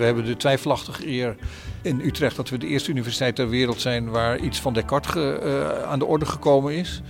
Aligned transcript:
We 0.00 0.06
hebben 0.06 0.24
de 0.24 0.36
twijfelachtige 0.36 1.08
eer 1.08 1.36
in 1.82 2.00
Utrecht 2.00 2.36
dat 2.36 2.48
we 2.48 2.58
de 2.58 2.66
eerste 2.66 2.90
universiteit 2.90 3.36
ter 3.36 3.48
wereld 3.48 3.80
zijn 3.80 4.10
waar 4.10 4.38
iets 4.38 4.60
van 4.60 4.72
Descartes 4.72 5.14
uh, 5.14 5.82
aan 5.82 5.98
de 5.98 6.04
orde 6.04 6.26
gekomen 6.26 6.74
is. 6.74 7.02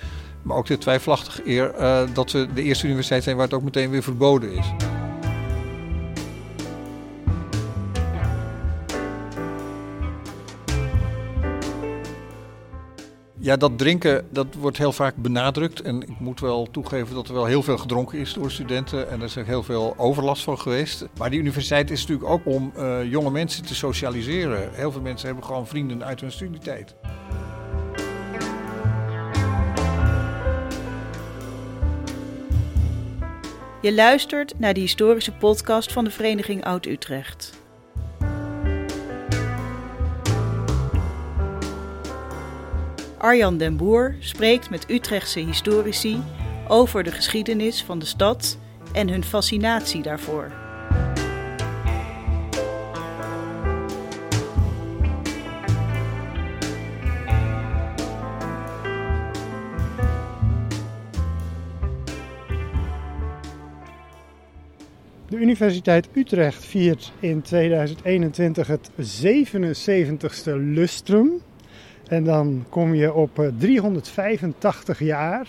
Maar 0.42 0.56
ook 0.56 0.66
de 0.66 0.78
twijfelachtige 0.78 1.42
eer 1.45 1.74
uh, 1.79 2.03
dat 2.13 2.32
we 2.32 2.49
de 2.54 2.63
eerste 2.63 2.87
universiteit 2.87 3.22
zijn 3.22 3.37
waar 3.37 3.45
het 3.45 3.54
ook 3.54 3.63
meteen 3.63 3.90
weer 3.90 4.03
verboden 4.03 4.53
is. 4.53 4.67
Ja, 13.42 13.56
dat 13.56 13.78
drinken 13.78 14.26
dat 14.30 14.46
wordt 14.54 14.78
heel 14.78 14.92
vaak 14.92 15.16
benadrukt. 15.16 15.82
En 15.82 16.02
ik 16.02 16.18
moet 16.18 16.40
wel 16.40 16.68
toegeven 16.70 17.14
dat 17.14 17.28
er 17.28 17.34
wel 17.34 17.45
heel 17.45 17.62
veel 17.62 17.78
gedronken 17.78 18.18
is 18.18 18.32
door 18.32 18.50
studenten. 18.50 19.10
En 19.10 19.18
er 19.18 19.24
is 19.24 19.38
ook 19.38 19.46
heel 19.46 19.62
veel 19.62 19.94
overlast 19.96 20.42
van 20.42 20.58
geweest. 20.58 21.06
Maar 21.18 21.30
die 21.30 21.38
universiteit 21.38 21.90
is 21.90 22.00
natuurlijk 22.00 22.30
ook 22.30 22.40
om 22.45 22.72
uh, 22.76 23.10
jonge 23.10 23.30
mensen 23.30 23.64
te 23.64 23.74
socialiseren. 23.74 24.70
Heel 24.72 24.92
veel 24.92 25.00
mensen 25.00 25.26
hebben 25.26 25.45
gewoon 25.45 25.66
vrienden 25.66 26.04
uit 26.04 26.20
hun 26.20 26.32
studietijd. 26.32 26.95
Je 33.82 33.95
luistert 33.95 34.59
naar 34.59 34.74
de 34.74 34.80
historische 34.80 35.32
podcast 35.32 35.92
van 35.92 36.04
de 36.04 36.10
Vereniging 36.10 36.64
Oud-Utrecht. 36.64 37.59
Arjan 43.20 43.59
den 43.59 43.77
Boer 43.77 44.15
spreekt 44.19 44.70
met 44.70 44.91
Utrechtse 44.91 45.38
historici 45.38 46.23
over 46.69 47.02
de 47.02 47.10
geschiedenis 47.10 47.83
van 47.83 47.98
de 47.98 48.05
stad 48.05 48.59
en 48.93 49.09
hun 49.09 49.24
fascinatie 49.24 50.02
daarvoor. 50.02 50.52
De 65.29 65.37
Universiteit 65.37 66.09
Utrecht 66.12 66.65
viert 66.65 67.12
in 67.19 67.43
2021 67.43 68.67
het 68.67 68.91
77ste 68.91 70.53
lustrum. 70.57 71.43
En 72.11 72.25
dan 72.25 72.64
kom 72.69 72.94
je 72.94 73.12
op 73.12 73.50
385 73.58 75.00
eh, 75.00 75.06
jaar. 75.06 75.47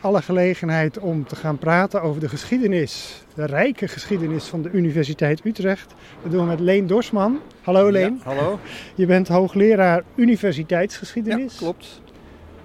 Alle 0.00 0.22
gelegenheid 0.22 0.98
om 0.98 1.26
te 1.26 1.36
gaan 1.36 1.58
praten 1.58 2.02
over 2.02 2.20
de 2.20 2.28
geschiedenis, 2.28 3.22
de 3.34 3.44
rijke 3.44 3.88
geschiedenis 3.88 4.44
van 4.44 4.62
de 4.62 4.70
Universiteit 4.70 5.44
Utrecht. 5.44 5.94
Dat 6.22 6.32
doen 6.32 6.40
we 6.40 6.46
met 6.46 6.60
Leen 6.60 6.86
Dorsman. 6.86 7.40
Hallo 7.62 7.90
Leen. 7.90 8.20
Ja, 8.24 8.34
hallo. 8.34 8.58
Je 8.94 9.06
bent 9.06 9.28
hoogleraar 9.28 10.02
universiteitsgeschiedenis. 10.14 11.52
Ja, 11.52 11.58
klopt. 11.58 12.00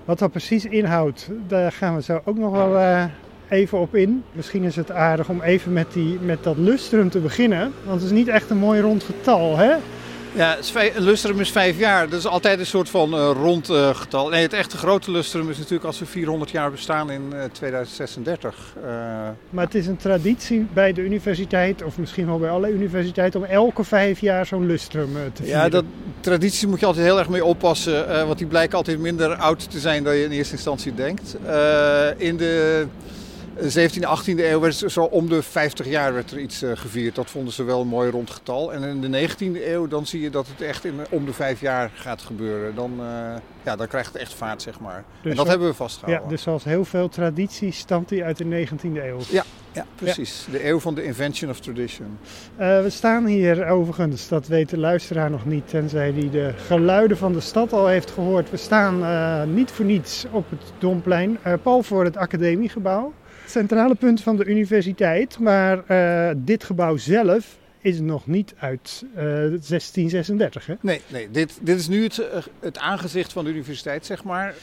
Wat 0.06 0.20
dat 0.20 0.32
precies 0.32 0.66
inhoudt, 0.66 1.30
daar 1.48 1.72
gaan 1.72 1.96
we 1.96 2.02
zo 2.02 2.22
ook 2.26 2.38
nog 2.38 2.52
wel 2.52 2.76
uh, 2.76 3.04
even 3.50 3.80
op 3.80 3.96
in. 3.96 4.24
Misschien 4.32 4.64
is 4.64 4.76
het 4.76 4.92
aardig 4.92 5.30
om 5.30 5.42
even 5.42 5.74
met, 5.74 5.94
die, 5.94 6.20
met 6.20 6.44
dat 6.44 6.58
lustrum 6.58 7.10
te 7.10 7.20
beginnen. 7.20 7.74
Want 7.84 8.02
het 8.02 8.12
is 8.12 8.18
niet 8.18 8.28
echt 8.28 8.50
een 8.50 8.58
mooi 8.58 8.82
rond 8.82 9.04
getal, 9.04 9.58
hè? 9.58 9.76
Ja, 10.36 10.58
een 10.74 11.04
lustrum 11.04 11.40
is 11.40 11.52
vijf 11.52 11.78
jaar. 11.78 12.10
Dat 12.10 12.20
is 12.20 12.28
altijd 12.28 12.60
een 12.60 12.66
soort 12.66 12.90
van 12.90 13.14
uh, 13.14 13.32
rond 13.34 13.70
uh, 13.70 13.96
getal. 13.96 14.30
Nee, 14.30 14.42
het 14.42 14.54
echte 14.54 14.78
grote 14.78 15.12
lustrum 15.12 15.50
is 15.50 15.58
natuurlijk 15.58 15.86
als 15.86 16.00
we 16.00 16.06
400 16.06 16.52
jaar 16.52 16.72
bestaan 16.72 17.12
in 17.12 17.22
uh, 17.34 17.44
2036. 17.52 18.76
Maar 19.50 19.66
het 19.66 19.76
is 19.76 19.88
een 19.88 19.98
traditie 19.98 20.68
bij 20.74 20.94
de 20.94 21.02
universiteit, 21.02 21.84
of 21.84 21.98
misschien 21.98 22.26
wel 22.26 22.40
bij 22.40 22.50
alle 22.50 22.70
universiteiten, 22.70 23.40
om 23.40 23.46
elke 23.46 23.84
vijf 23.84 24.20
jaar 24.20 24.46
zo'n 24.46 24.66
lustrum 24.66 25.14
te 25.34 25.44
vieren. 25.44 25.62
Ja, 25.62 25.70
dat, 25.70 25.84
tradities 26.20 26.66
moet 26.66 26.80
je 26.80 26.86
altijd 26.86 27.06
heel 27.06 27.20
erg 27.20 27.30
mee 27.30 27.46
oppassen. 27.46 28.26
want 28.26 28.38
die 28.38 28.48
blijken 28.48 28.78
altijd 28.78 29.00
minder 29.00 29.36
oud 29.36 29.72
te 29.72 29.80
zijn 29.80 30.04
dan 30.04 30.16
je 30.16 30.24
in 30.24 30.32
eerste 30.32 30.54
instantie 30.54 30.94
denkt. 30.94 31.36
in 32.18 32.38
de 32.38 32.86
17e, 33.62 34.20
18e 34.20 34.40
eeuw 34.40 34.60
werd 34.60 34.76
zo 34.76 35.04
om 35.04 35.30
de 35.30 35.42
50 35.44 35.88
jaar 35.88 36.14
werd 36.14 36.32
er 36.32 36.40
iets 36.40 36.64
uh, 36.64 36.72
gevierd. 36.76 37.16
Dat 37.16 37.30
vonden 37.30 37.54
ze 37.54 37.64
wel 37.64 37.82
een 37.82 37.88
mooi 37.88 38.12
rond 38.12 38.30
getal. 38.30 38.74
En 38.74 38.84
in 38.84 39.12
de 39.12 39.30
19e 39.30 39.68
eeuw 39.68 39.88
dan 39.88 40.06
zie 40.06 40.22
je 40.22 40.30
dat 40.30 40.48
het 40.48 40.62
echt 40.62 40.86
in, 40.86 40.94
om 41.10 41.26
de 41.26 41.34
vijf 41.34 41.62
jaar 41.62 41.92
gaat 41.94 42.22
gebeuren. 42.22 42.76
Dan, 42.76 42.94
uh, 43.00 43.06
ja, 43.64 43.76
dan 43.76 43.88
krijgt 43.88 44.14
het 44.14 44.22
echt 44.22 44.34
vaart, 44.34 44.62
zeg 44.62 44.80
maar. 44.80 45.04
Dus 45.22 45.32
en 45.32 45.38
dat 45.38 45.48
hebben 45.48 45.68
we 45.68 45.74
vastgehouden. 45.74 46.24
Ja, 46.24 46.32
dus 46.32 46.42
zoals 46.42 46.64
heel 46.64 46.86
veel 46.86 47.10
tradities 47.10 47.78
stamt 47.78 48.10
die 48.10 48.24
uit 48.24 48.38
de 48.38 48.68
19e 48.68 48.82
eeuw. 48.82 49.20
Ja, 49.30 49.44
ja 49.72 49.86
precies. 49.96 50.46
Ja. 50.46 50.58
De 50.58 50.68
eeuw 50.68 50.80
van 50.80 50.96
de 50.96 51.04
invention 51.04 51.50
of 51.50 51.60
tradition. 51.60 52.18
Uh, 52.60 52.82
we 52.82 52.90
staan 52.90 53.26
hier 53.26 53.68
overigens, 53.68 54.28
dat 54.28 54.48
weet 54.48 54.70
de 54.70 54.78
luisteraar 54.78 55.30
nog 55.30 55.46
niet, 55.46 55.68
tenzij 55.68 56.14
die 56.14 56.30
de 56.30 56.54
geluiden 56.56 57.18
van 57.18 57.34
de 57.34 57.40
stad 57.40 57.74
al 57.74 57.88
heeft 57.88 58.12
gehoord. 58.12 58.50
We 58.50 58.58
staan 58.58 59.54
niet 59.54 59.72
voor 59.72 59.86
niets 59.86 60.26
op 60.32 60.50
het 60.50 60.62
Domplein, 60.78 61.40
pal 61.64 61.84
voor 61.84 62.04
het 62.04 62.18
academiegebouw 62.18 63.14
centrale 63.50 63.96
punt 63.96 64.22
van 64.22 64.36
de 64.36 64.46
universiteit. 64.46 65.40
Maar 65.40 65.84
uh, 65.88 66.36
dit 66.38 66.64
gebouw 66.64 66.98
zelf 66.98 67.58
is 67.82 68.00
nog 68.00 68.28
niet 68.28 68.54
uit 68.60 69.04
uh, 69.12 69.16
1636. 69.16 70.66
Hè? 70.66 70.74
Nee, 70.82 71.02
nee 71.08 71.32
dit, 71.32 71.60
dit 71.62 71.80
is 71.80 71.88
nu 71.88 72.04
het, 72.04 72.22
het 72.60 72.78
aangezicht 72.78 73.34
van 73.34 73.44
de 73.44 73.50
universiteit, 73.50 74.06
zeg 74.06 74.24
maar. 74.24 74.56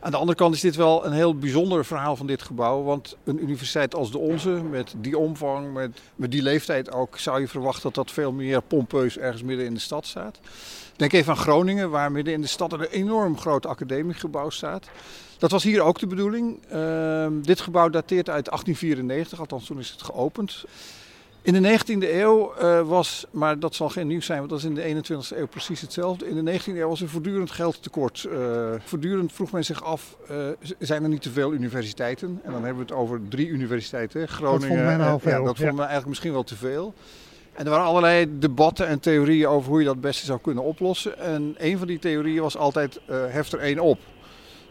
Aan 0.00 0.10
de 0.10 0.16
andere 0.16 0.38
kant 0.38 0.54
is 0.54 0.60
dit 0.60 0.76
wel 0.76 1.06
een 1.06 1.12
heel 1.12 1.38
bijzonder 1.38 1.84
verhaal 1.84 2.16
van 2.16 2.26
dit 2.26 2.42
gebouw. 2.42 2.82
Want 2.82 3.16
een 3.24 3.42
universiteit 3.42 3.94
als 3.94 4.10
de 4.10 4.18
onze, 4.18 4.50
met 4.50 4.94
die 4.96 5.18
omvang, 5.18 5.72
met, 5.72 6.00
met 6.16 6.30
die 6.30 6.42
leeftijd 6.42 6.92
ook, 6.92 7.18
zou 7.18 7.40
je 7.40 7.48
verwachten 7.48 7.82
dat 7.82 7.94
dat 7.94 8.10
veel 8.10 8.32
meer 8.32 8.62
pompeus 8.62 9.18
ergens 9.18 9.42
midden 9.42 9.66
in 9.66 9.74
de 9.74 9.80
stad 9.80 10.06
staat. 10.06 10.40
Denk 10.96 11.12
even 11.12 11.32
aan 11.32 11.38
Groningen, 11.38 11.90
waar 11.90 12.12
midden 12.12 12.34
in 12.34 12.40
de 12.40 12.46
stad 12.46 12.72
een 12.72 12.82
enorm 12.82 13.38
groot 13.38 13.66
academiegebouw 13.66 14.50
staat. 14.50 14.88
Dat 15.38 15.50
was 15.50 15.62
hier 15.62 15.82
ook 15.82 15.98
de 15.98 16.06
bedoeling. 16.06 16.58
Uh, 16.72 17.26
dit 17.42 17.60
gebouw 17.60 17.88
dateert 17.88 18.28
uit 18.28 18.44
1894, 18.44 19.40
althans 19.40 19.66
toen 19.66 19.78
is 19.78 19.90
het 19.90 20.02
geopend. 20.02 20.64
In 21.42 21.62
de 21.62 21.78
19e 21.78 22.14
eeuw 22.14 22.52
uh, 22.60 22.80
was, 22.80 23.26
maar 23.30 23.58
dat 23.58 23.74
zal 23.74 23.88
geen 23.88 24.06
nieuws 24.06 24.26
zijn, 24.26 24.38
want 24.38 24.50
dat 24.50 24.58
is 24.58 24.64
in 24.64 24.74
de 24.74 25.02
21e 25.02 25.36
eeuw 25.36 25.46
precies 25.46 25.80
hetzelfde. 25.80 26.28
In 26.28 26.44
de 26.44 26.60
19e 26.60 26.64
eeuw 26.64 26.88
was 26.88 27.00
er 27.00 27.08
voortdurend 27.08 27.50
geldtekort. 27.50 28.26
Uh, 28.32 28.72
voortdurend 28.84 29.32
vroeg 29.32 29.52
men 29.52 29.64
zich 29.64 29.84
af, 29.84 30.16
uh, 30.30 30.36
zijn 30.78 31.02
er 31.02 31.08
niet 31.08 31.22
te 31.22 31.30
veel 31.30 31.52
universiteiten? 31.52 32.40
En 32.44 32.52
dan 32.52 32.64
hebben 32.64 32.86
we 32.86 32.92
het 32.92 33.00
over 33.00 33.20
drie 33.28 33.48
universiteiten. 33.48 34.28
Groningen, 34.28 34.98
dat 34.98 35.08
vond 35.08 35.24
men. 35.24 35.32
Ja, 35.32 35.44
dat 35.44 35.56
vonden 35.56 35.74
we 35.74 35.80
eigenlijk 35.80 36.08
misschien 36.08 36.32
wel 36.32 36.44
te 36.44 36.56
veel. 36.56 36.94
En 37.52 37.64
er 37.64 37.70
waren 37.70 37.86
allerlei 37.86 38.38
debatten 38.38 38.86
en 38.86 39.00
theorieën 39.00 39.46
over 39.46 39.70
hoe 39.70 39.78
je 39.78 39.84
dat 39.84 39.94
het 39.94 40.02
beste 40.02 40.24
zou 40.24 40.40
kunnen 40.40 40.64
oplossen. 40.64 41.18
En 41.18 41.54
een 41.58 41.78
van 41.78 41.86
die 41.86 41.98
theorieën 41.98 42.42
was 42.42 42.56
altijd, 42.56 43.00
heft 43.06 43.52
er 43.52 43.58
één 43.58 43.78
op. 43.78 43.98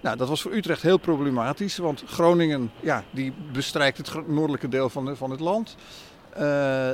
Nou, 0.02 0.18
dat 0.18 0.28
was 0.28 0.42
voor 0.42 0.54
Utrecht 0.54 0.82
heel 0.82 0.98
problematisch, 0.98 1.78
want 1.78 2.04
Groningen 2.06 2.72
ja, 2.80 3.04
die 3.12 3.34
bestrijkt 3.52 3.98
het 3.98 4.28
noordelijke 4.28 4.68
deel 4.68 4.90
van, 4.90 5.18
van 5.18 5.32
het 5.32 5.40
land. 5.40 5.76
Uh, 6.40 6.44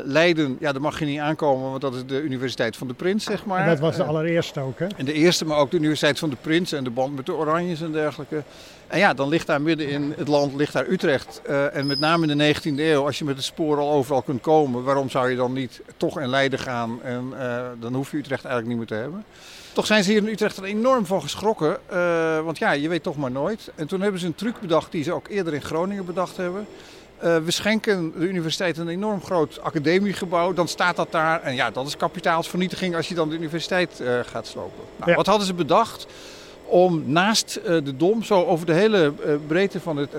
Leiden, 0.03 0.57
ja, 0.59 0.71
daar 0.71 0.81
mag 0.81 0.99
je 0.99 1.05
niet 1.05 1.19
aankomen, 1.19 1.69
want 1.69 1.81
dat 1.81 1.95
is 1.95 2.05
de 2.05 2.21
Universiteit 2.21 2.77
van 2.77 2.87
de 2.87 2.93
Prins, 2.93 3.23
zeg 3.23 3.45
maar. 3.45 3.59
En 3.59 3.67
dat 3.67 3.79
was 3.79 3.95
de 3.95 4.03
allereerste 4.03 4.59
ook, 4.59 4.79
hè? 4.79 4.87
En 4.97 5.05
de 5.05 5.13
eerste, 5.13 5.45
maar 5.45 5.57
ook 5.57 5.71
de 5.71 5.77
Universiteit 5.77 6.19
van 6.19 6.29
de 6.29 6.35
Prins 6.41 6.71
en 6.71 6.83
de 6.83 6.89
band 6.89 7.15
met 7.15 7.25
de 7.25 7.33
Oranjes 7.33 7.81
en 7.81 7.91
dergelijke. 7.91 8.43
En 8.87 8.99
ja, 8.99 9.13
dan 9.13 9.29
ligt 9.29 9.47
daar 9.47 9.61
midden 9.61 9.89
in 9.89 10.13
het 10.17 10.27
land, 10.27 10.55
ligt 10.55 10.73
daar 10.73 10.87
Utrecht. 10.87 11.41
Uh, 11.49 11.75
en 11.75 11.87
met 11.87 11.99
name 11.99 12.27
in 12.27 12.37
de 12.37 12.55
19e 12.55 12.79
eeuw, 12.79 13.05
als 13.05 13.19
je 13.19 13.25
met 13.25 13.35
het 13.35 13.45
spoor 13.45 13.77
al 13.77 13.91
overal 13.91 14.21
kunt 14.21 14.41
komen, 14.41 14.83
waarom 14.83 15.09
zou 15.09 15.29
je 15.29 15.35
dan 15.35 15.53
niet 15.53 15.81
toch 15.97 16.19
in 16.19 16.29
Leiden 16.29 16.59
gaan? 16.59 16.99
En 17.03 17.33
uh, 17.33 17.61
dan 17.79 17.93
hoef 17.93 18.11
je 18.11 18.17
Utrecht 18.17 18.45
eigenlijk 18.45 18.67
niet 18.67 18.89
meer 18.89 18.97
te 18.97 19.03
hebben. 19.03 19.25
Toch 19.73 19.85
zijn 19.85 20.03
ze 20.03 20.11
hier 20.11 20.21
in 20.21 20.27
Utrecht 20.27 20.57
er 20.57 20.63
enorm 20.63 21.05
van 21.05 21.21
geschrokken. 21.21 21.77
Want 22.43 22.57
ja, 22.57 22.71
je 22.71 22.89
weet 22.89 23.03
toch 23.03 23.17
maar 23.17 23.31
nooit. 23.31 23.71
En 23.75 23.87
toen 23.87 24.01
hebben 24.01 24.19
ze 24.19 24.25
een 24.25 24.35
truc 24.35 24.59
bedacht 24.59 24.91
die 24.91 25.03
ze 25.03 25.13
ook 25.13 25.27
eerder 25.27 25.53
in 25.53 25.61
Groningen 25.61 26.05
bedacht 26.05 26.37
hebben. 26.37 26.67
Uh, 27.23 27.37
we 27.37 27.51
schenken 27.51 28.11
de 28.17 28.25
universiteit 28.25 28.77
een 28.77 28.87
enorm 28.87 29.23
groot 29.23 29.61
academiegebouw. 29.61 30.53
Dan 30.53 30.67
staat 30.67 30.95
dat 30.95 31.11
daar. 31.11 31.41
En 31.41 31.55
ja, 31.55 31.71
dat 31.71 31.87
is 31.87 31.97
kapitaalsvernietiging 31.97 32.95
als 32.95 33.07
je 33.07 33.15
dan 33.15 33.29
de 33.29 33.35
universiteit 33.35 33.99
uh, 34.01 34.19
gaat 34.25 34.47
slopen. 34.47 34.83
Nou, 34.97 35.09
ja. 35.11 35.17
Wat 35.17 35.25
hadden 35.25 35.47
ze 35.47 35.53
bedacht? 35.53 36.07
Om 36.65 37.03
naast 37.05 37.59
uh, 37.59 37.65
de 37.65 37.95
Dom, 37.97 38.23
zo 38.23 38.43
over 38.43 38.65
de 38.65 38.73
hele 38.73 39.13
breedte 39.47 39.79
van 39.79 39.97
het 39.97 40.11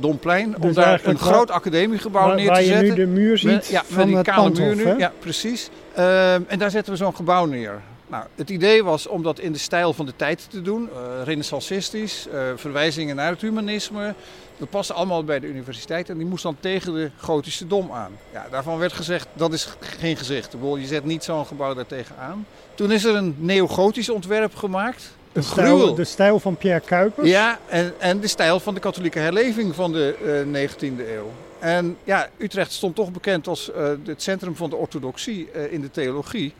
Domplein, 0.00 0.50
dus 0.50 0.60
om 0.60 0.72
daar 0.72 1.00
een 1.04 1.18
groot 1.18 1.50
academiegebouw 1.50 2.26
waar, 2.26 2.36
neer 2.36 2.46
te 2.46 2.52
waar 2.52 2.62
zetten. 2.62 2.88
Waar 2.88 2.98
je 2.98 3.06
nu 3.06 3.12
de 3.12 3.20
muur 3.20 3.38
ziet 3.38 3.50
met, 3.50 3.66
ja, 3.66 3.82
van 3.84 3.96
met 3.96 4.06
die 4.06 4.16
het 4.16 4.26
kale 4.26 4.50
muur 4.50 4.76
nu. 4.76 4.86
hè? 4.86 4.92
Ja, 4.92 5.12
precies. 5.18 5.70
en 5.94 6.58
daar 6.58 6.70
zetten 6.70 6.92
we 6.92 6.98
zo'n 6.98 7.16
gebouw 7.16 7.44
neer. 7.44 7.80
Nou, 8.08 8.24
het 8.34 8.50
idee 8.50 8.84
was 8.84 9.06
om 9.06 9.22
dat 9.22 9.38
in 9.38 9.52
de 9.52 9.58
stijl 9.58 9.92
van 9.92 10.06
de 10.06 10.12
tijd 10.16 10.46
te 10.50 10.62
doen, 10.62 10.88
uh, 10.92 11.24
renaissancistisch, 11.24 12.26
uh, 12.32 12.40
verwijzingen 12.56 13.16
naar 13.16 13.30
het 13.30 13.40
humanisme. 13.40 14.14
Dat 14.58 14.70
paste 14.70 14.92
allemaal 14.92 15.24
bij 15.24 15.40
de 15.40 15.46
universiteit 15.46 16.08
en 16.08 16.18
die 16.18 16.26
moest 16.26 16.42
dan 16.42 16.56
tegen 16.60 16.94
de 16.94 17.10
gotische 17.16 17.66
dom 17.66 17.92
aan. 17.92 18.12
Ja, 18.32 18.46
daarvan 18.50 18.78
werd 18.78 18.92
gezegd, 18.92 19.28
dat 19.32 19.52
is 19.52 19.68
geen 19.80 20.16
gezicht. 20.16 20.52
Je 20.60 20.86
zet 20.86 21.04
niet 21.04 21.24
zo'n 21.24 21.46
gebouw 21.46 21.74
daar 21.74 21.86
tegenaan. 21.86 22.46
Toen 22.74 22.92
is 22.92 23.04
er 23.04 23.14
een 23.14 23.34
neogotisch 23.38 24.08
ontwerp 24.08 24.54
gemaakt. 24.54 25.16
De 25.32 25.38
Een 25.38 25.44
stijl, 25.44 25.76
gruwel. 25.76 25.94
de 25.94 26.04
stijl 26.04 26.40
van 26.40 26.56
Pierre 26.56 26.80
Kuipers. 26.80 27.28
Ja, 27.28 27.58
en, 27.68 27.94
en 27.98 28.20
de 28.20 28.28
stijl 28.28 28.60
van 28.60 28.74
de 28.74 28.80
katholieke 28.80 29.18
herleving 29.18 29.74
van 29.74 29.92
de 29.92 30.44
eh, 30.52 30.68
19e 30.68 31.08
eeuw. 31.08 31.30
En 31.58 31.96
ja, 32.04 32.28
Utrecht 32.36 32.72
stond 32.72 32.94
toch 32.94 33.12
bekend 33.12 33.46
als 33.46 33.72
eh, 33.72 33.88
het 34.04 34.22
centrum 34.22 34.56
van 34.56 34.70
de 34.70 34.76
orthodoxie 34.76 35.50
eh, 35.50 35.72
in 35.72 35.80
de 35.80 35.90
theologie. 35.90 36.54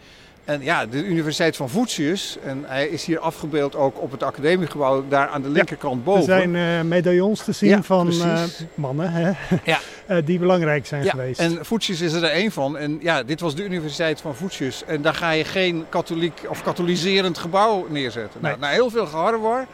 En 0.48 0.62
ja, 0.62 0.86
de 0.86 1.04
Universiteit 1.04 1.56
van 1.56 1.68
Voetius, 1.68 2.36
en 2.44 2.64
hij 2.66 2.86
is 2.88 3.04
hier 3.04 3.18
afgebeeld 3.18 3.76
ook 3.76 4.00
op 4.00 4.10
het 4.10 4.22
academiegebouw, 4.22 5.04
daar 5.08 5.28
aan 5.28 5.42
de 5.42 5.48
linkerkant 5.50 5.96
Er 5.98 6.02
boven. 6.02 6.24
zijn 6.24 6.56
eh, 6.56 6.80
medaillons 6.80 7.44
te 7.44 7.52
zien 7.52 7.68
Ja, 7.70 7.82
van 7.82 8.10
eh, 8.22 8.42
mannen 8.74 9.12
hè? 9.12 9.28
Ja. 9.64 9.78
Eh, 10.06 10.16
die 10.24 10.38
belangrijk 10.38 10.86
zijn 10.86 11.04
ja, 11.04 11.10
geweest. 11.10 11.40
en 11.40 11.58
Voetius 11.64 12.00
is 12.00 12.12
er 12.12 12.22
één 12.24 12.52
van. 12.52 12.78
En 12.78 12.98
ja, 13.00 13.22
dit 13.22 13.40
was 13.40 13.54
de 13.54 13.64
Universiteit 13.64 14.20
van 14.20 14.34
Voetius. 14.34 14.82
En 14.86 15.02
daar 15.02 15.14
ga 15.14 15.30
je 15.30 15.44
geen 15.44 15.84
katholiek 15.88 16.40
of 16.48 16.62
katholiserend 16.62 17.38
gebouw 17.38 17.86
neerzetten. 17.88 18.40
Nou, 18.42 18.58
Nee. 18.58 18.68
na 18.68 18.74
heel 18.74 18.90
veel 18.90 19.06
geharrewar 19.06 19.66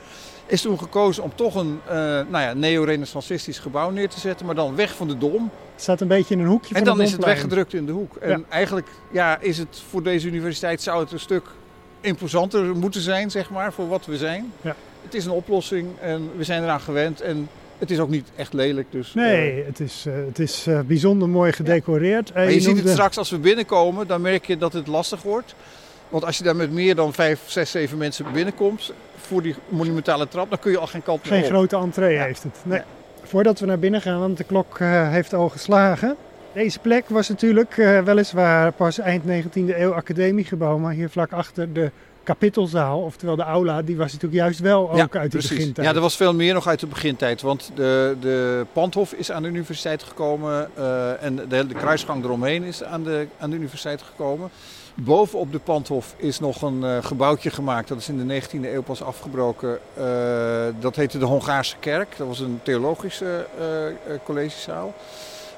is 0.47 0.61
toen 0.61 0.79
gekozen 0.79 1.23
om 1.23 1.33
toch 1.35 1.55
een 1.55 1.81
eh 1.89 1.95
nou 1.95 2.39
ja, 2.39 2.53
neo-renaissancistisch 2.53 3.59
gebouw 3.59 3.91
neer 3.91 4.09
te 4.09 4.21
zetten. 4.21 4.47
Maar 4.47 4.55
dan 4.55 4.77
weg 4.77 4.95
van 4.95 5.09
de 5.09 5.19
Dom. 5.19 5.51
Het 5.73 5.83
staat 5.83 6.01
een 6.01 6.09
beetje 6.09 6.35
in 6.35 6.41
een 6.41 6.47
hoekje 6.47 6.75
En 6.75 6.85
van 6.85 6.97
dan 6.97 7.07
is 7.07 7.13
het 7.13 7.25
weggedrukt 7.25 7.75
in 7.75 7.87
de 7.87 7.93
hoek. 7.93 8.17
En 8.17 8.31
Ja. 8.31 8.41
eigenlijk 8.49 8.87
ja, 9.11 9.39
is 9.41 9.59
het 9.59 9.83
voor 9.91 10.03
deze 10.03 10.27
universiteit 10.27 10.83
zou 10.83 11.01
het 11.03 11.13
een 11.13 11.21
stuk 11.21 11.45
imposanter 12.01 12.77
moeten 12.77 13.01
zijn, 13.01 13.31
zeg 13.31 13.51
maar, 13.51 13.73
voor 13.73 13.89
wat 13.89 14.07
we 14.07 14.17
zijn. 14.17 14.53
Ja. 14.61 14.75
Het 15.03 15.15
is 15.15 15.25
een 15.25 15.31
oplossing 15.33 15.89
en 16.01 16.31
we 16.37 16.45
zijn 16.45 16.63
eraan 16.63 16.81
gewend. 16.81 17.21
En 17.21 17.49
het 17.79 17.91
is 17.91 17.99
ook 17.99 18.09
niet 18.09 18.29
echt 18.37 18.53
lelijk. 18.53 18.87
Dus, 18.91 19.15
Nee, 19.15 19.61
eh, 19.61 19.67
het 19.67 19.81
is, 19.81 20.05
eh, 20.07 20.15
het 20.27 20.39
is 20.39 20.67
bijzonder 20.87 21.29
mooi 21.29 21.53
gedecoreerd. 21.53 22.35
Maar 22.35 22.51
je 22.53 22.61
ziet 22.61 22.79
het 22.79 22.89
straks 22.89 23.17
als 23.19 23.31
we 23.31 23.39
binnenkomen, 23.39 24.07
dan 24.07 24.21
merk 24.21 24.47
je 24.47 24.57
dat 24.57 24.73
het 24.73 24.87
lastig 24.87 25.23
wordt. 25.23 25.55
Want 26.15 26.27
als 26.27 26.39
je 26.39 26.45
daar 26.45 26.57
met 26.57 26.71
meer 26.73 26.95
dan 26.95 27.13
vijf, 27.13 27.41
zes, 27.47 27.71
zeven 27.71 27.99
mensen 27.99 28.33
binnenkomt 28.33 28.93
voor 29.17 29.43
die 29.43 29.55
monumentale 29.69 30.29
trap, 30.29 30.49
dan 30.51 30.59
kun 30.59 30.71
je 30.71 30.79
al 30.79 30.87
geen 30.87 31.03
kant 31.03 31.23
meer 31.25 31.33
Geen 31.33 31.43
op. 31.43 31.49
grote 31.51 31.77
entree 31.77 32.15
Ja. 32.15 32.25
heeft 32.25 32.43
het. 32.43 32.59
Nee. 32.63 32.79
Ja. 32.79 32.85
Voordat 33.23 33.61
we 33.61 33.67
naar 33.67 33.79
binnen 33.79 34.01
gaan, 34.01 34.19
want 34.21 34.37
de 34.37 34.45
klok 34.45 34.79
eh, 34.81 35.09
heeft 35.11 35.35
al 35.35 35.49
geslagen. 35.49 36.17
Deze 36.53 36.79
plek 36.79 37.09
was 37.09 37.29
natuurlijk 37.29 37.79
eh, 37.79 38.01
weliswaar 38.01 38.73
pas 38.73 38.99
eind 38.99 39.23
19e 39.25 39.51
eeuw 39.79 39.95
academiegebouw, 39.95 40.79
maar 40.79 40.93
hier 40.93 41.11
vlak 41.11 41.33
achter 41.33 41.73
de 41.73 41.91
kapittelzaal, 42.25 43.01
oftewel 43.01 43.37
de 43.37 43.43
aula, 43.43 43.83
die 43.83 43.97
was 43.97 44.13
natuurlijk 44.13 44.43
juist 44.43 44.61
wel 44.61 44.91
ook 44.91 45.17
uit 45.17 45.33
de 45.33 45.39
begintijd. 45.39 45.87
Ja, 45.87 45.95
er 45.95 46.01
was 46.01 46.17
veel 46.17 46.35
meer 46.35 46.55
nog 46.55 46.67
uit 46.67 46.81
de 46.81 46.87
begintijd. 46.87 47.43
Want 47.43 47.71
de, 47.75 48.17
de 48.21 48.67
Pandhof 48.73 49.13
is 49.13 49.31
aan 49.31 49.43
de 49.43 49.49
universiteit 49.49 50.03
gekomen 50.03 50.71
eh, 50.75 51.23
en 51.23 51.37
de 51.37 51.55
hele 51.55 51.75
kruisgang 51.75 52.25
eromheen 52.25 52.63
is 52.63 52.85
aan 52.85 53.03
de, 53.03 53.27
aan 53.39 53.51
de 53.51 53.57
universiteit 53.57 54.03
gekomen. 54.03 54.51
Bovenop 54.95 55.53
de 55.53 55.59
Pandhof 55.59 56.15
is 56.17 56.39
nog 56.39 56.63
een 56.63 56.85
eh, 56.85 57.05
gebouwtje 57.05 57.51
gemaakt. 57.51 57.89
Dat 57.89 57.99
is 57.99 58.09
in 58.09 58.29
de 58.29 58.43
19e 58.43 58.49
eeuw 58.51 58.83
pas 58.83 59.03
afgebroken. 59.03 59.79
Eh, 59.95 60.05
dat 60.81 60.97
heette 60.97 61.19
de 61.19 61.25
Hongaarse 61.25 61.77
Kerk. 61.81 62.17
Dat 62.17 62.27
was 62.27 62.41
een 62.41 62.61
theologische 62.63 63.47
collegezaal. 64.25 64.95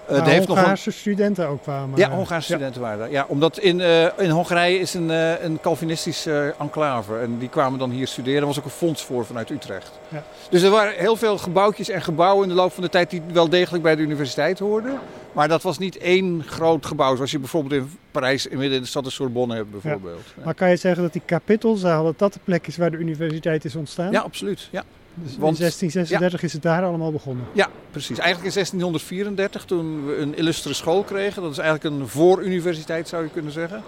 Er 0.09 0.25
heeft 0.25 0.49
nog 0.49 0.57
Hongaarse 0.57 0.91
studenten 0.91 1.49
ook 1.49 1.63
kwamen. 1.63 1.99
ja, 1.99 2.11
Hongaarse 2.11 2.53
studenten 2.53 2.81
waren 2.81 2.99
daar. 2.99 3.11
Ja, 3.11 3.25
omdat 3.29 3.59
in, 3.59 3.81
eh, 3.81 4.05
in 4.19 4.31
Hongarije 4.31 4.79
is 4.79 4.95
een, 4.95 5.11
eh, 5.11 5.43
een 5.43 5.61
Calvinistische 5.61 6.55
enclave. 6.59 7.19
En 7.19 7.39
die 7.39 7.49
kwamen 7.49 7.79
dan 7.79 7.91
hier 7.91 8.07
studeren. 8.07 8.41
Er 8.41 8.47
was 8.47 8.59
ook 8.59 8.65
een 8.65 8.71
fonds 8.71 9.05
voor 9.05 9.27
vanuit 9.27 9.51
Utrecht. 9.51 9.91
Ja. 10.09 10.23
Dus 10.51 10.63
er 10.63 10.71
waren 10.71 10.95
heel 10.97 11.17
veel 11.17 11.39
gebouwtjes 11.39 11.89
en 11.89 12.03
gebouwen 12.03 12.43
in 12.43 12.49
de 12.49 12.55
loop 12.55 12.73
van 12.73 12.83
de 12.83 12.89
tijd 12.89 13.11
die 13.11 13.23
wel 13.33 13.49
degelijk 13.49 13.83
bij 13.83 13.97
de 13.97 14.03
universiteit 14.03 14.59
hoorden. 14.59 14.99
Maar 15.33 15.49
dat 15.49 15.63
was 15.63 15.79
niet 15.79 15.99
één 15.99 16.43
groot 16.47 16.87
gebouw. 16.87 17.15
Zoals 17.15 17.31
je 17.31 17.39
bijvoorbeeld 17.39 17.83
in 17.83 17.99
Parijs, 18.11 18.47
in 18.47 18.59
midden 18.59 18.77
in 18.77 18.83
de 18.83 18.89
stad 18.89 19.05
de 19.05 19.11
Sorbonne 19.11 19.55
hebt 19.55 19.71
bijvoorbeeld. 19.71 20.23
Ja, 20.37 20.45
Maar 20.45 20.55
kan 20.55 20.69
je 20.71 20.77
zeggen 20.77 21.03
dat 21.03 21.13
die 21.13 21.23
kapittelzaal, 21.25 22.05
dat 22.05 22.19
dat 22.19 22.33
de 22.33 22.41
plek 22.45 22.67
is 22.67 22.77
waar 22.77 22.91
de 22.91 22.97
universiteit 22.97 23.65
is 23.65 23.77
ontstaan? 23.77 24.13
ja 24.13 24.21
absoluut. 24.21 24.69
Ja. 24.71 24.83
Dus 25.23 25.35
in 25.35 25.41
want- 25.41 25.57
1636 25.59 26.43
is 26.43 26.53
het 26.53 26.63
daar 26.63 26.85
allemaal 26.85 27.13
begonnen. 27.13 27.45
ja, 27.53 27.69
precies. 27.91 28.19
Eigenlijk 28.19 28.47
in 28.47 28.53
1634, 28.53 29.65
toen 29.65 30.07
we 30.07 30.17
een 30.17 30.37
illustere 30.37 30.75
school 30.75 31.03
kregen. 31.03 31.43
Dat 31.43 31.51
is 31.51 31.59
eigenlijk 31.59 31.97
een 31.97 32.09
vooruniversiteit 32.09 33.09
zou 33.09 33.23
je 33.23 33.31
kunnen 33.31 33.53
zeggen. 33.53 33.83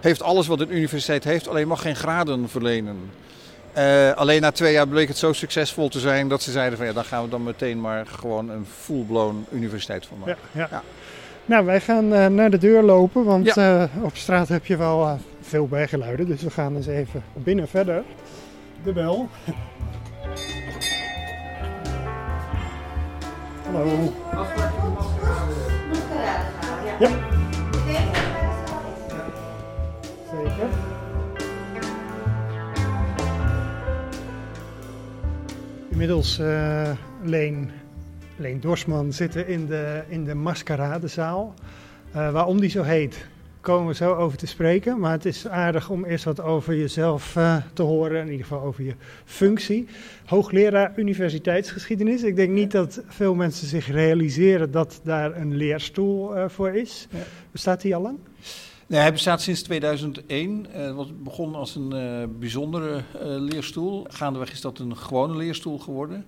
Heeft 0.00 0.22
alles 0.22 0.46
wat 0.46 0.60
een 0.60 0.76
universiteit 0.76 1.24
heeft, 1.24 1.48
alleen 1.48 1.68
mag 1.68 1.82
geen 1.82 1.96
graden 1.96 2.48
verlenen. 2.48 2.96
Eh, 3.72 4.12
alleen 4.12 4.40
na 4.40 4.50
twee 4.50 4.72
jaar 4.72 4.88
bleek 4.88 5.08
het 5.08 5.16
zo 5.18 5.32
succesvol 5.32 5.88
te 5.88 5.98
zijn 6.00 6.28
dat 6.28 6.42
ze 6.42 6.50
zeiden 6.50 6.78
van 6.78 6.86
ja, 6.86 6.92
dan 6.92 7.04
gaan 7.04 7.22
we 7.24 7.28
dan 7.28 7.42
meteen 7.42 7.80
maar 7.80 8.06
gewoon 8.06 8.50
een 8.50 8.66
full-blown 8.78 9.46
universiteit 9.52 10.06
van 10.06 10.18
maken. 10.18 10.36
Ja, 10.52 10.60
ja. 10.60 10.68
Ja. 10.70 10.82
Nou, 11.44 11.64
wij 11.64 11.80
gaan 11.80 12.14
eh, 12.14 12.26
naar 12.26 12.50
de 12.50 12.58
deur 12.58 12.82
lopen, 12.82 13.24
want 13.24 13.56
eh, 13.56 13.84
op 14.02 14.16
straat 14.16 14.48
heb 14.48 14.66
je 14.66 14.76
wel 14.76 15.18
veel 15.40 15.68
bijgeluiden. 15.68 16.26
Dus 16.26 16.42
we 16.42 16.50
gaan 16.50 16.76
eens 16.76 16.86
even 16.86 17.22
binnen 17.34 17.68
verder. 17.68 18.02
De 18.84 18.92
bel. 18.92 19.28
Hallo. 23.72 24.12
Ja. 26.98 27.10
Zeker. 30.30 30.68
Inmiddels 35.88 36.38
eh 36.38 36.90
Leen, 37.22 37.70
Leen 38.36 38.60
Dorsman 38.60 39.12
zitten 39.12 39.46
in 39.46 39.66
de, 39.66 40.02
in 40.08 40.24
de 40.24 40.34
maskeradezaal. 40.34 41.54
Eh, 42.12 42.30
waarom 42.32 42.60
die 42.60 42.70
zo 42.70 42.82
heet, 42.82 43.26
komen 43.60 43.86
we 43.86 43.94
zo 43.94 44.14
over 44.14 44.38
te 44.38 44.46
spreken. 44.46 44.98
Maar 44.98 45.12
het 45.12 45.24
is 45.24 45.48
aardig 45.48 45.90
om 45.90 46.04
eerst 46.04 46.24
wat 46.24 46.40
over 46.40 46.76
jezelf 46.76 47.36
eh, 47.36 47.56
te 47.72 47.82
horen. 47.82 48.20
In 48.20 48.30
ieder 48.30 48.46
geval 48.46 48.62
over 48.62 48.84
je 48.84 48.94
functie. 49.24 49.86
Hoogleraar 50.24 50.92
universiteitsgeschiedenis. 50.96 52.22
Ik 52.22 52.36
denk 52.36 52.50
niet 52.50 52.70
dat 52.70 53.02
veel 53.06 53.34
mensen 53.34 53.66
zich 53.66 53.86
realiseren 53.86 54.70
dat 54.70 55.00
daar 55.04 55.36
een 55.36 55.56
leerstoel 55.56 56.36
eh, 56.36 56.48
voor 56.48 56.70
is. 56.70 57.06
Ja. 57.10 57.18
Bestaat 57.50 57.80
die 57.80 57.94
al 57.94 58.02
lang? 58.02 58.18
Nee, 58.86 59.00
hij 59.00 59.12
bestaat 59.12 59.42
sinds 59.42 59.62
2001. 59.62 60.66
Eh, 60.72 60.80
Het 60.80 60.94
was 60.94 61.12
begon 61.22 61.54
als 61.54 61.74
een 61.74 61.94
bijzondere 62.38 63.02
leerstoel. 63.22 64.06
Gaandeweg 64.08 64.52
is 64.52 64.60
dat 64.60 64.78
een 64.78 64.96
gewone 64.96 65.36
leerstoel 65.36 65.78
geworden. 65.78 66.24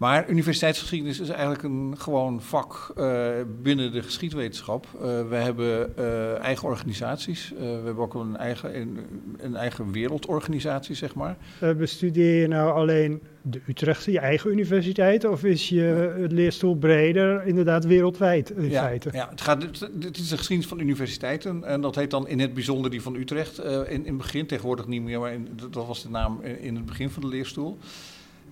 Maar 0.00 0.28
universiteitsgeschiedenis 0.28 1.20
is 1.20 1.28
eigenlijk 1.28 1.62
een 1.62 1.94
gewoon 1.98 2.42
vak 2.42 2.92
eh, 2.96 3.30
binnen 3.62 3.92
de 3.92 4.02
geschiedwetenschap. 4.02 4.86
Eh, 4.94 5.00
we 5.28 5.34
hebben 5.34 5.96
eh, 5.96 6.38
eigen 6.38 6.68
organisaties. 6.68 7.52
We 7.58 7.64
hebben 7.64 7.98
ook 7.98 8.14
een 8.14 8.36
eigen, 8.36 8.80
een, 8.80 8.98
een 9.38 9.56
eigen 9.56 9.92
wereldorganisatie, 9.92 10.94
zeg 10.94 11.14
maar. 11.14 11.36
Bestudeer 11.76 12.40
je 12.40 12.48
nou 12.48 12.72
alleen 12.72 13.22
de 13.42 13.60
Utrechtse, 13.66 14.12
je 14.12 14.18
eigen 14.18 14.50
universiteit? 14.50 15.24
Of 15.24 15.44
is 15.44 15.68
je 15.68 16.14
het 16.20 16.32
leerstoel 16.32 16.76
breder, 16.76 17.46
inderdaad 17.46 17.84
wereldwijd 17.84 18.50
in 18.50 18.70
ja, 18.70 18.82
feite? 18.82 19.08
Ja, 19.12 19.28
het, 19.30 19.40
gaat, 19.40 19.62
het, 19.62 19.80
het 19.80 20.18
is 20.18 20.28
de 20.28 20.36
geschiedenis 20.36 20.70
van 20.70 20.80
universiteiten. 20.80 21.64
En 21.64 21.80
dat 21.80 21.94
heet 21.94 22.10
dan 22.10 22.28
in 22.28 22.40
het 22.40 22.54
bijzonder 22.54 22.90
die 22.90 23.02
van 23.02 23.14
Utrecht. 23.14 23.58
in, 23.58 23.86
in 23.88 24.04
het 24.04 24.16
begin, 24.16 24.46
tegenwoordig 24.46 24.86
niet 24.86 25.02
meer, 25.02 25.20
maar 25.20 25.32
in, 25.32 25.48
dat 25.70 25.86
was 25.86 26.02
de 26.02 26.10
naam 26.10 26.40
in, 26.42 26.60
in 26.60 26.76
het 26.76 26.86
begin 26.86 27.10
van 27.10 27.22
de 27.22 27.28
leerstoel. 27.28 27.78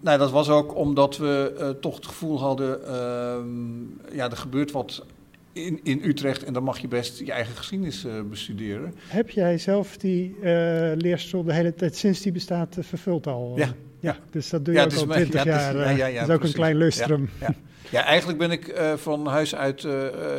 Nou, 0.01 0.19
dat 0.19 0.31
was 0.31 0.49
ook 0.49 0.75
omdat 0.77 1.17
we 1.17 1.55
eh, 1.59 1.69
toch 1.71 1.95
het 1.97 2.07
gevoel 2.07 2.41
hadden, 2.41 2.87
ehm, 2.87 4.17
ja, 4.17 4.31
er 4.31 4.37
gebeurt 4.37 4.71
wat 4.71 5.05
in, 5.53 5.81
in 5.83 6.01
Utrecht 6.05 6.45
en 6.45 6.53
dan 6.53 6.63
mag 6.63 6.79
je 6.79 6.89
best 6.89 7.19
je 7.19 7.33
eigen 7.33 7.57
geschiedenis 7.57 8.05
eh, 8.05 8.13
bestuderen. 8.31 8.95
Heb 9.09 9.31
jij 9.31 9.59
zelf 9.59 9.97
die 9.97 10.35
eh, 10.43 10.97
leerstoel 10.97 11.43
de 11.45 11.53
hele 11.55 11.75
tijd 11.75 11.97
sinds 11.97 12.21
die 12.21 12.33
bestaat 12.33 12.77
vervuld 12.81 13.27
al? 13.27 13.53
Ja, 13.57 13.73
ja. 14.01 14.17
Dus 14.31 14.49
dat 14.51 14.65
doe 14.65 14.75
je 14.75 14.81
Ja, 14.81 14.87
ook 14.87 14.93
al 14.93 15.07
twintig 15.07 15.41
is- 15.41 15.45
jaar. 15.47 15.77
ja, 15.77 15.89
ja, 15.91 16.07
ja, 16.07 16.21
dat 16.21 16.29
is 16.29 16.35
ook 16.35 16.39
precies. 16.41 16.49
een 16.57 16.61
klein 16.63 16.77
lustrum. 16.77 17.29
Ja, 17.41 17.55
Ja, 17.91 18.05
eigenlijk 18.05 18.39
ben 18.39 18.51
ik 18.51 18.81
van 18.97 19.27
huis 19.27 19.55
uit 19.55 19.87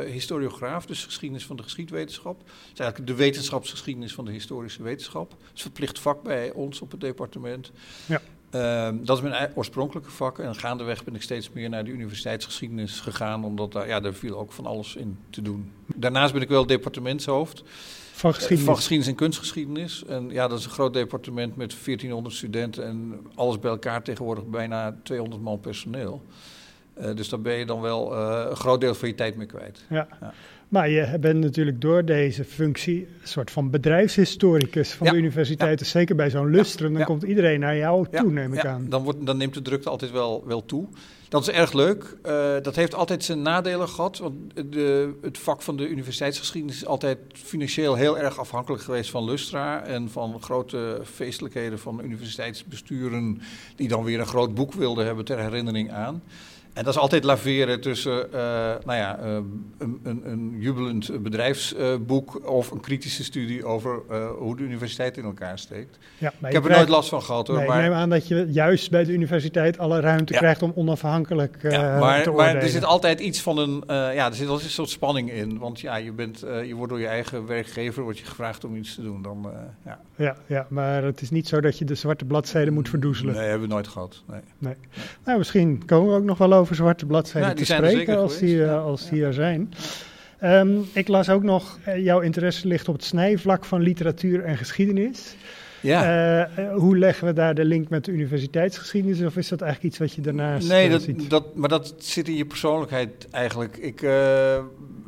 historiograaf, 0.07 0.85
dus 0.85 1.03
geschiedenis 1.05 1.45
van 1.45 1.55
de 1.55 1.63
geschiedwetenschap. 1.63 2.37
Het 2.39 2.73
is 2.73 2.79
eigenlijk 2.79 3.11
de 3.11 3.17
wetenschapsgeschiedenis 3.17 4.13
van 4.13 4.25
de 4.25 4.31
historische 4.31 4.83
wetenschap. 4.83 5.31
Het 5.31 5.39
is 5.55 5.61
verplicht 5.61 5.99
vak 5.99 6.23
bij 6.23 6.51
ons 6.51 6.81
op 6.81 6.91
het 6.91 6.99
departement. 7.01 7.71
Ja. 8.05 8.21
Ehm, 8.49 8.95
dat 9.03 9.17
is 9.17 9.23
mijn 9.23 9.51
oorspronkelijke 9.55 10.11
vak. 10.11 10.39
En 10.39 10.55
gaandeweg 10.55 11.03
ben 11.03 11.15
ik 11.15 11.21
steeds 11.21 11.49
meer 11.49 11.69
naar 11.69 11.83
de 11.83 11.91
universiteitsgeschiedenis 11.91 12.99
gegaan, 12.99 13.43
omdat 13.45 13.71
daar, 13.71 13.87
ja, 13.87 13.99
daar 13.99 14.13
viel 14.13 14.37
ook 14.37 14.51
van 14.51 14.65
alles 14.65 14.95
in 14.95 15.17
te 15.29 15.41
doen. 15.41 15.71
Daarnaast 15.95 16.33
ben 16.33 16.41
ik 16.41 16.49
wel 16.49 16.65
departementshoofd 16.65 17.63
Van 18.11 18.33
geschiedenis. 18.33 18.65
van 18.65 18.75
geschiedenis 18.75 19.11
en 19.11 19.17
kunstgeschiedenis. 19.17 20.03
En 20.05 20.29
ja, 20.29 20.47
dat 20.47 20.59
is 20.59 20.65
een 20.65 20.71
groot 20.71 20.93
departement 20.93 21.55
met 21.55 21.75
1400 21.83 22.35
studenten 22.35 22.85
en 22.85 23.19
alles 23.35 23.59
bij 23.59 23.71
elkaar 23.71 24.03
tegenwoordig 24.03 24.45
bijna 24.45 24.95
200 25.03 25.41
man 25.41 25.59
personeel. 25.59 26.21
Eh, 26.99 27.15
dus 27.15 27.29
daar 27.29 27.41
ben 27.41 27.55
je 27.55 27.65
dan 27.65 27.81
wel 27.81 28.15
eh, 28.15 28.45
een 28.49 28.55
groot 28.55 28.81
deel 28.81 28.95
van 28.95 29.07
je 29.07 29.15
tijd 29.15 29.35
mee 29.35 29.47
kwijt. 29.47 29.85
Ja. 29.89 30.07
Ja. 30.21 30.33
Maar 30.69 30.89
je 30.89 31.17
bent 31.19 31.39
natuurlijk 31.39 31.81
door 31.81 32.05
deze 32.05 32.43
functie 32.43 33.07
een 33.21 33.27
soort 33.27 33.51
van 33.51 33.69
bedrijfshistoricus 33.69 34.91
van 34.91 35.07
Ja, 35.07 35.13
de 35.13 35.17
universiteit. 35.17 35.79
Dus 35.79 35.89
zeker 35.89 36.15
bij 36.15 36.29
zo'n 36.29 36.49
lustrum, 36.49 36.93
dan 36.93 37.03
komt 37.03 37.23
iedereen 37.23 37.59
naar 37.59 37.77
jou 37.77 38.07
toe, 38.11 38.31
neem 38.31 38.53
ik 38.53 38.61
ja, 38.63 38.69
aan. 38.69 38.85
Dan, 38.89 39.03
wordt, 39.03 39.25
dan 39.25 39.37
neemt 39.37 39.53
de 39.53 39.61
drukte 39.61 39.89
altijd 39.89 40.11
wel, 40.11 40.43
wel 40.45 40.65
toe. 40.65 40.87
Dat 41.29 41.41
is 41.41 41.49
erg 41.49 41.73
leuk. 41.73 42.17
Uh, 42.25 42.55
dat 42.61 42.75
heeft 42.75 42.95
altijd 42.95 43.23
zijn 43.23 43.41
nadelen 43.41 43.89
gehad. 43.89 44.17
Want 44.17 44.35
de, 44.71 45.13
het 45.21 45.37
vak 45.37 45.61
van 45.61 45.77
de 45.77 45.87
universiteitsgeschiedenis 45.87 46.75
is 46.75 46.85
altijd 46.85 47.17
financieel 47.33 47.95
heel 47.95 48.17
erg 48.17 48.39
afhankelijk 48.39 48.83
geweest 48.83 49.09
van 49.09 49.23
Lustra. 49.23 49.83
En 49.83 50.09
van 50.09 50.41
grote 50.41 51.01
feestelijkheden 51.03 51.79
van 51.79 52.03
universiteitsbesturen. 52.03 53.41
die 53.75 53.87
dan 53.87 54.03
weer 54.03 54.19
een 54.19 54.25
groot 54.25 54.53
boek 54.53 54.73
wilden 54.73 55.05
hebben 55.05 55.25
ter 55.25 55.39
herinnering 55.39 55.91
aan. 55.91 56.21
En 56.73 56.83
dat 56.83 56.93
is 56.93 56.99
altijd 56.99 57.23
laveren 57.23 57.81
tussen 57.81 58.27
uh, 58.27 58.39
nou 58.85 58.97
ja, 58.97 59.19
uh, 59.23 59.33
een, 59.77 59.99
een, 60.03 60.21
een, 60.25 60.55
jubelend 60.59 61.23
bedrijfsboek 61.23 62.49
of 62.49 62.71
een 62.71 62.79
kritische 62.79 63.23
studie 63.23 63.65
over 63.65 64.01
uh, 64.11 64.29
hoe 64.37 64.55
de 64.55 64.63
universiteit 64.63 65.17
in 65.17 65.23
elkaar 65.23 65.59
steekt. 65.59 65.97
Ja, 66.17 66.33
ik 66.47 66.53
heb 66.53 66.65
er 66.65 66.71
nooit 66.71 66.89
last 66.89 67.09
van 67.09 67.21
gehad 67.21 67.47
hoor. 67.47 67.57
Nee, 67.57 67.67
maar... 67.67 67.77
Ik 67.77 67.83
neem 67.83 67.93
aan 67.93 68.09
dat 68.09 68.27
je 68.27 68.47
juist 68.49 68.91
bij 68.91 69.03
de 69.03 69.11
universiteit 69.11 69.77
alle 69.77 69.99
ruimte 69.99 70.33
krijgt 70.33 70.61
om 70.61 70.71
onafhankelijk 70.75 71.57
ja, 71.61 71.99
maar, 71.99 72.23
te 72.23 72.31
maar 72.31 72.55
er 72.55 72.69
zit 72.69 72.85
altijd 72.85 73.19
iets 73.19 73.41
van 73.41 73.57
een, 73.57 73.83
ja, 73.87 74.25
er 74.25 74.35
zit 74.35 74.47
altijd 74.47 74.65
een 74.65 74.73
soort 74.73 74.89
spanning 74.89 75.31
in. 75.31 75.57
Want 75.57 75.79
ja, 75.79 75.95
je, 75.95 76.11
bent, 76.11 76.39
je 76.39 76.73
wordt 76.75 76.91
door 76.91 77.01
je 77.01 77.07
eigen 77.07 77.45
werkgever 77.45 78.03
wordt 78.03 78.19
je 78.19 78.25
gevraagd 78.25 78.63
om 78.63 78.75
iets 78.75 78.95
te 78.95 79.01
doen. 79.01 79.21
Dan, 79.21 79.51
ja. 79.85 79.99
Ja, 80.15 80.35
ja, 80.45 80.65
maar 80.69 81.03
het 81.03 81.21
is 81.21 81.29
niet 81.29 81.47
zo 81.47 81.61
dat 81.61 81.77
je 81.77 81.85
de 81.85 81.95
zwarte 81.95 82.25
bladzijden 82.25 82.73
moet 82.73 82.89
verdoezelen. 82.89 83.35
Nee, 83.35 83.47
hebben 83.47 83.67
we 83.67 83.73
nooit 83.73 83.87
gehad. 83.87 84.23
Nee. 84.27 84.41
nee. 84.57 84.75
Nou, 85.25 85.37
misschien 85.37 85.85
komen 85.85 86.09
we 86.09 86.17
ook 86.17 86.23
nog 86.23 86.37
wel 86.37 86.53
over 86.53 86.58
zwarte 86.65 87.05
bladzijden 87.05 87.55
te 87.55 87.65
spreken 87.65 88.17
als 88.17 88.37
die, 88.37 88.55
uh, 88.55 88.83
als 88.83 89.09
die 89.09 89.23
er 89.25 89.33
zijn. 89.33 89.73
Um, 90.43 90.85
ik 90.93 91.07
las 91.07 91.29
ook 91.29 91.43
nog, 91.43 91.79
uh, 91.87 92.03
jouw 92.03 92.19
interesse 92.19 92.67
ligt 92.67 92.87
op 92.87 92.93
het 92.93 93.03
snijvlak 93.03 93.65
van 93.65 93.81
literatuur 93.81 94.43
en 94.43 94.57
geschiedenis. 94.57 95.35
Ja. 95.81 96.49
Uh, 96.57 96.75
hoe 96.75 96.97
leggen 96.97 97.27
we 97.27 97.33
daar 97.33 97.55
de 97.55 97.65
link 97.65 97.89
met 97.89 98.05
de 98.05 98.11
universiteitsgeschiedenis? 98.11 99.21
Of 99.21 99.37
is 99.37 99.47
dat 99.47 99.61
eigenlijk 99.61 99.93
iets 99.93 100.01
wat 100.03 100.13
je 100.13 100.21
daarnaast 100.21 100.67
nee, 100.67 100.89
dat, 100.89 101.01
ziet? 101.01 101.29
Dat, 101.29 101.55
maar 101.55 101.69
dat 101.69 101.93
zit 101.97 102.27
in 102.27 102.35
je 102.35 102.45
persoonlijkheid 102.45 103.27
eigenlijk. 103.31 103.77
Ik 103.77 104.01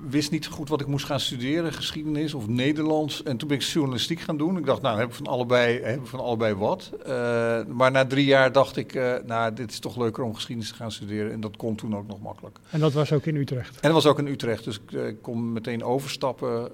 wist 0.10 0.32
niet 0.32 0.48
goed 0.48 0.70
wat 0.70 0.82
ik 0.82 0.88
moest 0.88 1.06
gaan 1.06 1.20
studeren, 1.20 1.74
geschiedenis 1.74 2.34
of 2.34 2.48
Nederlands. 2.48 3.24
En 3.24 3.38
toen 3.38 3.48
ben 3.48 3.58
ik 3.58 3.64
journalistiek 3.64 4.20
gaan 4.20 4.38
doen. 4.38 4.58
Ik 4.58 4.66
dacht, 4.66 4.82
nou, 4.82 5.00
heb 5.00 5.08
ik 5.08 5.14
van 5.14 5.28
allebei, 5.28 5.82
heb 5.82 6.08
van 6.08 6.20
allebei 6.20 6.54
wat. 6.54 6.92
Uh, 7.00 7.08
maar 7.68 7.92
na 7.92 8.06
drie 8.06 8.26
jaar 8.26 8.52
dacht 8.52 8.78
ik, 8.78 8.94
nou, 9.26 9.54
dit 9.54 9.72
is 9.72 9.80
toch 9.80 9.98
leuker 9.98 10.24
om 10.24 10.36
geschiedenis 10.36 10.70
te 10.70 10.76
gaan 10.76 10.92
studeren. 10.92 11.32
En 11.32 11.42
dat 11.42 11.58
kon 11.58 11.76
toen 11.76 11.96
ook 11.96 12.08
nog 12.08 12.22
makkelijk. 12.22 12.60
En 12.70 12.80
dat 12.80 12.94
was 12.94 13.12
ook 13.12 13.26
in 13.26 13.36
Utrecht? 13.36 13.76
En 13.76 13.82
dat 13.82 14.04
was 14.04 14.06
ook 14.06 14.20
in 14.20 14.28
Utrecht, 14.28 14.64
dus 14.64 14.80
ik 14.92 15.22
kon 15.22 15.54
meteen 15.54 15.84
overstappen. 15.84 16.72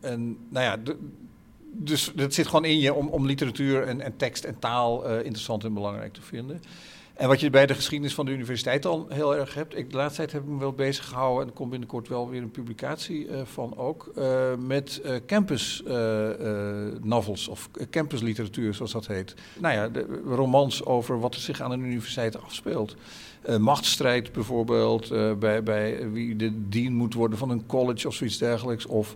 en 0.00 0.36
nou 0.48 0.64
ja... 0.64 0.76
De, 0.76 0.96
dus 1.78 2.12
het 2.16 2.34
zit 2.34 2.46
gewoon 2.46 2.64
in 2.64 2.78
je 2.78 2.94
om, 2.94 3.08
om 3.08 3.26
literatuur 3.26 3.82
en, 3.82 4.00
en 4.00 4.16
tekst 4.16 4.44
en 4.44 4.58
taal 4.58 5.08
interessant 5.08 5.64
en 5.64 5.74
belangrijk 5.74 6.12
te 6.12 6.22
vinden. 6.22 6.60
En 7.18 7.28
wat 7.28 7.40
je 7.40 7.50
bij 7.50 7.66
de 7.66 7.74
geschiedenis 7.74 8.14
van 8.14 8.26
de 8.26 8.32
universiteit 8.32 8.86
al 8.86 9.06
heel 9.08 9.36
erg 9.36 9.54
hebt. 9.54 9.76
Ik, 9.76 9.90
de 9.90 9.96
laatste 9.96 10.16
tijd 10.16 10.32
heb 10.32 10.42
ik 10.42 10.48
me 10.48 10.58
wel 10.58 10.72
bezig 10.72 11.04
gehouden. 11.04 11.42
En 11.42 11.48
er 11.48 11.54
komt 11.54 11.70
binnenkort 11.70 12.08
wel 12.08 12.28
weer 12.28 12.42
een 12.42 12.50
publicatie 12.50 13.26
uh, 13.26 13.40
van 13.44 13.76
ook. 13.76 14.12
Uh, 14.18 14.54
met 14.66 15.00
uh, 15.04 15.14
campus 15.26 15.82
novels 17.02 17.48
of 17.48 17.70
campusliteratuur, 17.90 18.74
zoals 18.74 18.92
dat 18.92 19.06
heet. 19.06 19.34
Nou 19.60 19.74
ja, 19.74 19.88
de 19.88 20.20
romans 20.26 20.84
over 20.84 21.20
wat 21.20 21.34
er 21.34 21.40
zich 21.40 21.60
aan 21.60 21.70
een 21.70 21.84
universiteit 21.84 22.42
afspeelt. 22.42 22.96
machtsstrijd 23.58 24.32
bijvoorbeeld, 24.32 25.08
bij, 25.38 25.62
bij 25.62 26.10
wie 26.10 26.36
de 26.36 26.68
dean 26.68 26.92
moet 26.92 27.14
worden 27.14 27.38
van 27.38 27.50
een 27.50 27.66
college 27.66 28.06
of 28.06 28.14
zoiets 28.14 28.38
dergelijks. 28.38 28.86
Of 28.86 29.14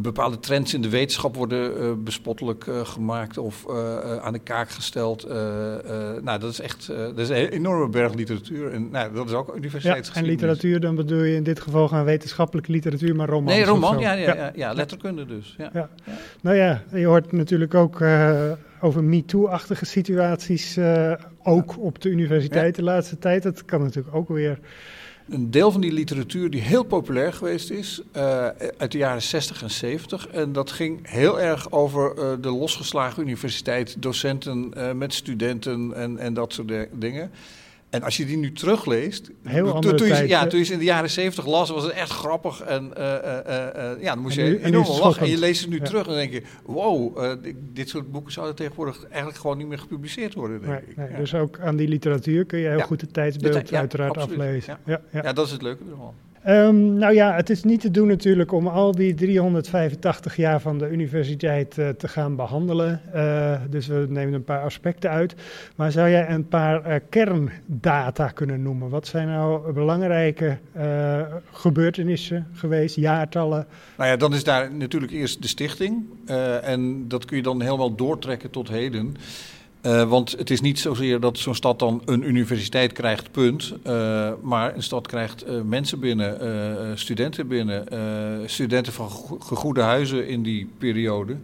bepaalde 0.00 0.38
trends 0.38 0.74
in 0.74 0.82
de 0.82 0.88
wetenschap 0.88 1.36
worden 1.36 1.82
uh, 1.82 1.92
bespottelijk 1.98 2.66
uh, 2.66 2.86
gemaakt 2.86 3.38
of 3.38 3.64
uh, 3.68 4.16
aan 4.16 4.32
de 4.32 4.38
kaak 4.38 4.70
gesteld. 4.70 5.28
nou, 6.22 6.38
dat 6.38 6.50
is 6.50 6.60
echt 6.60 6.86
dat 6.86 7.18
is 7.18 7.28
een 7.28 7.48
enorme 7.48 7.88
berg 7.88 8.14
literatuur. 8.14 8.72
En 8.72 8.90
nou, 8.90 9.14
dat 9.14 9.26
is 9.26 9.32
ook 9.32 9.56
universiteitsgeschiedenis. 9.56 10.40
Ja, 10.40 10.46
en 10.46 10.48
literatuur, 10.48 10.80
dan 10.80 10.94
bedoel 10.94 11.22
je 11.22 11.34
in 11.34 11.42
dit 11.42 11.60
geval 11.60 11.88
gaan 11.88 12.04
wetenschappelijke 12.04 12.72
literatuur, 12.72 13.16
maar 13.16 13.28
roman. 13.28 13.54
Nee, 13.54 13.64
roman, 13.64 13.98
ja, 13.98 14.12
ja, 14.12 14.34
ja, 14.34 14.52
ja, 14.54 14.72
letterkunde 14.72 15.26
dus. 15.26 15.54
Ja. 15.58 15.70
Ja. 15.72 15.88
Nou 16.40 16.56
ja, 16.56 16.82
je 16.92 17.06
hoort 17.06 17.32
natuurlijk 17.32 17.74
ook 17.74 18.02
over 18.80 19.04
MeToo-achtige 19.04 19.84
situaties, 19.84 20.78
ook 21.42 21.78
op 21.78 22.02
de 22.02 22.08
universiteit 22.08 22.74
de 22.74 22.82
laatste 22.82 23.18
tijd. 23.18 23.42
Dat 23.42 23.64
kan 23.64 23.82
natuurlijk 23.82 24.14
ook 24.14 24.28
weer 24.28 24.58
een 25.28 25.50
deel 25.50 25.72
van 25.72 25.80
die 25.80 25.92
literatuur 25.92 26.50
die 26.50 26.60
heel 26.60 26.82
populair 26.82 27.32
geweest 27.32 27.70
is 27.70 28.00
uh, 28.16 28.46
uit 28.76 28.92
de 28.92 28.98
jaren 28.98 29.22
60 29.22 29.62
en 29.62 29.70
70. 29.70 30.28
En 30.28 30.52
dat 30.52 30.70
ging 30.70 31.10
heel 31.10 31.40
erg 31.40 31.72
over 31.72 32.18
uh, 32.18 32.32
de 32.40 32.50
losgeslagen 32.50 33.22
universiteit, 33.22 34.02
docenten 34.02 34.72
uh, 34.76 34.92
met 34.92 35.14
studenten 35.14 35.92
en, 35.94 36.18
en 36.18 36.34
dat 36.34 36.52
soort 36.52 36.72
dingen. 36.92 37.30
En 37.90 38.02
als 38.02 38.16
je 38.16 38.26
die 38.26 38.36
nu 38.36 38.52
terugleest. 38.52 39.30
Heel 39.42 39.74
andere 39.74 39.94
toen, 39.96 40.06
je, 40.06 40.28
ja, 40.28 40.46
toen 40.46 40.58
je 40.58 40.64
ze 40.64 40.72
in 40.72 40.78
de 40.78 40.84
jaren 40.84 41.10
zeventig 41.10 41.46
las, 41.46 41.70
was 41.70 41.82
het 41.82 41.92
echt 41.92 42.10
grappig. 42.10 42.60
En 42.60 42.92
uh, 42.98 43.04
uh, 43.04 44.02
ja, 44.02 44.14
dan 44.14 44.18
moest 44.18 44.36
je 44.36 44.64
enorm 44.64 45.00
lachen. 45.00 45.22
En 45.22 45.30
je 45.30 45.38
leest 45.38 45.60
het 45.60 45.70
nu 45.70 45.80
terug 45.80 46.02
en 46.02 46.08
dan 46.08 46.16
denk 46.16 46.32
je: 46.32 46.42
wow, 46.64 47.18
dit 47.72 47.88
soort 47.88 48.12
boeken 48.12 48.32
zouden 48.32 48.56
tegenwoordig 48.56 49.04
eigenlijk 49.04 49.38
gewoon 49.38 49.58
niet 49.58 49.66
meer 49.66 49.78
gepubliceerd 49.78 50.34
worden. 50.34 50.60
Denk 50.60 50.72
nee, 50.72 50.80
ik. 50.88 50.96
Nee, 50.96 51.18
Dus 51.18 51.34
ook 51.34 51.60
aan 51.60 51.76
die 51.76 51.88
literatuur 51.88 52.44
kun 52.44 52.58
je 52.58 52.68
heel 52.68 52.80
goed 52.80 53.00
het 53.00 53.12
tijdsbeeld 53.12 53.72
uiteraard 53.72 54.16
aflezen. 54.16 54.78
Ja. 54.84 55.00
Ja, 55.12 55.32
dat 55.32 55.46
is 55.46 55.52
het 55.52 55.62
leuke 55.62 55.82
ervan. 55.90 56.14
Um, 56.48 56.94
nou 56.94 57.14
ja, 57.14 57.34
het 57.34 57.50
is 57.50 57.64
niet 57.64 57.80
te 57.80 57.90
doen 57.90 58.06
natuurlijk 58.06 58.52
om 58.52 58.66
al 58.66 58.92
die 58.92 59.14
385 59.14 60.36
jaar 60.36 60.60
van 60.60 60.78
de 60.78 60.88
universiteit 60.88 61.76
uh, 61.78 61.88
te 61.88 62.08
gaan 62.08 62.36
behandelen. 62.36 63.00
Uh, 63.14 63.60
dus 63.70 63.86
we 63.86 64.06
nemen 64.08 64.34
een 64.34 64.44
paar 64.44 64.62
aspecten 64.62 65.10
uit. 65.10 65.34
Maar 65.76 65.92
zou 65.92 66.10
jij 66.10 66.28
een 66.30 66.48
paar 66.48 66.90
uh, 66.90 66.94
kerndata 67.08 68.28
kunnen 68.28 68.62
noemen? 68.62 68.88
Wat 68.88 69.06
zijn 69.06 69.28
nou 69.28 69.72
belangrijke 69.72 70.58
gebeurtenissen 71.52 72.46
geweest, 72.52 72.96
jaartallen? 72.96 73.66
Nou 73.96 74.10
ja, 74.10 74.16
dan 74.16 74.34
is 74.34 74.44
daar 74.44 74.72
natuurlijk 74.72 75.12
eerst 75.12 75.42
de 75.42 75.48
stichting. 75.48 76.04
en 76.62 77.08
dat 77.08 77.24
kun 77.24 77.36
je 77.36 77.42
dan 77.42 77.60
helemaal 77.60 77.94
doortrekken 77.94 78.50
tot 78.50 78.68
heden. 78.68 79.16
Uh, 79.86 80.08
want 80.08 80.34
het 80.38 80.50
is 80.50 80.60
niet 80.60 80.78
zozeer 80.78 81.20
dat 81.20 81.38
zo'n 81.38 81.54
stad 81.54 81.78
dan 81.78 82.02
een 82.04 82.28
universiteit 82.28 82.92
krijgt, 82.92 83.30
punt. 83.30 83.72
Uh, 83.86 84.30
maar 84.42 84.74
een 84.74 84.82
stad 84.82 85.06
krijgt 85.06 85.48
uh, 85.48 85.60
mensen 85.60 86.00
binnen, 86.00 86.98
studenten 86.98 87.48
binnen, 87.48 87.86
studenten 88.50 88.92
van 88.92 89.10
gegoede 89.40 89.80
huizen 89.80 90.28
in 90.28 90.42
die 90.42 90.68
periode. 90.78 91.36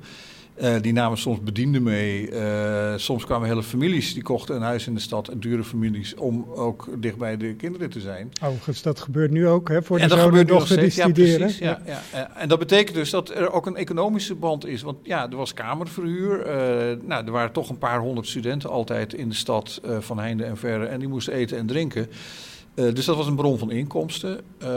Uh, 0.60 0.74
die 0.80 0.92
namen 0.92 1.18
soms 1.18 1.40
bedienden 1.40 1.82
mee. 1.82 2.30
Uh, 2.30 2.92
soms 2.96 3.24
kwamen 3.24 3.48
hele 3.48 3.62
families 3.62 4.14
die 4.14 4.22
kochten 4.22 4.56
een 4.56 4.62
huis 4.62 4.86
in 4.86 4.94
de 4.94 5.00
stad, 5.00 5.30
dure 5.34 5.64
families, 5.64 6.14
om 6.14 6.46
ook 6.54 6.88
dichtbij 6.98 7.36
de 7.36 7.54
kinderen 7.54 7.90
te 7.90 8.00
zijn. 8.00 8.32
Overigens, 8.42 8.82
dat 8.82 9.00
gebeurt 9.00 9.30
nu 9.30 9.48
ook 9.48 9.68
hè, 9.68 9.82
voor 9.82 9.98
de 9.98 10.04
en 10.04 10.46
dochter 10.46 10.80
die 10.80 10.90
studeren. 10.90 11.38
Ja, 11.38 11.38
precies, 11.38 11.58
ja, 11.58 11.80
ja. 11.86 12.02
ja, 12.12 12.36
En 12.36 12.48
dat 12.48 12.58
betekent 12.58 12.96
dus 12.96 13.10
dat 13.10 13.30
er 13.30 13.52
ook 13.52 13.66
een 13.66 13.76
economische 13.76 14.34
band 14.34 14.66
is. 14.66 14.82
Want 14.82 14.98
ja, 15.02 15.30
er 15.30 15.36
was 15.36 15.54
kamerverhuur. 15.54 16.38
Uh, 16.38 16.96
nou, 17.06 17.24
er 17.24 17.32
waren 17.32 17.52
toch 17.52 17.68
een 17.68 17.78
paar 17.78 18.00
honderd 18.00 18.26
studenten 18.26 18.70
altijd 18.70 19.14
in 19.14 19.28
de 19.28 19.34
stad 19.34 19.80
van 20.00 20.18
heinde 20.18 20.44
en 20.44 20.56
verre. 20.56 20.86
En 20.86 20.98
die 20.98 21.08
moesten 21.08 21.34
eten 21.34 21.58
en 21.58 21.66
drinken. 21.66 22.08
Uh, 22.74 22.94
dus 22.94 23.04
dat 23.04 23.16
was 23.16 23.26
een 23.26 23.36
bron 23.36 23.58
van 23.58 23.70
inkomsten. 23.70 24.40
Uh, 24.62 24.68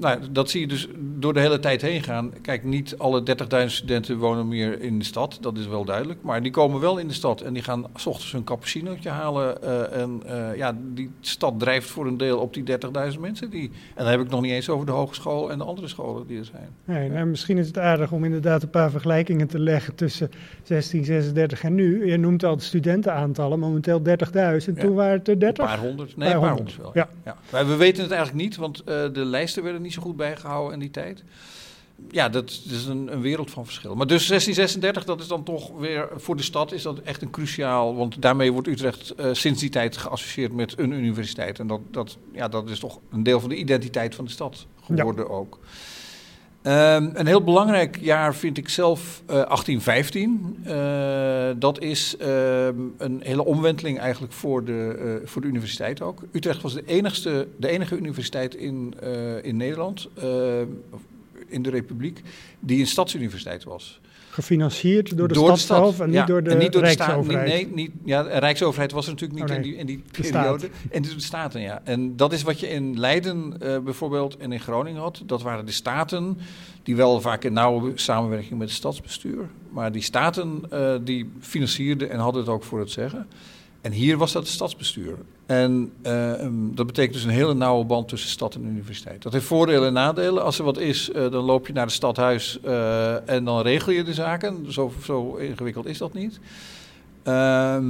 nou, 0.00 0.18
dat 0.30 0.50
zie 0.50 0.60
je 0.60 0.66
dus 0.66 0.88
door 0.98 1.32
de 1.34 1.40
hele 1.40 1.58
tijd 1.58 1.82
heen 1.82 2.02
gaan. 2.02 2.32
Kijk, 2.42 2.64
niet 2.64 2.98
alle 2.98 3.22
30.000 3.60 3.66
studenten 3.66 4.18
wonen 4.18 4.48
meer 4.48 4.80
in 4.80 4.98
de 4.98 5.04
stad, 5.04 5.38
dat 5.40 5.58
is 5.58 5.66
wel 5.66 5.84
duidelijk. 5.84 6.22
Maar 6.22 6.42
die 6.42 6.52
komen 6.52 6.80
wel 6.80 6.98
in 6.98 7.08
de 7.08 7.14
stad 7.14 7.40
en 7.40 7.52
die 7.52 7.62
gaan 7.62 7.84
s 7.94 8.06
ochtends 8.06 8.32
hun 8.32 8.44
cappuccinootje 8.44 9.08
halen. 9.08 9.58
Uh, 9.64 10.00
en 10.00 10.22
ja, 10.56 10.76
die 10.94 11.10
stad 11.20 11.58
drijft 11.58 11.88
voor 11.88 12.06
een 12.06 12.16
deel 12.16 12.38
op 12.38 12.54
die 12.54 12.64
30.000 13.12 13.20
mensen. 13.20 13.50
Die, 13.50 13.70
en 13.94 14.04
dan 14.04 14.06
heb 14.06 14.20
ik 14.20 14.28
nog 14.28 14.40
niet 14.40 14.52
eens 14.52 14.68
over 14.68 14.86
de 14.86 14.92
hogeschool 14.92 15.50
en 15.50 15.58
de 15.58 15.64
andere 15.64 15.88
scholen 15.88 16.26
die 16.26 16.38
er 16.38 16.44
zijn. 16.44 16.68
Nee, 16.84 17.10
nou, 17.10 17.26
misschien 17.26 17.58
is 17.58 17.66
het 17.66 17.78
aardig 17.78 18.12
om 18.12 18.24
inderdaad 18.24 18.62
een 18.62 18.70
paar 18.70 18.90
vergelijkingen 18.90 19.46
te 19.46 19.58
leggen 19.58 19.94
tussen 19.94 20.30
1636 20.64 21.62
en 21.62 21.74
nu. 21.74 22.06
Je 22.06 22.16
noemt 22.16 22.44
al 22.44 22.56
de 22.56 22.62
studentenaantallen, 22.62 23.58
momenteel 23.58 24.00
30.000. 24.00 24.04
Ja. 24.34 24.54
Toen 24.78 24.94
waren 24.94 25.18
het 25.18 25.28
er 25.28 25.40
30? 25.40 25.64
Een 25.64 25.70
paar 25.70 25.86
honderd, 25.86 26.16
nee, 26.16 26.32
een 26.32 26.40
paar 26.40 26.52
honderd 26.52 26.76
wel. 26.76 26.94
Ja. 26.96 27.08
ja. 27.24 27.36
Maar 27.50 27.66
we 27.66 27.76
weten 27.76 28.02
het 28.02 28.12
eigenlijk 28.12 28.42
niet, 28.42 28.56
want 28.56 28.80
uh, 28.80 28.84
de 28.86 29.24
lijsten 29.24 29.62
werden 29.62 29.82
niet 29.82 29.92
zo 29.92 30.02
goed 30.02 30.16
bijgehouden 30.16 30.72
in 30.72 30.78
die 30.78 30.90
tijd. 30.90 31.24
Ja, 32.10 32.28
dat, 32.28 32.60
is 32.70 32.86
een, 32.86 33.12
een, 33.12 33.20
wereld 33.20 33.50
van 33.50 33.64
verschil. 33.64 33.94
Maar 33.94 34.06
dus 34.06 34.26
1636, 34.26 35.04
dat 35.04 35.20
is 35.20 35.28
dan 35.28 35.42
toch 35.42 35.78
weer 35.78 36.08
voor 36.16 36.36
de 36.36 36.42
stad 36.42 36.72
is 36.72 36.82
dat 36.82 36.98
echt 36.98 37.22
een 37.22 37.30
cruciaal. 37.30 37.96
Want 37.96 38.22
daarmee 38.22 38.52
wordt 38.52 38.68
Utrecht 38.68 39.14
uh, 39.20 39.28
sinds 39.32 39.60
die 39.60 39.70
tijd 39.70 39.96
geassocieerd 39.96 40.52
met 40.52 40.78
een 40.78 40.92
universiteit. 40.92 41.58
En 41.58 41.66
dat, 41.66 41.80
dat, 41.90 42.18
ja, 42.32 42.48
dat 42.48 42.70
is 42.70 42.78
toch 42.78 43.00
een 43.10 43.22
deel 43.22 43.40
van 43.40 43.48
de 43.48 43.56
identiteit 43.56 44.14
van 44.14 44.24
de 44.24 44.30
stad 44.30 44.66
geworden 44.82 45.24
ja. 45.24 45.30
ook. 45.30 45.58
Um, 46.66 47.10
een 47.14 47.26
heel 47.26 47.44
belangrijk 47.44 47.98
jaar 48.00 48.34
vind 48.34 48.58
ik 48.58 48.68
zelf 48.68 49.22
uh, 49.22 49.26
1815. 49.26 50.56
Uh, 50.66 51.50
dat 51.56 51.80
is 51.80 52.16
uh, 52.20 52.66
een 52.98 53.20
hele 53.22 53.44
omwenteling 53.44 53.98
eigenlijk 53.98 54.32
voor 54.32 54.64
de, 54.64 55.18
uh, 55.22 55.28
voor 55.28 55.42
de 55.42 55.48
universiteit 55.48 56.00
ook. 56.00 56.22
Utrecht 56.32 56.62
was 56.62 56.74
de, 56.74 56.82
enigste, 56.86 57.48
de 57.56 57.68
enige 57.68 57.96
universiteit 57.96 58.54
in, 58.54 58.94
in 59.42 59.56
Nederland, 59.56 60.08
in 61.46 61.62
de 61.62 61.70
Republiek, 61.70 62.22
die 62.60 62.80
een 62.80 62.86
stadsuniversiteit 62.86 63.64
was. 63.64 64.00
Gefinancierd 64.36 65.16
door 65.16 65.28
de, 65.28 65.34
Door 65.34 65.50
de 65.52 65.56
stad 65.58 66.00
en 66.00 66.12
ja. 66.12 66.18
niet 66.18 66.26
door 66.28 66.42
de, 66.42 66.50
En 66.50 66.58
niet 66.58 66.72
door 66.72 66.82
de 66.82 66.88
staat- 66.90 67.06
Rijksoverheid. 67.06 67.48
nee, 67.48 67.68
niet, 67.74 67.90
ja, 68.04 68.22
de 68.22 68.28
Rijksoverheid 68.38 68.92
was 68.92 69.04
er 69.06 69.12
natuurlijk 69.12 69.40
niet 69.40 69.50
Oh, 69.50 69.56
in 69.56 69.62
die, 69.62 69.76
in 69.76 69.86
die 69.86 70.02
De 70.12 70.30
periode. 70.30 70.68
En 70.90 71.02
de 71.02 71.14
staten, 71.16 71.60
ja. 71.60 71.80
En 71.84 72.16
dat 72.16 72.32
is 72.32 72.42
wat 72.42 72.60
je 72.60 72.68
in 72.68 72.98
Leiden 72.98 73.54
eh, 73.60 73.78
bijvoorbeeld 73.78 74.36
en 74.36 74.52
in 74.52 74.60
Groningen 74.60 75.00
had. 75.00 75.22
Dat 75.26 75.42
waren 75.42 75.66
de 75.66 75.72
staten, 75.72 76.38
die 76.82 76.96
wel 76.96 77.20
vaak 77.20 77.44
in 77.44 77.52
nauwe 77.52 77.92
samenwerking 77.94 78.58
met 78.58 78.68
het 78.68 78.76
stadsbestuur. 78.76 79.48
Maar 79.70 79.92
die 79.92 80.02
staten 80.02 80.60
eh, 80.70 80.94
die 81.04 81.30
financierden 81.40 82.10
en 82.10 82.18
hadden 82.18 82.40
het 82.42 82.50
ook 82.50 82.64
voor 82.64 82.78
het 82.78 82.90
zeggen. 82.90 83.26
En 83.86 83.92
hier 83.92 84.16
was 84.16 84.32
dat 84.32 84.42
het 84.42 84.52
stadsbestuur. 84.52 85.16
En 85.46 85.92
eh, 86.02 86.40
ehm, 86.40 86.74
dat 86.74 86.86
betekent 86.86 87.14
dus 87.14 87.24
een 87.24 87.30
hele 87.30 87.54
nauwe 87.54 87.84
band 87.84 88.08
tussen 88.08 88.30
stad 88.30 88.54
en 88.54 88.64
universiteit. 88.64 89.22
Dat 89.22 89.32
heeft 89.32 89.44
voordelen 89.44 89.86
en 89.86 89.92
nadelen. 89.92 90.44
Als 90.44 90.58
er 90.58 90.64
wat 90.64 90.78
is, 90.78 91.10
eh, 91.10 91.30
dan 91.30 91.44
loop 91.44 91.66
je 91.66 91.72
naar 91.72 91.84
het 91.84 91.94
stadhuis 91.94 92.60
eh, 92.60 93.30
en 93.30 93.44
dan 93.44 93.60
regel 93.60 93.92
je 93.92 94.02
de 94.02 94.14
zaken. 94.14 94.72
Zo, 94.72 94.92
zo 95.04 95.34
ingewikkeld 95.34 95.86
is 95.86 95.98
dat 95.98 96.14
niet. 96.14 96.40
Ehm, 97.22 97.84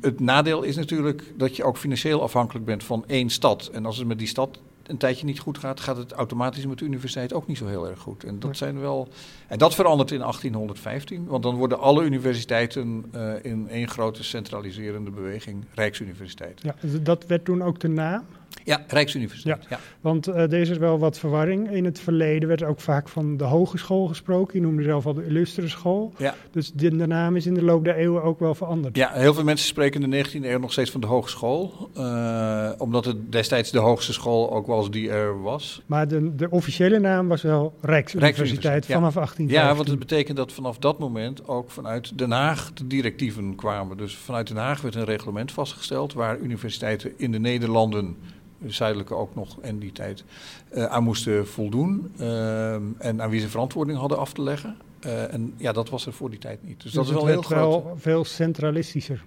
het 0.00 0.20
nadeel 0.20 0.62
is 0.62 0.76
natuurlijk 0.76 1.32
dat 1.36 1.56
je 1.56 1.64
ook 1.64 1.76
financieel 1.76 2.22
afhankelijk 2.22 2.64
bent 2.64 2.84
van 2.84 3.04
één 3.06 3.30
stad. 3.30 3.70
En 3.72 3.86
als 3.86 3.98
het 3.98 4.06
met 4.06 4.18
die 4.18 4.28
stad 4.28 4.58
een 4.90 4.96
tijdje 4.96 5.26
niet 5.26 5.38
goed 5.38 5.58
gaat, 5.58 5.80
gaat 5.80 5.96
het 5.96 6.12
automatisch 6.12 6.66
met 6.66 6.78
de 6.78 6.84
universiteit 6.84 7.32
ook 7.32 7.46
niet 7.46 7.58
zo 7.58 7.66
heel 7.66 7.88
erg 7.88 7.98
goed. 7.98 8.24
En 8.24 8.38
dat, 8.38 8.56
zijn 8.56 8.80
wel, 8.80 9.08
en 9.48 9.58
dat 9.58 9.74
verandert 9.74 10.10
in 10.10 10.18
1815, 10.18 11.26
want 11.26 11.42
dan 11.42 11.54
worden 11.54 11.78
alle 11.78 12.04
universiteiten 12.04 13.04
eh, 13.12 13.32
in 13.42 13.68
één 13.68 13.88
grote 13.88 14.24
centraliserende 14.24 15.10
beweging 15.10 15.64
Rijksuniversiteit. 15.74 16.60
Ja, 16.62 16.74
dat 17.02 17.26
werd 17.26 17.44
toen 17.44 17.62
ook 17.62 17.80
de 17.80 17.88
naam. 17.88 18.24
Ja, 18.64 18.84
Rijksuniversiteit. 18.86 19.66
Ja. 19.68 19.78
Want 20.00 20.26
eh, 20.26 20.42
er 20.42 20.52
is 20.52 20.68
wel 20.78 20.98
wat 20.98 21.18
verwarring. 21.18 21.70
In 21.70 21.84
het 21.84 22.00
verleden 22.00 22.48
werd 22.48 22.62
ook 22.62 22.80
vaak 22.80 23.08
van 23.08 23.36
de 23.36 23.44
hogeschool 23.44 24.06
gesproken. 24.06 24.60
Je 24.60 24.66
noemde 24.66 24.82
zelf 24.82 25.06
al 25.06 25.14
de 25.14 25.26
illustere 25.26 25.68
school. 25.68 26.12
Ja. 26.16 26.34
Dus 26.50 26.72
de, 26.72 26.96
de 26.96 27.06
naam 27.06 27.36
is 27.36 27.46
in 27.46 27.54
de 27.54 27.62
loop 27.62 27.84
der 27.84 27.96
eeuwen 27.96 28.22
ook 28.22 28.38
wel 28.38 28.54
veranderd. 28.54 28.96
Ja, 28.96 29.10
heel 29.12 29.34
veel 29.34 29.44
mensen 29.44 29.66
spreken 29.66 30.02
in 30.02 30.10
de 30.10 30.24
19e 30.24 30.44
eeuw 30.44 30.58
nog 30.58 30.72
steeds 30.72 30.90
van 30.90 31.00
de 31.00 31.06
hogeschool. 31.06 31.90
eh, 31.94 32.70
omdat 32.78 33.04
het 33.04 33.32
destijds 33.32 33.70
de 33.70 33.78
hoogste 33.78 34.12
school 34.12 34.52
ook 34.52 34.66
was 34.66 34.90
die 34.90 35.10
er 35.10 35.42
was. 35.42 35.82
Maar 35.86 36.08
de, 36.08 36.34
de 36.36 36.50
officiële 36.50 36.98
naam 36.98 37.28
was 37.28 37.42
wel 37.42 37.74
Rijksuniversiteit 37.80 38.86
vanaf 38.86 39.14
1815. 39.14 39.48
Ja, 39.48 39.74
want 39.74 39.88
het 39.88 39.98
betekent 39.98 40.36
dat 40.36 40.52
vanaf 40.52 40.78
dat 40.78 40.98
moment 40.98 41.48
ook 41.48 41.70
vanuit 41.70 42.18
Den 42.18 42.30
Haag 42.30 42.72
de 42.72 42.86
directieven 42.86 43.54
kwamen. 43.54 43.96
Dus 43.96 44.16
vanuit 44.16 44.46
Den 44.48 44.56
Haag 44.56 44.80
werd 44.80 44.94
een 44.94 45.04
reglement 45.04 45.52
vastgesteld 45.52 46.12
waar 46.12 46.38
universiteiten 46.38 47.12
in 47.16 47.32
de 47.32 47.38
Nederlanden, 47.38 48.16
de 48.39 48.39
zuidelijke 48.66 49.14
ook 49.14 49.34
nog 49.34 49.60
en 49.60 49.78
die 49.78 49.92
tijd, 49.92 50.24
eh, 50.68 50.84
aan 50.84 51.02
moesten 51.02 51.46
voldoen. 51.46 52.12
ehm, 52.18 52.82
en 52.98 53.22
aan 53.22 53.30
wie 53.30 53.40
ze 53.40 53.48
verantwoording 53.48 53.98
hadden 53.98 54.18
af 54.18 54.32
te 54.32 54.42
leggen. 54.42 54.76
Eh, 55.00 55.32
en 55.32 55.54
ja, 55.56 55.72
dat 55.72 55.88
was 55.90 56.06
er 56.06 56.12
voor 56.12 56.30
die 56.30 56.38
tijd 56.38 56.62
niet. 56.62 56.82
Dus, 56.82 56.92
Dus 56.92 56.92
dat 56.92 57.04
is 57.04 57.12
wel 57.12 57.26
heel 57.26 57.94
veel 57.96 58.24
centralistischer. 58.24 59.24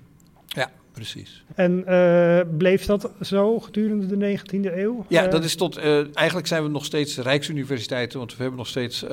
Ja, 0.94 1.00
precies. 1.00 1.44
En 1.56 1.86
eh, 1.88 2.40
bleef 2.58 2.86
dat 2.86 3.12
zo 3.22 3.60
gedurende 3.60 4.06
de 4.18 4.38
19e 4.38 4.78
eeuw? 4.78 5.06
Ja, 5.08 5.26
Eh, 5.26 5.32
dat 5.32 5.44
is 5.44 5.56
tot. 5.56 5.78
eh, 5.78 6.18
eigenlijk 6.18 6.48
zijn 6.48 6.64
we 6.64 6.70
nog 6.70 6.86
steeds 6.86 7.18
Rijksuniversiteiten, 7.18 8.18
want 8.20 8.32
we 8.32 8.38
hebben 8.42 8.58
nog 8.58 8.68
steeds 8.68 9.06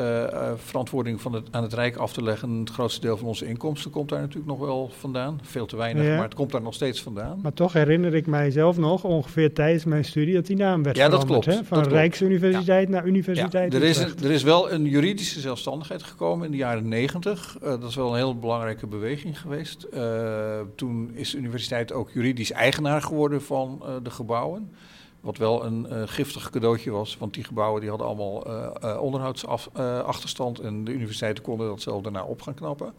verantwoording 0.56 1.20
van 1.20 1.32
het, 1.32 1.46
aan 1.50 1.62
het 1.62 1.72
Rijk 1.72 1.96
af 1.96 2.12
te 2.12 2.22
leggen. 2.22 2.50
Het 2.58 2.70
grootste 2.70 3.00
deel 3.00 3.16
van 3.16 3.26
onze 3.26 3.46
inkomsten 3.46 3.90
komt 3.90 4.08
daar 4.08 4.20
natuurlijk 4.20 4.46
nog 4.46 4.58
wel 4.58 4.90
vandaan. 4.98 5.40
Veel 5.42 5.66
te 5.66 5.76
weinig, 5.76 6.04
Ja. 6.04 6.14
maar 6.14 6.24
het 6.24 6.34
komt 6.34 6.50
daar 6.52 6.62
nog 6.62 6.74
steeds 6.74 7.02
vandaan. 7.02 7.38
Maar 7.42 7.52
toch 7.52 7.72
herinner 7.72 8.14
ik 8.14 8.26
mij 8.26 8.50
zelf 8.50 8.76
nog, 8.78 9.04
ongeveer 9.04 9.52
tijdens 9.52 9.84
mijn 9.84 10.04
studie, 10.04 10.34
dat 10.34 10.46
die 10.46 10.56
naam 10.56 10.82
werd 10.82 10.96
Ja, 10.96 11.08
dat 11.08 11.24
klopt, 11.24 11.44
Hè? 11.44 11.64
Van 11.64 11.82
dat. 11.82 11.92
Rijksuniversiteit 11.92 12.88
naar 12.88 13.02
Ja, 13.02 13.08
Universiteit 13.08 13.74
er, 13.74 13.82
is 13.82 13.98
een, 13.98 14.12
er 14.22 14.30
is 14.30 14.42
wel 14.42 14.72
een 14.72 14.84
juridische 14.84 15.40
zelfstandigheid 15.40 16.02
gekomen 16.02 16.44
in 16.44 16.50
de 16.50 16.56
jaren 16.56 16.88
negentig. 16.88 17.56
Eh, 17.62 17.68
dat 17.68 17.82
is 17.88 17.94
wel 17.94 18.10
een 18.10 18.16
heel 18.16 18.38
belangrijke 18.38 18.86
beweging 18.86 19.40
geweest. 19.40 19.86
Toen 20.74 21.10
is 21.14 21.30
de 21.30 21.36
universiteit 21.38 21.68
ook 21.92 22.10
juridisch 22.10 22.52
eigenaar 22.52 23.02
geworden 23.02 23.42
van 23.42 23.82
eh, 23.82 23.94
de 24.02 24.10
gebouwen. 24.10 24.70
Wat 25.20 25.36
wel 25.36 25.64
een 25.64 25.86
eh, 25.86 26.02
giftig 26.06 26.50
cadeautje 26.50 26.90
was, 26.90 27.16
want 27.16 27.34
die 27.34 27.44
gebouwen 27.44 27.80
die 27.80 27.90
hadden 27.90 28.06
allemaal 28.06 28.46
eh 28.46 28.70
eh, 28.80 29.00
onderhoudsachterstand 29.02 30.58
en 30.58 30.84
de 30.84 30.92
universiteiten 30.92 31.44
konden 31.44 31.68
dat 31.68 31.82
zelf 31.82 32.02
daarna 32.02 32.24
op 32.24 32.42
gaan 32.42 32.54
knappen. 32.54 32.92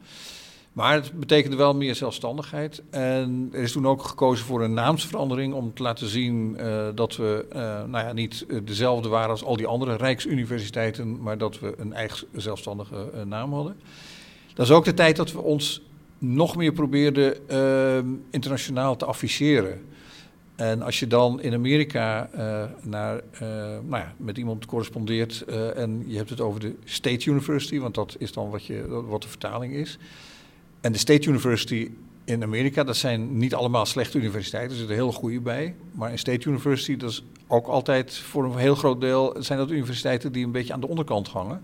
Maar 0.74 0.94
het 0.94 1.20
betekende 1.20 1.56
wel 1.56 1.75
meer 1.75 1.96
zelfstandigheid. 1.96 2.84
En 2.90 3.50
er 3.54 3.62
is 3.62 3.72
toen 3.72 3.88
ook 3.88 4.04
gekozen 4.04 4.46
voor 4.46 4.63
een 4.63 4.74
naamsverandering 4.74 5.54
om 5.54 5.74
te 5.74 5.84
laten 5.84 6.08
zien 6.08 6.58
dat 6.96 7.16
we 7.16 7.46
nou 7.88 8.06
ja, 8.06 8.13
niet 8.13 8.46
dezelfde 8.63 9.10
waren 9.10 9.30
als 9.30 9.44
al 9.44 9.58
die 9.58 9.68
andere 9.68 9.96
rijksuniversiteiten, 9.96 11.22
maar 11.22 11.38
dat 11.38 11.60
we 11.60 11.74
een 11.78 11.94
eigen 11.94 12.28
zelfstandige 12.34 13.12
naam 13.26 13.54
hadden. 13.54 13.80
Dat 14.54 14.65
is 14.65 14.72
ook 14.72 14.86
de 14.86 14.93
tijd 14.93 15.15
dat 15.15 15.32
we 15.32 15.41
ons 15.41 15.82
nog 16.21 16.55
meer 16.55 16.71
probeerden 16.71 17.49
eh, 17.49 17.97
internationaal 18.29 18.95
te 18.95 19.05
afficheren. 19.05 19.81
En 20.62 20.81
als 20.81 20.99
je 20.99 21.07
dan 21.07 21.41
in 21.41 21.53
Amerika 21.53 22.29
eh, 22.31 22.63
naar, 22.81 23.21
eh, 23.31 23.39
nou 23.88 23.89
ja, 23.89 24.13
met 24.17 24.38
iemand 24.38 24.65
correspondeert 24.65 25.41
eh, 25.41 25.77
en 25.77 26.03
je 26.07 26.17
hebt 26.17 26.29
het 26.29 26.41
over 26.41 26.60
de 26.60 26.75
State 26.84 27.29
University, 27.29 27.79
want 27.79 27.95
dat 27.95 28.15
is 28.19 28.31
dan 28.34 28.49
wat, 28.49 28.65
je, 28.65 28.88
wat 28.88 29.21
de 29.21 29.27
vertaling 29.27 29.73
is. 29.73 29.97
En 30.81 30.91
de 30.91 30.97
State 30.97 31.29
University 31.29 31.91
in 32.25 32.43
Amerika, 32.43 32.84
dat 32.84 32.97
zijn 32.97 33.38
niet 33.38 33.55
allemaal 33.55 33.86
slechte 33.86 34.17
universiteiten, 34.17 34.71
er 34.71 34.77
zitten 34.77 34.95
heel 34.95 35.12
goede 35.12 35.39
bij. 35.39 35.75
Maar 35.91 36.12
een 36.12 36.19
State 36.19 36.49
University, 36.49 36.97
dat 36.97 37.10
is 37.10 37.23
ook 37.47 37.67
altijd 37.67 38.17
voor 38.17 38.43
een 38.43 38.57
heel 38.57 38.75
groot 38.75 39.01
deel, 39.01 39.36
zijn 39.39 39.60
dat 39.60 39.71
universiteiten 39.71 40.31
die 40.31 40.45
een 40.45 40.51
beetje 40.51 40.73
aan 40.73 40.81
de 40.81 40.88
onderkant 40.88 41.27
hangen. 41.27 41.62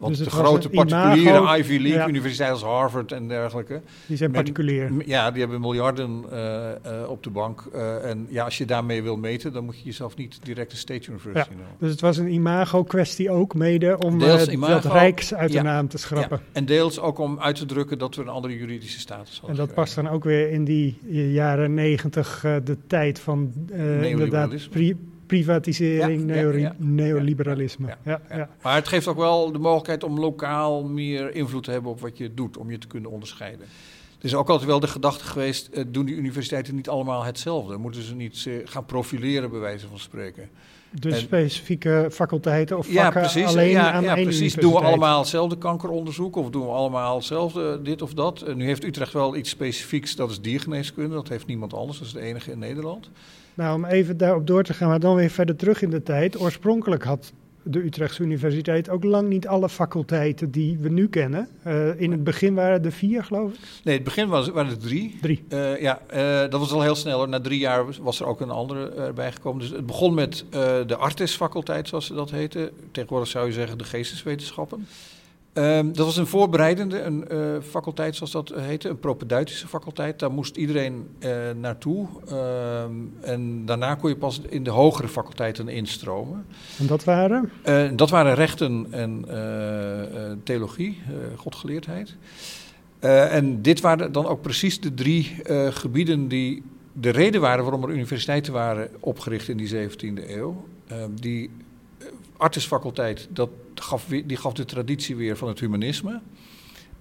Want 0.00 0.16
Dus 0.16 0.24
de 0.24 0.30
grote 0.30 0.70
imago- 0.70 0.88
particuliere 0.88 1.58
Ivy 1.58 1.76
League 1.78 1.98
ja. 2.00 2.08
universiteiten 2.08 2.58
als 2.66 2.74
Harvard 2.74 3.12
en 3.12 3.28
dergelijke, 3.28 3.80
Die 4.06 4.16
zijn 4.16 4.30
Men- 4.30 4.40
particulier. 4.42 4.90
Ja, 5.06 5.30
die 5.30 5.40
hebben 5.40 5.60
miljarden 5.60 6.24
eh, 6.30 6.70
eh, 6.70 7.08
op 7.10 7.22
de 7.22 7.30
bank. 7.30 7.64
eh, 7.72 8.04
en 8.10 8.26
ja, 8.30 8.44
als 8.44 8.58
je 8.58 8.64
daarmee 8.64 9.02
wil 9.02 9.16
meten, 9.16 9.52
dan 9.52 9.64
moet 9.64 9.78
je 9.78 9.84
jezelf 9.84 10.16
niet 10.16 10.38
direct 10.42 10.72
een 10.72 10.78
state 10.78 11.10
university 11.10 11.48
noemen. 11.54 11.74
Dus 11.78 11.90
het 11.90 12.00
was 12.00 12.16
een 12.16 12.32
imago-kwestie 12.32 13.30
ook 13.30 13.54
mede 13.54 13.98
om 13.98 14.18
Deels 14.18 14.48
imago, 14.48 14.72
dat 14.80 14.92
Rijks 14.92 15.34
uit 15.34 15.52
ja. 15.52 15.62
de 15.62 15.68
naam 15.68 15.88
te 15.88 15.98
schrappen. 15.98 16.40
Ja, 16.44 16.48
en 16.52 16.64
deels 16.64 17.00
ook 17.00 17.18
om 17.18 17.40
uit 17.40 17.56
te 17.56 17.66
drukken 17.66 17.98
dat 17.98 18.14
we 18.14 18.22
een 18.22 18.28
andere 18.28 18.58
juridische 18.58 19.00
status 19.00 19.32
hadden. 19.40 19.50
En 19.50 19.56
dat 19.56 19.68
gekregen. 19.68 19.74
past 19.74 19.94
dan 19.94 20.08
ook 20.08 20.24
weer 20.24 20.50
in 20.50 20.64
die 20.64 20.98
jaren 21.32 21.74
negentig, 21.74 22.40
de 22.64 22.76
tijd 22.86 23.18
van 23.20 23.52
inderdaad 24.02 24.68
pri- 24.70 24.96
privatisering, 25.26 26.28
Ja, 26.28 26.34
ja, 26.40 26.50
ja. 26.56 26.74
neoliberalisme. 26.78 27.86
Ja, 27.86 27.96
Ja, 28.04 28.20
ja, 28.30 28.36
ja. 28.36 28.48
Maar 28.62 28.74
het 28.74 28.88
geeft 28.88 29.06
ook 29.06 29.16
wel 29.16 29.52
de 29.52 29.58
mogelijkheid 29.58 29.89
om 29.98 30.18
lokaal 30.18 30.84
meer 30.84 31.34
invloed 31.34 31.64
te 31.64 31.70
hebben 31.70 31.90
op 31.90 32.00
wat 32.00 32.18
je 32.18 32.34
doet, 32.34 32.56
om 32.56 32.70
je 32.70 32.78
te 32.78 32.86
kunnen 32.86 33.10
onderscheiden. 33.10 33.66
Er 34.18 34.26
is 34.26 34.34
ook 34.34 34.48
altijd 34.48 34.68
wel 34.68 34.80
de 34.80 34.86
gedachte 34.86 35.24
geweest, 35.24 35.68
eh, 35.68 35.84
doen 35.88 36.06
die 36.06 36.16
universiteiten 36.16 36.74
niet 36.74 36.88
allemaal 36.88 37.24
hetzelfde? 37.24 37.76
Moeten 37.76 38.02
ze 38.02 38.14
niet 38.14 38.44
eh, 38.46 38.54
gaan 38.64 38.84
profileren, 38.84 39.50
bij 39.50 39.60
wijze 39.60 39.86
van 39.88 39.98
spreken? 39.98 40.48
Dus 41.00 41.14
En- 41.14 41.20
specifieke 41.20 42.08
faculteiten 42.12 42.78
of 42.78 42.92
Ja, 42.92 43.02
vakken 43.02 43.20
precies. 43.20 43.44
alleen 43.46 43.70
ja, 43.70 43.92
aan 43.92 44.02
ja, 44.02 44.16
één 44.16 44.24
precies. 44.24 44.54
Doen 44.54 44.72
we 44.72 44.78
allemaal 44.78 45.18
hetzelfde 45.18 45.58
kankeronderzoek 45.58 46.36
of 46.36 46.50
doen 46.50 46.62
we 46.62 46.72
allemaal 46.72 47.16
hetzelfde 47.16 47.82
dit 47.82 48.02
of 48.02 48.14
dat? 48.14 48.42
Eh, 48.42 48.54
nu 48.54 48.64
heeft 48.64 48.84
Utrecht 48.84 49.12
wel 49.12 49.36
iets 49.36 49.50
specifieks, 49.50 50.16
dat 50.16 50.30
is 50.30 50.40
diergeneeskunde. 50.40 51.14
Dat 51.14 51.28
heeft 51.28 51.46
niemand 51.46 51.74
anders, 51.74 51.98
dat 51.98 52.06
is 52.06 52.12
de 52.12 52.20
enige 52.20 52.50
in 52.50 52.58
Nederland. 52.58 53.10
Nou, 53.54 53.74
om 53.76 53.84
even 53.84 54.16
daarop 54.16 54.46
door 54.46 54.62
te 54.62 54.74
gaan, 54.74 54.88
maar 54.88 55.00
dan 55.00 55.14
weer 55.14 55.30
verder 55.30 55.56
terug 55.56 55.82
in 55.82 55.90
de 55.90 56.02
tijd. 56.02 56.40
Oorspronkelijk 56.40 57.04
had 57.04 57.32
de 57.70 57.84
Utrechtse 57.84 58.22
Universiteit 58.22 58.88
ook 58.88 59.04
lang 59.04 59.28
niet 59.28 59.46
alle 59.46 59.68
faculteiten 59.68 60.50
die 60.50 60.78
we 60.78 60.88
nu 60.88 61.08
kennen. 61.08 61.48
Eh, 61.62 62.00
in 62.00 62.10
het 62.10 62.24
begin 62.24 62.54
waren 62.54 62.84
er 62.84 62.92
vier, 62.92 63.24
geloof 63.24 63.52
ik. 63.52 63.58
Nee, 63.60 63.94
in 63.96 64.00
het 64.00 64.04
begin 64.04 64.28
was, 64.28 64.48
waren 64.48 64.70
er 64.70 64.78
drie. 64.78 65.18
Drie. 65.20 65.44
Eh, 65.48 65.80
ja, 65.80 66.00
eh, 66.06 66.40
dat 66.50 66.60
was 66.60 66.72
al 66.72 66.82
heel 66.82 66.94
snel. 66.94 67.18
hoor. 67.18 67.28
Na 67.28 67.40
drie 67.40 67.58
jaar 67.58 67.84
was- 68.02 68.20
er 68.20 68.26
ook 68.26 68.40
een 68.40 68.50
andere 68.50 68.88
erbij 68.90 69.32
gekomen. 69.32 69.60
Dus 69.60 69.70
het 69.70 69.86
begon 69.86 70.14
met 70.14 70.44
de 70.86 70.96
Artis-faculteit, 70.96 71.88
zoals 71.88 72.06
ze 72.06 72.14
dat 72.14 72.30
heette. 72.30 72.72
Tegenwoordig 72.92 73.28
zou 73.28 73.46
je 73.46 73.52
zeggen 73.52 73.78
de 73.78 73.84
geesteswetenschappen. 73.84 74.86
Ehm, 75.52 75.92
dat 75.92 76.06
was 76.06 76.16
een 76.16 76.26
voorbereidende 76.26 77.02
een, 77.02 77.28
eh, 77.28 77.38
faculteit, 77.62 78.16
zoals 78.16 78.32
dat 78.32 78.52
heette, 78.56 78.88
een 78.88 78.98
propedeutische 78.98 79.68
faculteit. 79.68 80.18
Daar 80.18 80.32
moest 80.32 80.56
iedereen 80.56 81.08
eh, 81.18 81.30
naartoe. 81.60 82.06
Ehm, 82.28 82.92
en 83.20 83.66
daarna 83.66 83.94
kon 83.94 84.10
je 84.10 84.16
pas 84.16 84.40
in 84.48 84.64
de 84.64 84.70
hogere 84.70 85.08
faculteiten 85.08 85.68
instromen. 85.68 86.46
En 86.78 86.86
dat 86.86 87.04
waren? 87.04 87.50
Eh, 87.62 87.88
dat 87.92 88.10
waren 88.10 88.34
rechten 88.34 88.86
en 88.90 89.24
theologie, 90.44 91.00
godgeleerdheid. 91.36 92.16
En 93.00 93.62
dit 93.62 93.80
waren 93.80 94.12
dan 94.12 94.26
ook 94.26 94.42
precies 94.42 94.80
de 94.80 94.94
drie 94.94 95.36
gebieden 95.70 96.28
die 96.28 96.62
de 96.92 97.10
reden 97.10 97.40
waren 97.40 97.64
waarom 97.64 97.82
er 97.82 97.90
universiteiten 97.90 98.52
waren 98.52 98.88
opgericht 99.00 99.48
in 99.48 99.56
die 99.56 99.68
17e 99.68 100.36
eeuw. 100.36 100.64
Eh, 100.86 100.96
die 101.20 101.50
artisfaculteit, 102.40 103.28
dat 103.30 103.50
gaf, 103.74 104.04
die 104.04 104.36
gaf 104.36 104.52
de 104.52 104.64
traditie 104.64 105.16
weer 105.16 105.36
van 105.36 105.48
het 105.48 105.60
humanisme. 105.60 106.20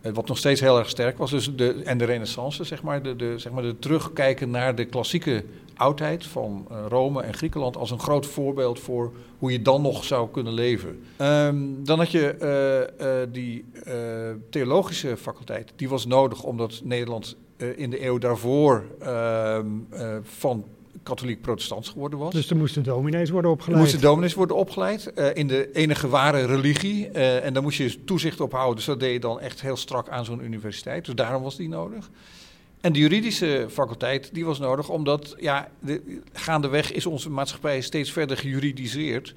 Eh, 0.02 0.12
wat 0.13 0.28
nog 0.28 0.38
steeds 0.38 0.62
heel 0.62 0.78
erg 0.78 0.89
sterk 0.89 1.17
was. 1.17 1.32
Dus 1.32 1.56
de, 1.56 1.82
en 1.84 1.97
de 1.97 2.06
renaissance, 2.06 2.63
zeg 2.63 2.84
maar, 2.84 3.17
de, 3.17 3.34
zeg 3.38 3.52
maar, 3.52 3.63
de 3.63 3.80
terugkijken 3.80 4.49
naar 4.49 4.75
de 4.75 4.86
klassieke 4.86 5.43
oudheid 5.75 6.25
van 6.25 6.67
uh, 6.71 6.78
Rome 6.88 7.21
en 7.21 7.34
Griekenland 7.34 7.78
als 7.78 7.91
een 7.91 7.99
groot 7.99 8.25
voorbeeld 8.25 8.80
voor 8.80 9.13
hoe 9.38 9.52
je 9.52 9.62
dan 9.62 9.82
nog 9.82 10.04
zou 10.04 10.30
kunnen 10.32 10.54
leven. 10.54 11.04
Um, 11.21 11.84
dan 11.84 11.97
had 11.97 12.12
je 12.12 12.89
uh, 12.99 13.34
die 13.34 13.65
theologische 14.49 15.17
faculteit, 15.17 15.73
die 15.75 15.89
was 15.89 16.06
nodig 16.06 16.43
omdat 16.43 16.82
Nederland 16.84 17.36
in 17.75 17.89
de 17.89 18.06
eeuw 18.06 18.17
daarvoor 18.17 18.86
ehm, 18.99 19.67
van 20.21 20.65
katholiek-protestants 21.03 21.89
geworden 21.89 22.19
was. 22.19 22.33
Dus 22.33 22.49
er 22.49 22.57
moesten 22.57 22.83
dominees 22.83 23.29
worden 23.29 23.51
opgeleid? 23.51 23.75
Er 23.75 23.81
moesten 23.81 24.01
dominees 24.01 24.33
worden 24.33 24.55
opgeleid 24.55 25.12
uh, 25.15 25.25
in 25.33 25.47
de 25.47 25.71
enige 25.71 26.07
ware 26.07 26.45
religie. 26.45 27.09
Uh, 27.13 27.45
en 27.45 27.53
daar 27.53 27.63
moest 27.63 27.77
je 27.77 28.03
toezicht 28.03 28.41
op 28.41 28.51
houden. 28.51 28.75
Dus 28.75 28.85
dat 28.85 28.99
deed 28.99 29.13
je 29.13 29.19
dan 29.19 29.39
echt 29.39 29.62
heel 29.62 29.77
strak 29.77 30.09
aan 30.09 30.25
zo'n 30.25 30.43
universiteit. 30.43 31.05
Dus 31.05 31.15
daarom 31.15 31.43
was 31.43 31.55
die 31.55 31.69
nodig. 31.69 32.09
En 32.81 32.93
de 32.93 32.99
juridische 32.99 33.65
faculteit, 33.69 34.29
die 34.33 34.45
was 34.45 34.59
nodig 34.59 34.89
omdat, 34.89 35.35
ja, 35.39 35.69
de, 35.79 36.21
gaandeweg 36.33 36.91
is 36.91 37.05
onze 37.05 37.29
maatschappij 37.29 37.81
steeds 37.81 38.12
verder 38.12 38.38
gejuridiseerd. 38.38 39.35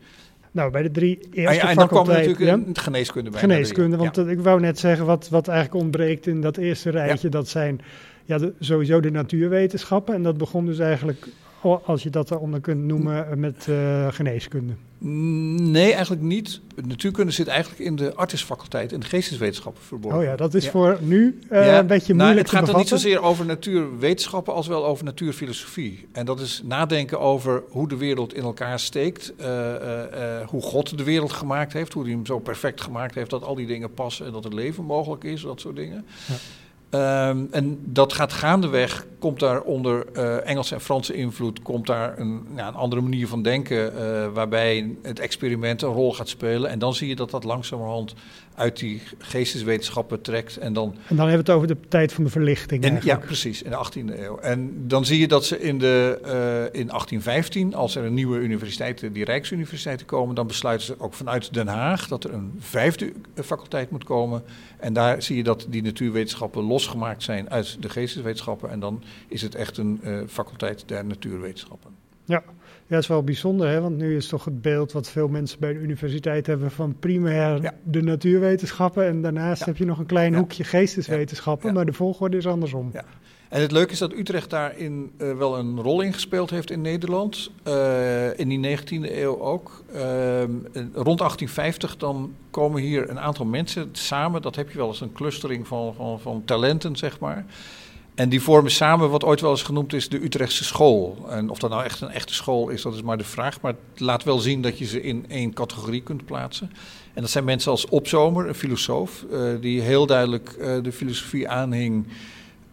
Nou, 0.50 0.70
bij 0.70 0.82
de 0.82 0.90
drie 0.90 1.18
eerste 1.30 1.48
ah, 1.48 1.54
ja, 1.54 1.70
en 1.70 1.76
dan 1.76 1.88
kwam 1.88 2.06
natuurlijk 2.06 2.38
ja? 2.38 2.60
geneeskunde 2.72 3.30
bij. 3.30 3.40
Geneeskunde, 3.40 3.96
want 3.96 4.16
ja. 4.16 4.26
ik 4.26 4.40
wou 4.40 4.60
net 4.60 4.78
zeggen, 4.78 5.06
wat, 5.06 5.28
wat 5.28 5.48
eigenlijk 5.48 5.84
ontbreekt 5.84 6.26
in 6.26 6.40
dat 6.40 6.56
eerste 6.56 6.90
rijtje, 6.90 7.28
dat 7.28 7.48
zijn 7.48 7.80
ja, 8.24 8.38
de, 8.38 8.52
sowieso 8.60 9.00
de 9.00 9.10
natuurwetenschappen. 9.10 10.14
En 10.14 10.22
dat 10.22 10.36
begon 10.36 10.66
dus 10.66 10.78
eigenlijk 10.78 11.28
als 11.62 12.02
je 12.02 12.10
dat 12.10 12.30
eronder 12.30 12.60
kunt 12.60 12.84
noemen 12.84 13.30
eh, 13.30 13.36
met 13.36 13.66
uh, 13.68 14.06
geneeskunde? 14.10 14.72
Nee, 14.98 15.92
eigenlijk 15.92 16.22
niet. 16.22 16.60
Natuurkunde 16.86 17.32
zit 17.32 17.46
eigenlijk 17.46 17.80
in 17.80 17.96
de 17.96 18.14
artisfaculteit 18.14 18.92
en 18.92 19.00
de 19.00 19.06
geesteswetenschappen 19.06 19.82
verborgen. 19.82 20.20
Oh 20.20 20.26
ja, 20.26 20.36
dat 20.36 20.54
is 20.54 20.68
voor 20.68 20.98
nu 21.00 21.38
uh, 21.50 21.66
ja. 21.66 21.78
een 21.78 21.86
beetje 21.86 22.14
nou, 22.14 22.24
moeilijk 22.24 22.50
Het 22.50 22.58
gaat 22.58 22.68
er 22.68 22.76
niet 22.76 22.88
zozeer 22.88 23.22
over 23.22 23.46
natuurwetenschappen 23.46 24.54
als 24.54 24.66
wel 24.66 24.86
over 24.86 25.04
natuurfilosofie. 25.04 26.06
En 26.12 26.26
dat 26.26 26.40
is 26.40 26.62
nadenken 26.64 27.20
over 27.20 27.62
hoe 27.68 27.88
de 27.88 27.96
wereld 27.96 28.34
in 28.34 28.42
elkaar 28.42 28.80
steekt, 28.80 29.32
uh, 29.40 29.46
hoe 30.46 30.62
God 30.62 30.98
de 30.98 31.04
wereld 31.04 31.32
gemaakt 31.32 31.72
heeft, 31.72 31.92
hoe 31.92 32.02
hij 32.02 32.12
hem 32.12 32.26
zo 32.26 32.38
perfect 32.38 32.80
gemaakt 32.80 33.14
heeft 33.14 33.30
dat 33.30 33.44
al 33.44 33.54
die 33.54 33.66
dingen 33.66 33.94
passen 33.94 34.26
en 34.26 34.32
dat 34.32 34.44
het 34.44 34.52
leven 34.52 34.84
mogelijk 34.84 35.24
is, 35.24 35.42
dat 35.42 35.60
soort 35.60 35.76
dingen. 35.76 36.06
Ja. 36.26 36.34
Um, 37.28 37.48
en 37.50 37.78
dat 37.84 38.12
gaat 38.12 38.32
gaandeweg, 38.32 39.06
komt 39.22 39.40
daar 39.40 39.60
onder 39.60 40.06
uh, 40.16 40.48
Engelse 40.48 40.74
en 40.74 40.80
Franse 40.80 41.14
invloed, 41.14 41.62
komt 41.62 41.86
daar 41.86 42.18
een, 42.18 42.46
ja, 42.56 42.68
een 42.68 42.74
andere 42.74 43.02
manier 43.02 43.28
van 43.28 43.42
denken, 43.42 43.92
uh, 43.94 44.26
waarbij 44.32 44.96
het 45.02 45.20
experiment 45.20 45.82
een 45.82 45.92
rol 45.92 46.14
gaat 46.14 46.28
spelen. 46.28 46.70
En 46.70 46.78
dan 46.78 46.94
zie 46.94 47.08
je 47.08 47.16
dat 47.16 47.30
dat 47.30 47.44
langzamerhand 47.44 48.14
uit 48.54 48.78
die 48.78 49.02
geesteswetenschappen 49.18 50.20
trekt. 50.20 50.56
En 50.56 50.72
dan, 50.72 50.94
en 51.08 51.16
dan 51.16 51.28
hebben 51.28 51.44
we 51.46 51.52
het 51.52 51.60
over 51.60 51.68
de 51.68 51.88
tijd 51.88 52.12
van 52.12 52.24
de 52.24 52.30
verlichting. 52.30 52.84
En, 52.84 52.98
ja, 53.02 53.16
precies, 53.16 53.62
in 53.62 53.70
de 53.70 53.76
18e 53.76 54.20
eeuw. 54.20 54.38
En 54.38 54.88
dan 54.88 55.04
zie 55.04 55.20
je 55.20 55.28
dat 55.28 55.44
ze 55.44 55.60
in, 55.60 55.78
de, 55.78 56.18
uh, 56.22 56.80
in 56.80 56.86
1815, 56.86 57.74
als 57.74 57.96
er 57.96 58.04
een 58.04 58.14
nieuwe 58.14 58.38
universiteiten, 58.38 59.12
die 59.12 59.24
Rijksuniversiteiten 59.24 60.06
komen, 60.06 60.34
dan 60.34 60.46
besluiten 60.46 60.86
ze 60.86 60.94
ook 60.98 61.14
vanuit 61.14 61.54
Den 61.54 61.68
Haag 61.68 62.08
dat 62.08 62.24
er 62.24 62.34
een 62.34 62.52
vijfde 62.58 63.12
faculteit 63.34 63.90
moet 63.90 64.04
komen. 64.04 64.42
En 64.78 64.92
daar 64.92 65.22
zie 65.22 65.36
je 65.36 65.42
dat 65.42 65.66
die 65.68 65.82
natuurwetenschappen 65.82 66.62
losgemaakt 66.62 67.22
zijn 67.22 67.50
uit 67.50 67.76
de 67.80 67.88
geesteswetenschappen. 67.88 68.70
En 68.70 68.80
dan 68.80 69.02
is 69.28 69.42
het 69.42 69.54
echt 69.54 69.76
een 69.76 70.00
uh, 70.04 70.20
faculteit 70.28 70.88
der 70.88 71.04
natuurwetenschappen. 71.04 71.90
Ja. 72.24 72.42
Ja, 72.92 72.98
dat 72.98 73.02
is 73.02 73.10
wel 73.10 73.22
bijzonder, 73.22 73.68
hè? 73.68 73.80
want 73.80 73.96
nu 73.96 74.16
is 74.16 74.26
toch 74.26 74.44
het 74.44 74.62
beeld 74.62 74.92
wat 74.92 75.10
veel 75.10 75.28
mensen 75.28 75.60
bij 75.60 75.72
de 75.72 75.78
universiteit 75.78 76.46
hebben 76.46 76.70
van 76.70 76.96
primair 76.98 77.62
ja. 77.62 77.74
de 77.84 78.02
natuurwetenschappen 78.02 79.06
en 79.06 79.22
daarnaast 79.22 79.60
ja. 79.60 79.66
heb 79.66 79.76
je 79.76 79.84
nog 79.84 79.98
een 79.98 80.06
klein 80.06 80.32
ja. 80.32 80.38
hoekje 80.38 80.64
geesteswetenschappen, 80.64 81.74
maar 81.74 81.86
de 81.86 81.92
volgorde 81.92 82.36
is 82.36 82.46
andersom. 82.46 82.90
Ja. 82.92 83.04
En 83.48 83.60
het 83.60 83.72
leuke 83.72 83.92
is 83.92 83.98
dat 83.98 84.12
Utrecht 84.12 84.50
daarin 84.50 85.12
uh, 85.18 85.36
wel 85.36 85.58
een 85.58 85.80
rol 85.80 86.00
in 86.00 86.12
gespeeld 86.12 86.50
heeft 86.50 86.70
in 86.70 86.80
Nederland, 86.80 87.50
uh, 87.68 88.38
in 88.38 88.48
die 88.48 88.78
19e 88.78 89.12
eeuw 89.12 89.40
ook. 89.40 89.84
Uh, 89.94 90.00
rond 90.92 91.18
1850 91.18 91.96
dan 91.96 92.34
komen 92.50 92.82
hier 92.82 93.10
een 93.10 93.20
aantal 93.20 93.46
mensen 93.46 93.88
samen, 93.92 94.42
dat 94.42 94.56
heb 94.56 94.70
je 94.70 94.78
wel 94.78 94.88
eens 94.88 95.00
een 95.00 95.12
clustering 95.12 95.66
van, 95.66 95.94
van, 95.94 96.20
van 96.20 96.42
talenten, 96.44 96.96
zeg 96.96 97.20
maar. 97.20 97.44
En 98.14 98.28
die 98.28 98.42
vormen 98.42 98.70
samen 98.70 99.10
wat 99.10 99.24
ooit 99.24 99.40
wel 99.40 99.50
eens 99.50 99.62
genoemd 99.62 99.92
is 99.92 100.08
de 100.08 100.24
Utrechtse 100.24 100.64
school. 100.64 101.26
En 101.28 101.50
of 101.50 101.58
dat 101.58 101.70
nou 101.70 101.84
echt 101.84 102.00
een 102.00 102.10
echte 102.10 102.34
school 102.34 102.68
is, 102.68 102.82
dat 102.82 102.94
is 102.94 103.02
maar 103.02 103.18
de 103.18 103.24
vraag. 103.24 103.60
Maar 103.60 103.74
het 103.92 104.00
laat 104.00 104.24
wel 104.24 104.38
zien 104.38 104.62
dat 104.62 104.78
je 104.78 104.84
ze 104.84 105.02
in 105.02 105.24
één 105.28 105.52
categorie 105.52 106.02
kunt 106.02 106.24
plaatsen. 106.24 106.70
En 107.14 107.20
dat 107.22 107.30
zijn 107.30 107.44
mensen 107.44 107.70
als 107.70 107.86
Opzomer, 107.86 108.48
een 108.48 108.54
filosoof, 108.54 109.24
uh, 109.32 109.42
die 109.60 109.80
heel 109.80 110.06
duidelijk 110.06 110.56
uh, 110.58 110.82
de 110.82 110.92
filosofie 110.92 111.48
aanhing 111.48 112.06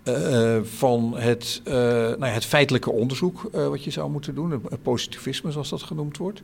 uh, 0.03 0.57
van 0.63 1.13
het, 1.17 1.61
nou 1.65 2.25
ja, 2.25 2.27
het 2.27 2.45
feitelijke 2.45 2.91
onderzoek 2.91 3.49
wat 3.51 3.83
je 3.83 3.91
zou 3.91 4.09
moeten 4.09 4.35
doen. 4.35 4.51
Het 4.51 4.81
positivisme, 4.81 5.51
zoals 5.51 5.69
dat 5.69 5.81
genoemd 5.81 6.17
wordt. 6.17 6.41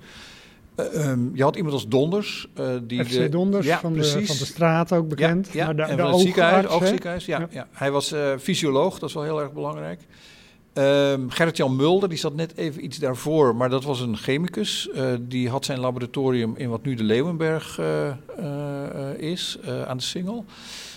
Uh, 0.79 1.09
um, 1.09 1.31
je 1.33 1.43
had 1.43 1.55
iemand 1.55 1.73
als 1.73 1.87
Donders. 1.87 2.47
Uh, 2.59 2.67
die 2.83 3.05
FC 3.05 3.11
de, 3.11 3.29
Donders 3.29 3.65
ja, 3.65 3.79
van, 3.79 3.93
de, 3.93 4.03
van, 4.03 4.37
de, 4.37 4.45
straat 4.45 4.93
ook 4.93 5.07
bekend. 5.07 5.49
Ja, 5.51 5.65
ja. 5.65 5.73
de, 5.73 5.81
en 5.81 5.95
de 5.95 6.01
van 6.01 6.11
het 6.11 6.21
ziekenhuis, 6.21 6.67
oogziekenhuis. 6.67 7.25
Ja, 7.25 7.47
ja. 7.51 7.67
Hij 7.71 7.91
was 7.91 8.13
uh, 8.13 8.37
fysioloog, 8.39 8.99
dat 8.99 9.09
is 9.09 9.15
wel 9.15 9.23
heel 9.23 9.41
erg 9.41 9.53
belangrijk. 9.53 10.01
Um, 10.73 11.29
Gerrit-Jan 11.29 11.75
Mulder, 11.75 12.09
die 12.09 12.17
zat 12.17 12.35
net 12.35 12.57
even 12.57 12.83
iets 12.83 12.97
daarvoor, 12.97 13.55
maar 13.55 13.69
dat 13.69 13.83
was 13.83 13.99
een 13.99 14.17
chemicus. 14.17 14.89
die 15.19 15.49
had 15.49 15.65
zijn 15.65 15.79
laboratorium 15.79 16.53
in 16.55 16.69
wat 16.69 16.83
nu 16.83 16.95
de 16.95 17.03
Leeuwenberg 17.03 17.79
is, 19.17 19.59
aan 19.85 19.97
de 19.97 20.03
Singel. 20.03 20.45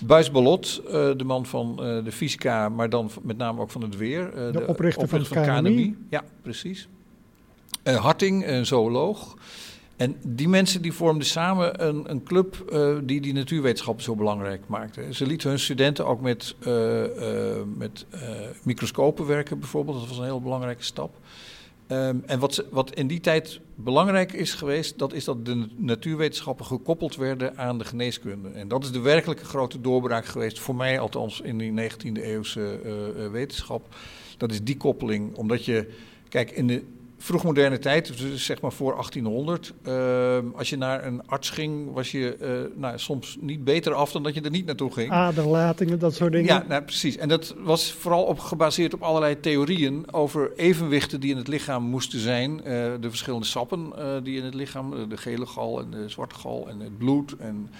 Buis 0.00 0.30
Ballot, 0.30 0.82
de 0.92 1.24
man 1.24 1.46
van 1.46 1.76
de 1.76 2.12
fysica, 2.12 2.68
maar 2.68 2.90
dan 2.90 3.10
met 3.22 3.36
name 3.36 3.60
ook 3.60 3.70
van 3.70 3.82
het 3.82 3.96
weer. 3.96 4.30
de, 4.34 4.50
de 4.52 4.66
oprichter, 4.66 5.02
oprichter 5.02 5.34
van, 5.34 5.44
van 5.44 5.62
KNMI. 5.62 5.96
Ja, 6.08 6.24
precies. 6.42 6.88
Harting, 7.96 8.46
een 8.46 8.66
zooloog. 8.66 9.36
En 9.98 10.16
die 10.22 10.48
mensen 10.48 10.82
die 10.82 10.92
vormden 10.92 11.26
samen 11.26 11.86
een, 11.86 12.10
een 12.10 12.22
club 12.22 12.64
uh, 12.72 12.96
die 13.02 13.20
die 13.20 13.32
natuurwetenschappen 13.32 14.04
zo 14.04 14.14
belangrijk 14.14 14.62
maakte. 14.66 15.14
Ze 15.14 15.26
lieten 15.26 15.48
hun 15.48 15.58
studenten 15.58 16.06
ook 16.06 16.20
met, 16.20 16.54
uh, 16.66 17.02
uh, 17.02 17.56
met 17.76 18.06
microscopen 18.62 19.26
werken 19.26 19.58
bijvoorbeeld. 19.58 19.98
Dat 19.98 20.08
was 20.08 20.18
een 20.18 20.24
heel 20.24 20.40
belangrijke 20.40 20.82
stap. 20.82 21.16
Um, 21.88 22.22
en 22.26 22.38
wat, 22.38 22.64
wat 22.70 22.94
in 22.94 23.06
die 23.06 23.20
tijd 23.20 23.60
belangrijk 23.74 24.32
is 24.32 24.54
geweest, 24.54 24.98
dat 24.98 25.12
is 25.12 25.24
dat 25.24 25.44
de 25.44 25.66
natuurwetenschappen 25.76 26.66
gekoppeld 26.66 27.16
werden 27.16 27.56
aan 27.56 27.78
de 27.78 27.84
geneeskunde. 27.84 28.48
En 28.48 28.68
dat 28.68 28.84
is 28.84 28.92
de 28.92 29.00
werkelijke 29.00 29.44
grote 29.44 29.80
doorbraak 29.80 30.24
geweest, 30.24 30.58
voor 30.58 30.74
mij 30.74 31.00
althans 31.00 31.40
in 31.40 31.58
die 31.58 31.72
19e 31.72 32.22
eeuwse 32.22 32.80
wetenschap. 33.32 33.94
Dat 34.36 34.50
is 34.50 34.62
die 34.62 34.76
koppeling, 34.76 35.34
omdat 35.36 35.64
je, 35.64 35.88
kijk, 36.28 36.50
in 36.50 36.66
de 36.66 36.84
vroegmoderne 37.18 37.78
tijd, 37.78 38.18
dus 38.18 38.44
zeg 38.44 38.60
maar 38.60 38.72
voor 38.72 38.92
1800, 38.92 39.72
uh, 39.86 40.38
als 40.56 40.70
je 40.70 40.76
naar 40.76 41.04
een 41.04 41.26
arts 41.26 41.50
ging, 41.50 41.92
was 41.92 42.10
je 42.10 42.36
uh, 42.40 42.80
nou, 42.80 42.98
soms 42.98 43.36
niet 43.40 43.64
beter 43.64 43.94
af 43.94 44.12
dan 44.12 44.22
dat 44.22 44.34
je 44.34 44.40
er 44.40 44.50
niet 44.50 44.66
naartoe 44.66 44.92
ging. 44.92 45.10
Aderlatingen, 45.10 45.98
dat 45.98 46.14
soort 46.14 46.32
dingen. 46.32 46.54
Ja, 46.54 46.64
nou, 46.68 46.82
precies. 46.82 47.16
En 47.16 47.28
dat 47.28 47.54
was 47.58 47.92
vooral 47.92 48.22
op, 48.22 48.38
gebaseerd 48.38 48.94
op 48.94 49.02
allerlei 49.02 49.40
theorieën 49.40 50.12
over 50.12 50.52
evenwichten 50.56 51.20
die 51.20 51.30
in 51.30 51.36
het 51.36 51.48
lichaam 51.48 51.82
moesten 51.82 52.18
zijn. 52.18 52.50
Uh, 52.50 52.64
de 53.00 53.08
verschillende 53.08 53.46
sappen 53.46 53.92
die 54.22 54.36
in 54.36 54.44
het 54.44 54.54
lichaam, 54.54 55.08
de 55.08 55.16
gele 55.16 55.46
gal 55.46 55.80
en 55.80 55.90
de 55.90 56.08
zwarte 56.08 56.34
gal 56.34 56.68
en 56.68 56.80
het 56.80 56.98
bloed 56.98 57.36
en 57.36 57.70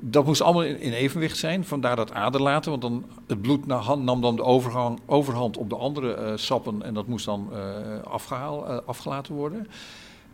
dat 0.00 0.24
moest 0.24 0.40
allemaal 0.40 0.64
in, 0.64 0.92
evenwicht 0.92 1.36
zijn, 1.36 1.64
vandaar 1.64 1.96
dat 1.96 2.12
aderlaten. 2.12 2.70
Want 2.70 2.82
dan, 2.82 3.04
het 3.26 3.40
bloed 3.40 3.66
nam 3.66 4.20
dan 4.20 4.36
de 4.36 4.42
overgang, 4.42 5.00
overhand 5.06 5.56
op 5.56 5.68
de 5.68 5.76
andere 5.76 6.16
uh, 6.16 6.32
sappen 6.34 6.82
en 6.82 6.94
dat 6.94 7.06
moest 7.06 7.24
dan 7.24 7.48
uh, 7.52 7.58
afgehaal, 8.02 8.64
afgelaten 8.64 9.34
worden. 9.34 9.66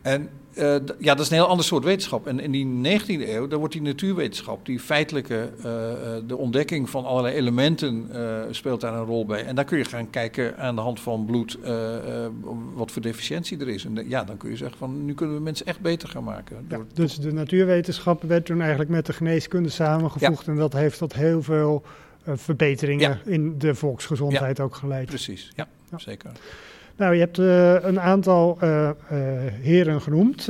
En 0.01 0.29
ja, 0.99 1.15
dat 1.15 1.19
is 1.19 1.29
een 1.29 1.35
heel 1.35 1.47
ander 1.47 1.65
soort 1.65 1.83
wetenschap. 1.83 2.27
En 2.27 2.39
in 2.39 2.51
die 2.51 2.99
19e 2.99 3.29
eeuw, 3.29 3.47
daar 3.47 3.59
wordt 3.59 3.73
die 3.73 3.83
natuurwetenschap, 3.83 4.65
die 4.65 4.79
feitelijke, 4.79 5.49
de 6.27 6.37
ontdekking 6.37 6.89
van 6.89 7.05
allerlei 7.05 7.35
elementen 7.35 8.09
speelt 8.51 8.81
daar 8.81 8.93
een 8.93 9.05
rol 9.05 9.25
bij. 9.25 9.45
En 9.45 9.55
daar 9.55 9.65
kun 9.65 9.77
je 9.77 9.85
gaan 9.85 10.09
kijken 10.09 10.57
aan 10.57 10.75
de 10.75 10.81
hand 10.81 10.99
van 10.99 11.25
bloed 11.25 11.57
wat 12.73 12.91
voor 12.91 13.01
deficiëntie 13.01 13.59
er 13.59 13.67
is. 13.67 13.85
En 13.85 14.09
ja, 14.09 14.23
dan 14.23 14.37
kun 14.37 14.49
je 14.49 14.57
zeggen 14.57 14.77
van 14.77 15.05
nu 15.05 15.13
kunnen 15.13 15.35
we 15.35 15.41
mensen 15.41 15.65
echt 15.65 15.79
beter 15.79 16.09
gaan 16.09 16.23
maken. 16.23 16.65
Ja, 16.69 16.79
dus 16.93 17.15
de 17.15 17.33
natuurwetenschap 17.33 18.23
werd 18.23 18.45
toen 18.45 18.59
eigenlijk 18.59 18.89
met 18.89 19.05
de 19.05 19.13
geneeskunde 19.13 19.69
samengevoegd 19.69 20.45
ja. 20.45 20.51
en 20.51 20.57
dat 20.57 20.73
heeft 20.73 20.97
tot 20.97 21.13
heel 21.13 21.43
veel 21.43 21.83
verbeteringen 22.25 23.19
in 23.25 23.57
de 23.57 23.75
volksgezondheid 23.75 24.59
ook 24.59 24.75
geleid. 24.75 25.05
Precies, 25.05 25.51
ja, 25.55 25.67
zeker. 25.95 26.31
Nou, 26.99 27.13
je 27.13 27.19
hebt 27.19 27.37
uh, 27.37 27.83
een 27.83 27.99
aantal 27.99 28.57
uh, 28.63 28.89
heren 29.61 30.01
genoemd, 30.01 30.47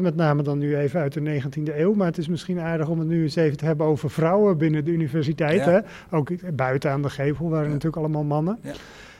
met 0.00 0.16
name 0.16 0.42
dan 0.42 0.58
nu 0.58 0.76
even 0.76 1.00
uit 1.00 1.12
de 1.12 1.40
19e 1.42 1.76
eeuw. 1.76 1.94
Maar 1.94 2.06
het 2.06 2.18
is 2.18 2.28
misschien 2.28 2.60
aardig 2.60 2.88
om 2.88 2.98
het 2.98 3.08
nu 3.08 3.22
eens 3.22 3.36
even 3.36 3.56
te 3.56 3.64
hebben 3.64 3.86
over 3.86 4.10
vrouwen 4.10 4.58
binnen 4.58 4.84
de 4.84 4.90
universiteit. 4.90 5.64
Hè? 5.64 5.78
Ook 6.10 6.56
buiten 6.56 6.90
aan 6.90 7.02
de 7.02 7.10
gevel 7.10 7.48
waren 7.48 7.68
natuurlijk 7.68 7.96
allemaal 7.96 8.24
mannen. 8.24 8.58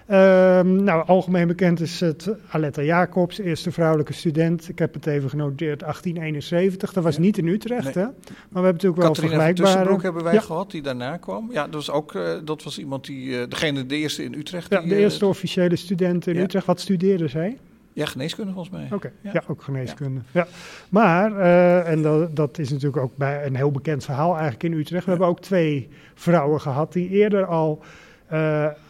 Ehm, 0.06 0.82
nou, 0.84 1.06
algemeen 1.06 1.46
bekend 1.46 1.80
is 1.80 2.00
het 2.00 2.30
Aletta 2.48 2.82
Jacobs, 2.82 3.38
eerste 3.38 3.72
vrouwelijke 3.72 4.12
student. 4.12 4.68
Ik 4.68 4.78
heb 4.78 4.94
het 4.94 5.06
even 5.06 5.30
genoteerd, 5.30 5.82
1871. 5.82 6.92
Dat 6.92 7.04
was 7.04 7.14
Ja. 7.14 7.20
niet 7.20 7.38
in 7.38 7.46
Utrecht, 7.46 7.84
Nee. 7.94 8.04
hè? 8.04 8.10
Maar 8.10 8.12
we 8.30 8.52
hebben 8.52 8.72
natuurlijk 8.72 9.00
wel 9.02 9.10
Catharina 9.10 9.32
vergelijkbare... 9.34 9.68
Tussenbroek 9.70 10.02
hebben 10.02 10.24
wij 10.24 10.34
Ja. 10.34 10.40
gehad, 10.40 10.70
die 10.70 10.82
daarna 10.82 11.16
kwam. 11.16 11.48
Ja, 11.52 11.64
dat 11.64 11.74
was 11.74 11.90
ook 11.90 12.14
eh, 12.14 12.22
dat 12.44 12.62
was 12.62 12.78
iemand 12.78 13.04
die, 13.06 13.40
eh, 13.40 13.48
degene, 13.48 13.86
de 13.86 13.96
eerste 13.96 14.24
in 14.24 14.34
Utrecht. 14.34 14.70
Ja, 14.70 14.80
die, 14.80 14.88
de 14.88 14.94
eh, 14.94 15.00
eerste 15.00 15.26
officiële 15.26 15.76
student 15.76 16.26
in 16.26 16.34
ja. 16.34 16.42
Utrecht. 16.42 16.66
Wat 16.66 16.80
studeerde 16.80 17.28
zij? 17.28 17.58
ja, 17.92 18.06
geneeskunde 18.06 18.52
volgens 18.52 18.74
mij. 18.74 18.88
Oké, 18.92 19.12
ja. 19.20 19.30
Ja. 19.32 19.42
ook 19.48 19.62
geneeskunde. 19.62 20.20
Ja. 20.32 20.46
Maar, 20.88 21.38
en 21.84 22.02
dat, 22.02 22.36
dat 22.36 22.58
is 22.58 22.70
natuurlijk 22.70 23.02
ook 23.02 23.16
bij 23.16 23.46
een 23.46 23.56
heel 23.56 23.70
bekend 23.70 24.04
verhaal 24.04 24.32
eigenlijk 24.32 24.62
in 24.62 24.72
Utrecht. 24.72 25.04
We 25.04 25.10
Ja. 25.10 25.16
hebben 25.16 25.26
ook 25.26 25.40
twee 25.40 25.88
vrouwen 26.14 26.60
gehad 26.60 26.92
die 26.92 27.08
eerder 27.08 27.44
al 27.46 27.82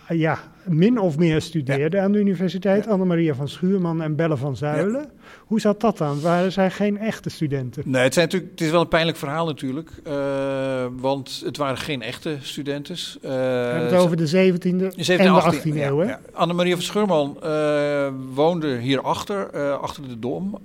ja, 0.09 0.39
min 0.67 1.01
of 1.01 1.19
meer 1.19 1.41
studeerden 1.41 2.03
aan 2.03 2.13
de 2.13 2.19
universiteit. 2.19 2.85
Ja. 2.85 2.91
Annemaria 2.91 3.35
van 3.35 3.49
Schuurman 3.49 4.03
en 4.03 4.17
Belle 4.17 4.37
van 4.37 4.57
Zuilen. 4.57 5.11
Hoe 5.47 5.61
zat 5.61 5.81
dat 5.81 5.99
dan? 5.99 6.21
Waren 6.21 6.53
zij 6.53 6.71
geen 6.71 6.99
echte 6.99 7.31
studenten? 7.31 7.83
Nee, 7.87 8.03
het, 8.03 8.15
zijn 8.15 8.25
natuurlijk, 8.25 8.53
het 8.53 8.61
is 8.61 8.71
wel 8.71 8.81
een 8.81 8.89
pijnlijk 8.89 9.19
verhaal 9.19 9.47
natuurlijk. 9.47 9.91
eh, 10.05 10.87
want 10.97 11.43
het 11.45 11.57
waren 11.57 11.79
geen 11.79 12.03
echte 12.03 12.37
studentes. 12.41 13.19
Eh, 13.23 13.31
We 13.31 13.37
hebben 13.37 13.93
het 13.93 14.01
over 14.01 14.17
de 14.17 14.27
17e 14.27 14.95
Ze 15.03 15.13
heeft 15.13 15.25
en 15.25 15.35
de 15.35 15.43
18e 15.43 15.69
18e 15.69 15.75
ja, 15.75 15.87
eeuw, 15.87 15.99
hè? 15.99 16.15
Annemaria 16.33 16.75
van 16.75 16.83
Scheurman 16.83 17.37
eh, 17.43 18.09
woonde 18.35 18.77
hierachter, 18.77 19.51
achter 19.79 20.09
de 20.09 20.19
Dom. 20.19 20.59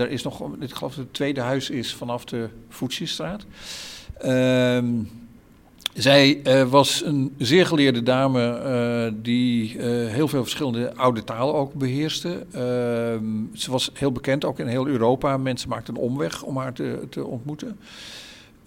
Er 0.00 0.10
is 0.10 0.22
nog, 0.22 0.40
ik 0.60 0.72
geloof 0.74 0.94
dat 0.94 1.04
het 1.04 1.14
tweede 1.14 1.40
huis 1.40 1.70
is 1.70 1.94
vanaf 1.94 2.24
de 2.24 2.48
Voetsjestraat. 2.68 3.44
Ehm 4.18 4.86
zij 5.94 6.40
eh, 6.42 6.62
was 6.70 7.04
een 7.04 7.34
zeer 7.38 7.66
geleerde 7.66 8.02
dame 8.02 8.52
eh, 8.52 9.12
die 9.22 9.78
eh, 9.78 10.12
heel 10.12 10.28
veel 10.28 10.42
verschillende 10.42 10.94
oude 10.96 11.24
talen 11.24 11.54
ook 11.54 11.74
beheerste. 11.74 12.46
Ehm, 12.52 13.24
ze 13.54 13.70
was 13.70 13.90
heel 13.94 14.12
bekend, 14.12 14.44
ook 14.44 14.58
in 14.58 14.66
heel 14.66 14.86
Europa. 14.86 15.36
Mensen 15.36 15.68
maakten 15.68 15.94
een 15.94 16.00
omweg 16.00 16.42
om 16.42 16.56
haar 16.56 16.72
te, 16.72 17.06
te 17.10 17.24
ontmoeten. 17.24 17.78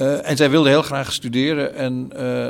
Eh, 0.03 0.29
en 0.29 0.37
zij 0.37 0.49
wilde 0.49 0.69
heel 0.69 0.81
graag 0.81 1.13
studeren 1.13 1.75
en 1.75 2.07
eh, 2.15 2.49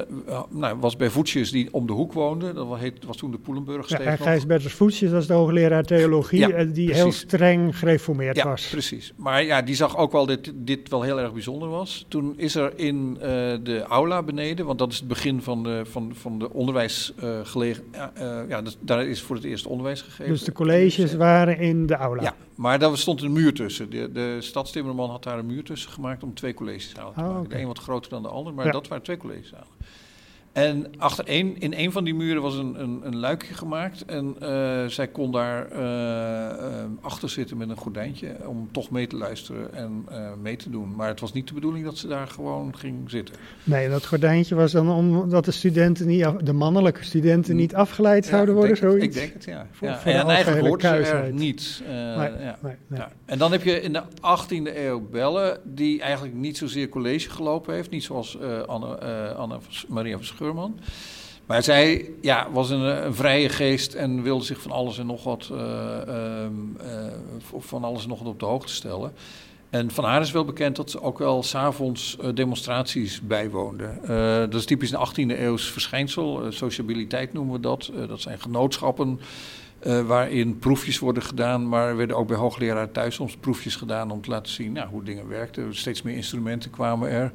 nou, 0.49 0.77
was 0.79 0.95
bij 0.95 1.09
Voetjes 1.09 1.51
die 1.51 1.67
om 1.71 1.87
de 1.87 1.93
hoek 1.93 2.13
woonde. 2.13 2.53
Dat 2.53 2.67
was, 3.05 3.17
toen 3.17 3.31
de 3.31 3.37
Ja, 3.37 3.43
Poelenburgsteeg 3.43 3.99
en 3.99 4.05
nog. 4.11 4.21
Gijs 4.21 4.45
Berters 4.45 4.73
Voetsjes 4.73 5.11
was 5.11 5.27
de 5.27 5.33
hoogleraar 5.33 5.83
theologie, 5.83 6.39
Ja, 6.39 6.49
eh, 6.49 6.67
die 6.73 6.93
heel 6.93 7.11
streng 7.11 7.77
gereformeerd 7.77 8.35
Ja, 8.35 8.43
was. 8.43 8.67
precies. 8.67 9.13
Maar 9.15 9.43
ja, 9.43 9.61
die 9.61 9.75
zag 9.75 9.97
ook 9.97 10.11
wel 10.11 10.25
dat 10.25 10.39
dit 10.55 10.89
wel 10.89 11.01
heel 11.01 11.19
erg 11.19 11.33
bijzonder 11.33 11.69
was. 11.69 12.05
Toen 12.07 12.33
is 12.37 12.55
er 12.55 12.73
in 12.75 13.17
eh, 13.21 13.27
de 13.63 13.83
aula 13.87 14.23
beneden, 14.23 14.65
want 14.65 14.79
dat 14.79 14.91
is 14.91 14.97
het 14.97 15.07
begin 15.07 15.41
van 15.41 15.63
de, 15.63 15.81
van, 15.85 16.11
van 16.15 16.39
de 16.39 16.53
onderwijsgelegen. 16.53 17.83
ja, 17.91 18.11
eh, 18.15 18.49
ja, 18.49 18.61
dus 18.61 18.77
daar 18.79 19.05
is 19.05 19.21
voor 19.21 19.35
het 19.35 19.45
eerst 19.45 19.65
onderwijs 19.65 20.01
gegeven. 20.01 20.31
Dus 20.31 20.43
de 20.43 20.51
colleges 20.51 21.15
waren 21.15 21.57
in 21.57 21.85
de 21.85 21.95
aula. 21.95 22.21
Ja, 22.21 22.35
maar 22.55 22.79
daar 22.79 22.97
stond 22.97 23.21
een 23.21 23.31
muur 23.33 23.53
tussen. 23.53 23.89
De, 23.89 24.11
de 24.11 24.37
stadstimmerman 24.41 25.09
had 25.09 25.23
daar 25.23 25.39
een 25.39 25.45
muur 25.45 25.63
tussen 25.63 25.91
gemaakt 25.91 26.23
om 26.23 26.33
twee 26.33 26.53
collegezalen 26.53 27.13
te 27.13 27.19
Oh, 27.19 27.33
maken. 27.33 27.49
De 27.49 27.59
een 27.59 27.67
wat 27.67 27.79
groter 27.79 28.09
dan 28.09 28.21
de 28.21 28.27
ander, 28.29 28.53
maar 28.53 28.65
Ja. 28.65 28.71
dat 28.71 28.87
waren 28.87 29.03
twee 29.03 29.17
collegezalen. 29.17 29.67
En 30.53 30.85
achter 30.97 31.25
één, 31.27 31.57
in 31.59 31.73
een 31.77 31.91
van 31.91 32.03
die 32.03 32.13
muren 32.13 32.41
was 32.41 32.55
een, 32.55 32.81
een, 32.81 32.99
een 33.03 33.17
luikje 33.17 33.53
gemaakt. 33.53 34.05
En 34.05 34.35
eh, 34.39 34.85
zij 34.85 35.07
kon 35.07 35.31
daar 35.31 35.67
eh, 35.71 36.83
achter 37.01 37.29
zitten 37.29 37.57
met 37.57 37.69
een 37.69 37.77
gordijntje 37.77 38.35
om 38.47 38.69
toch 38.71 38.89
mee 38.91 39.07
te 39.07 39.15
luisteren 39.17 39.73
en 39.73 40.05
mee 40.41 40.55
te 40.55 40.69
doen. 40.69 40.95
Maar 40.95 41.07
het 41.07 41.19
was 41.19 41.33
niet 41.33 41.47
de 41.47 41.53
bedoeling 41.53 41.85
dat 41.85 41.97
ze 41.97 42.07
daar 42.07 42.27
gewoon 42.27 42.77
ging 42.77 43.09
zitten. 43.09 43.35
Nee, 43.63 43.89
dat 43.89 44.05
gordijntje 44.05 44.55
was 44.55 44.71
dan 44.71 44.89
omdat 44.89 45.45
de 45.45 45.51
studenten 45.51 46.07
niet, 46.07 46.23
af- 46.23 46.35
de 46.35 46.53
mannelijke 46.53 47.03
studenten 47.03 47.55
niet 47.55 47.75
afgeleid 47.75 48.25
zouden 48.25 48.55
worden, 48.55 48.77
zoiets. 48.77 49.05
Ik 49.05 49.13
denk 49.13 49.33
het, 49.33 49.43
ja. 49.45 49.67
Voor- 49.71 49.87
ja. 49.87 49.99
voor 49.99 50.11
en 50.11 50.27
eigenlijk 50.27 50.83
er 50.83 51.33
Nee, 51.87 52.45
ja. 52.45 52.57
Nee, 52.61 52.75
nee. 52.87 52.99
Ja. 52.99 53.11
En 53.25 53.37
dan 53.37 53.51
heb 53.51 53.63
je 53.63 53.81
in 53.81 53.93
de 53.93 54.01
18e 54.21 54.77
eeuw 54.77 55.07
Belle, 55.09 55.59
die 55.63 56.01
eigenlijk 56.01 56.35
niet 56.35 56.57
zozeer 56.57 56.89
college 56.89 57.29
gelopen 57.29 57.73
heeft, 57.73 57.89
niet 57.89 58.03
zoals 58.03 58.37
Anne, 58.65 58.97
Anne 59.35 59.57
Maria 59.87 60.15
van 60.15 60.25
Maar 61.45 61.63
zij 61.63 62.09
ja, 62.21 62.51
was 62.51 62.69
een, 62.69 62.85
eh, 62.85 63.03
een 63.03 63.15
vrije 63.15 63.49
geest 63.49 63.93
en 63.93 64.21
wilde 64.21 64.43
zich 64.43 64.61
van 64.61 64.71
alles 64.71 64.97
en 64.97 65.05
nog 65.05 65.23
wat, 65.23 65.49
eh, 65.51 66.01
ehm, 66.01 66.53
eh, 66.79 67.13
van 67.57 67.83
alles 67.83 68.03
en 68.03 68.09
nog 68.09 68.19
wat 68.19 68.27
op 68.27 68.39
de 68.39 68.45
hoogte 68.45 68.73
stellen. 68.73 69.13
En 69.69 69.91
van 69.91 70.03
haar 70.03 70.21
is 70.21 70.31
wel 70.31 70.45
bekend 70.45 70.75
dat 70.75 70.89
ze 70.91 71.01
ook 71.01 71.17
wel 71.17 71.43
s'avonds 71.43 72.17
demonstraties 72.33 73.21
bijwoonde. 73.21 73.97
Dat 74.49 74.59
is 74.59 74.65
typisch 74.65 74.91
een 74.91 74.97
18e 74.97 75.41
eeuws 75.41 75.71
verschijnsel. 75.71 76.51
Sociabiliteit 76.51 77.33
noemen 77.33 77.53
we 77.53 77.59
dat. 77.59 77.91
Dat 78.07 78.21
zijn 78.21 78.39
genootschappen 78.39 79.19
waarin 80.05 80.59
proefjes 80.59 80.99
worden 80.99 81.23
gedaan. 81.23 81.69
Maar 81.69 81.87
er 81.87 81.97
werden 81.97 82.17
ook 82.17 82.27
bij 82.27 82.37
hoogleraar 82.37 82.91
thuis 82.91 83.15
soms 83.15 83.37
proefjes 83.37 83.75
gedaan 83.75 84.11
om 84.11 84.21
te 84.21 84.29
laten 84.29 84.51
zien 84.51 84.71
nou, 84.71 84.89
hoe 84.89 85.03
dingen 85.03 85.27
werkten. 85.27 85.75
Steeds 85.75 86.01
meer 86.01 86.15
instrumenten 86.15 86.69
kwamen 86.69 87.09
er. 87.09 87.31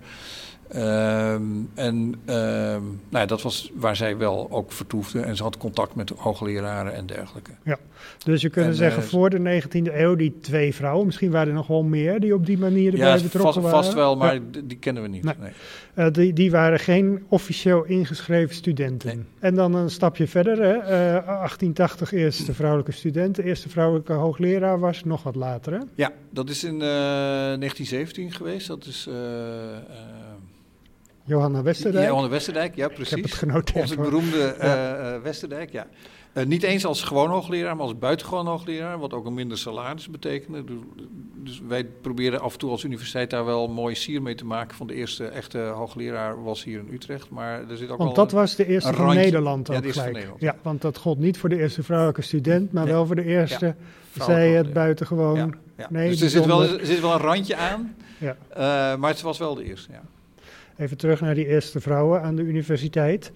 Um, 0.76 1.68
en 1.74 1.94
um, 1.94 2.14
nou 2.24 3.00
ja, 3.10 3.26
dat 3.26 3.42
was 3.42 3.70
waar 3.74 3.96
zij 3.96 4.16
wel 4.16 4.46
ook 4.50 4.72
vertoefde. 4.72 5.20
En 5.20 5.36
ze 5.36 5.42
had 5.42 5.56
contact 5.56 5.94
met 5.94 6.10
hoogleraren 6.16 6.94
en 6.94 7.06
dergelijke. 7.06 7.50
Ja, 7.64 7.78
dus 8.24 8.40
je 8.42 8.48
kunt 8.48 8.66
En, 8.66 8.74
zeggen 8.74 9.02
eh, 9.02 9.08
voor 9.08 9.30
de 9.30 9.62
19e 9.62 9.94
eeuw 9.94 10.14
die 10.14 10.38
twee 10.40 10.74
vrouwen, 10.74 11.06
misschien 11.06 11.30
waren 11.30 11.48
er 11.48 11.54
nog 11.54 11.66
wel 11.66 11.82
meer 11.82 12.20
die 12.20 12.34
op 12.34 12.46
die 12.46 12.58
manier 12.58 12.92
erbij 12.92 13.16
Ja, 13.16 13.22
betrokken 13.22 13.42
vast, 13.42 13.56
waren. 13.56 13.70
vast 13.84 13.94
wel, 13.94 14.16
maar 14.16 14.34
Ja. 14.34 14.40
die 14.64 14.78
kennen 14.78 15.02
we 15.02 15.08
niet. 15.08 15.22
Nee. 15.24 15.34
Nee. 15.40 15.52
Eh, 15.94 16.12
die, 16.12 16.32
die 16.32 16.50
waren 16.50 16.78
geen 16.78 17.24
officieel 17.28 17.84
ingeschreven 17.84 18.54
studenten. 18.54 19.16
Nee. 19.16 19.24
En 19.38 19.54
dan 19.54 19.74
een 19.74 19.90
stapje 19.90 20.26
verder, 20.26 20.58
hè. 20.62 20.72
Eh, 20.76 21.26
1880 21.26 22.12
eerste 22.12 22.54
vrouwelijke 22.54 22.92
student, 22.92 23.34
de 23.34 23.44
eerste 23.44 23.68
vrouwelijke 23.68 24.12
hoogleraar 24.12 24.80
was 24.80 25.04
nog 25.04 25.22
wat 25.22 25.34
later. 25.34 25.72
Hè? 25.72 25.78
Ja, 25.94 26.12
dat 26.30 26.48
is 26.50 26.64
in 26.64 26.74
eh, 26.74 26.88
1917 26.88 28.32
geweest. 28.32 28.66
Dat 28.66 28.84
is 28.86 29.06
eh 29.08 29.14
Johanna 31.28 31.62
Westerdijk. 31.62 32.06
Johanne 32.08 32.28
Westerdijk, 32.28 32.74
ja 32.74 32.84
Ik 32.84 32.90
heb 32.90 32.98
het 32.98 33.08
precies. 33.08 33.32
genoteerd. 33.38 33.80
Onze 33.80 33.94
hoor. 33.94 34.04
beroemde 34.04 34.42
eh, 34.44 35.14
eh, 35.14 35.22
Westerdijk, 35.22 35.70
ja. 35.70 35.86
Eh, 36.32 36.44
niet 36.46 36.62
eens 36.62 36.84
als 36.84 37.02
gewoon 37.02 37.30
hoogleraar, 37.30 37.76
maar 37.76 37.84
als 37.84 37.98
buitengewoon 37.98 38.46
hoogleraar, 38.46 38.98
wat 38.98 39.12
ook 39.12 39.26
een 39.26 39.34
minder 39.34 39.58
salaris 39.58 40.10
betekende. 40.10 40.64
Dus, 40.64 40.76
dus 41.34 41.60
wij 41.68 41.84
proberen 41.84 42.40
af 42.40 42.52
en 42.52 42.58
toe 42.58 42.70
als 42.70 42.84
universiteit 42.84 43.30
daar 43.30 43.44
wel 43.44 43.64
een 43.64 43.72
mooie 43.72 43.94
sier 43.94 44.22
mee 44.22 44.34
te 44.34 44.44
maken. 44.44 44.76
Van 44.76 44.86
de 44.86 44.94
eerste 44.94 45.24
echte 45.26 45.58
hoogleraar 45.58 46.42
was 46.42 46.64
hier 46.64 46.78
in 46.78 46.88
Utrecht, 46.94 47.30
maar 47.30 47.70
er 47.70 47.76
zit 47.76 47.90
ook 47.90 47.98
Want 47.98 48.14
dat 48.14 48.32
was 48.32 48.56
de 48.56 48.66
eerste 48.66 48.92
van. 48.92 49.14
Nederland 49.14 49.68
Ja, 49.68 49.76
ook 49.76 49.90
gelijk. 49.92 50.12
Nederland. 50.12 50.40
Ja, 50.40 50.56
want 50.62 50.82
dat 50.82 50.98
gold 50.98 51.18
niet 51.18 51.38
voor 51.38 51.48
de 51.48 51.58
eerste 51.58 51.82
vrouwelijke 51.82 52.22
student, 52.22 52.72
maar 52.72 52.84
Nee. 52.84 52.92
wel 52.92 53.06
voor 53.06 53.16
de 53.16 53.24
eerste, 53.24 53.74
zij 54.12 54.50
het 54.50 54.72
buitengewoon. 54.72 55.36
Ja, 55.36 55.48
ja. 55.76 55.86
Nee, 55.90 56.08
dus 56.08 56.20
er 56.20 56.30
zit, 56.30 56.44
wel, 56.46 56.62
er 56.62 56.86
zit 56.86 57.00
wel 57.00 57.12
een 57.12 57.18
randje 57.20 57.56
aan, 57.56 57.94
Ja. 58.18 58.36
maar 58.96 59.10
het 59.10 59.20
was 59.20 59.38
wel 59.38 59.54
de 59.54 59.64
eerste. 59.64 59.92
Ja. 59.92 60.02
Even 60.78 60.96
terug 60.96 61.20
naar 61.20 61.34
die 61.34 61.46
eerste 61.46 61.80
vrouwen 61.80 62.22
aan 62.22 62.36
de 62.36 62.42
universiteit. 62.42 63.32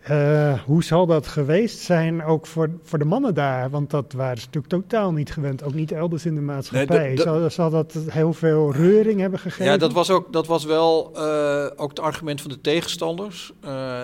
Eh, 0.00 0.60
hoe 0.64 0.84
zal 0.84 1.06
dat 1.06 1.26
geweest 1.26 1.78
zijn 1.78 2.24
ook 2.24 2.46
voor, 2.46 2.70
voor 2.82 2.98
de 2.98 3.04
mannen 3.04 3.34
daar? 3.34 3.70
Want 3.70 3.90
dat 3.90 4.12
waren 4.12 4.38
ze 4.38 4.44
natuurlijk 4.44 4.72
totaal 4.72 5.12
niet 5.12 5.32
gewend, 5.32 5.62
ook 5.62 5.74
niet 5.74 5.92
elders 5.92 6.26
in 6.26 6.34
de 6.34 6.40
maatschappij. 6.40 7.06
Nee, 7.06 7.20
zal, 7.20 7.50
zal 7.50 7.70
dat 7.70 7.98
heel 8.08 8.32
veel 8.32 8.72
reuring 8.72 9.20
hebben 9.20 9.38
gegeven? 9.38 9.64
Ja, 9.64 9.76
dat 9.76 9.92
was, 9.92 10.10
ook, 10.10 10.32
dat 10.32 10.46
was 10.46 10.64
wel 10.64 11.10
eh, 11.14 11.66
ook 11.76 11.88
het 11.88 12.00
argument 12.00 12.40
van 12.40 12.50
de 12.50 12.60
tegenstanders. 12.60 13.52
Eh, 13.60 14.02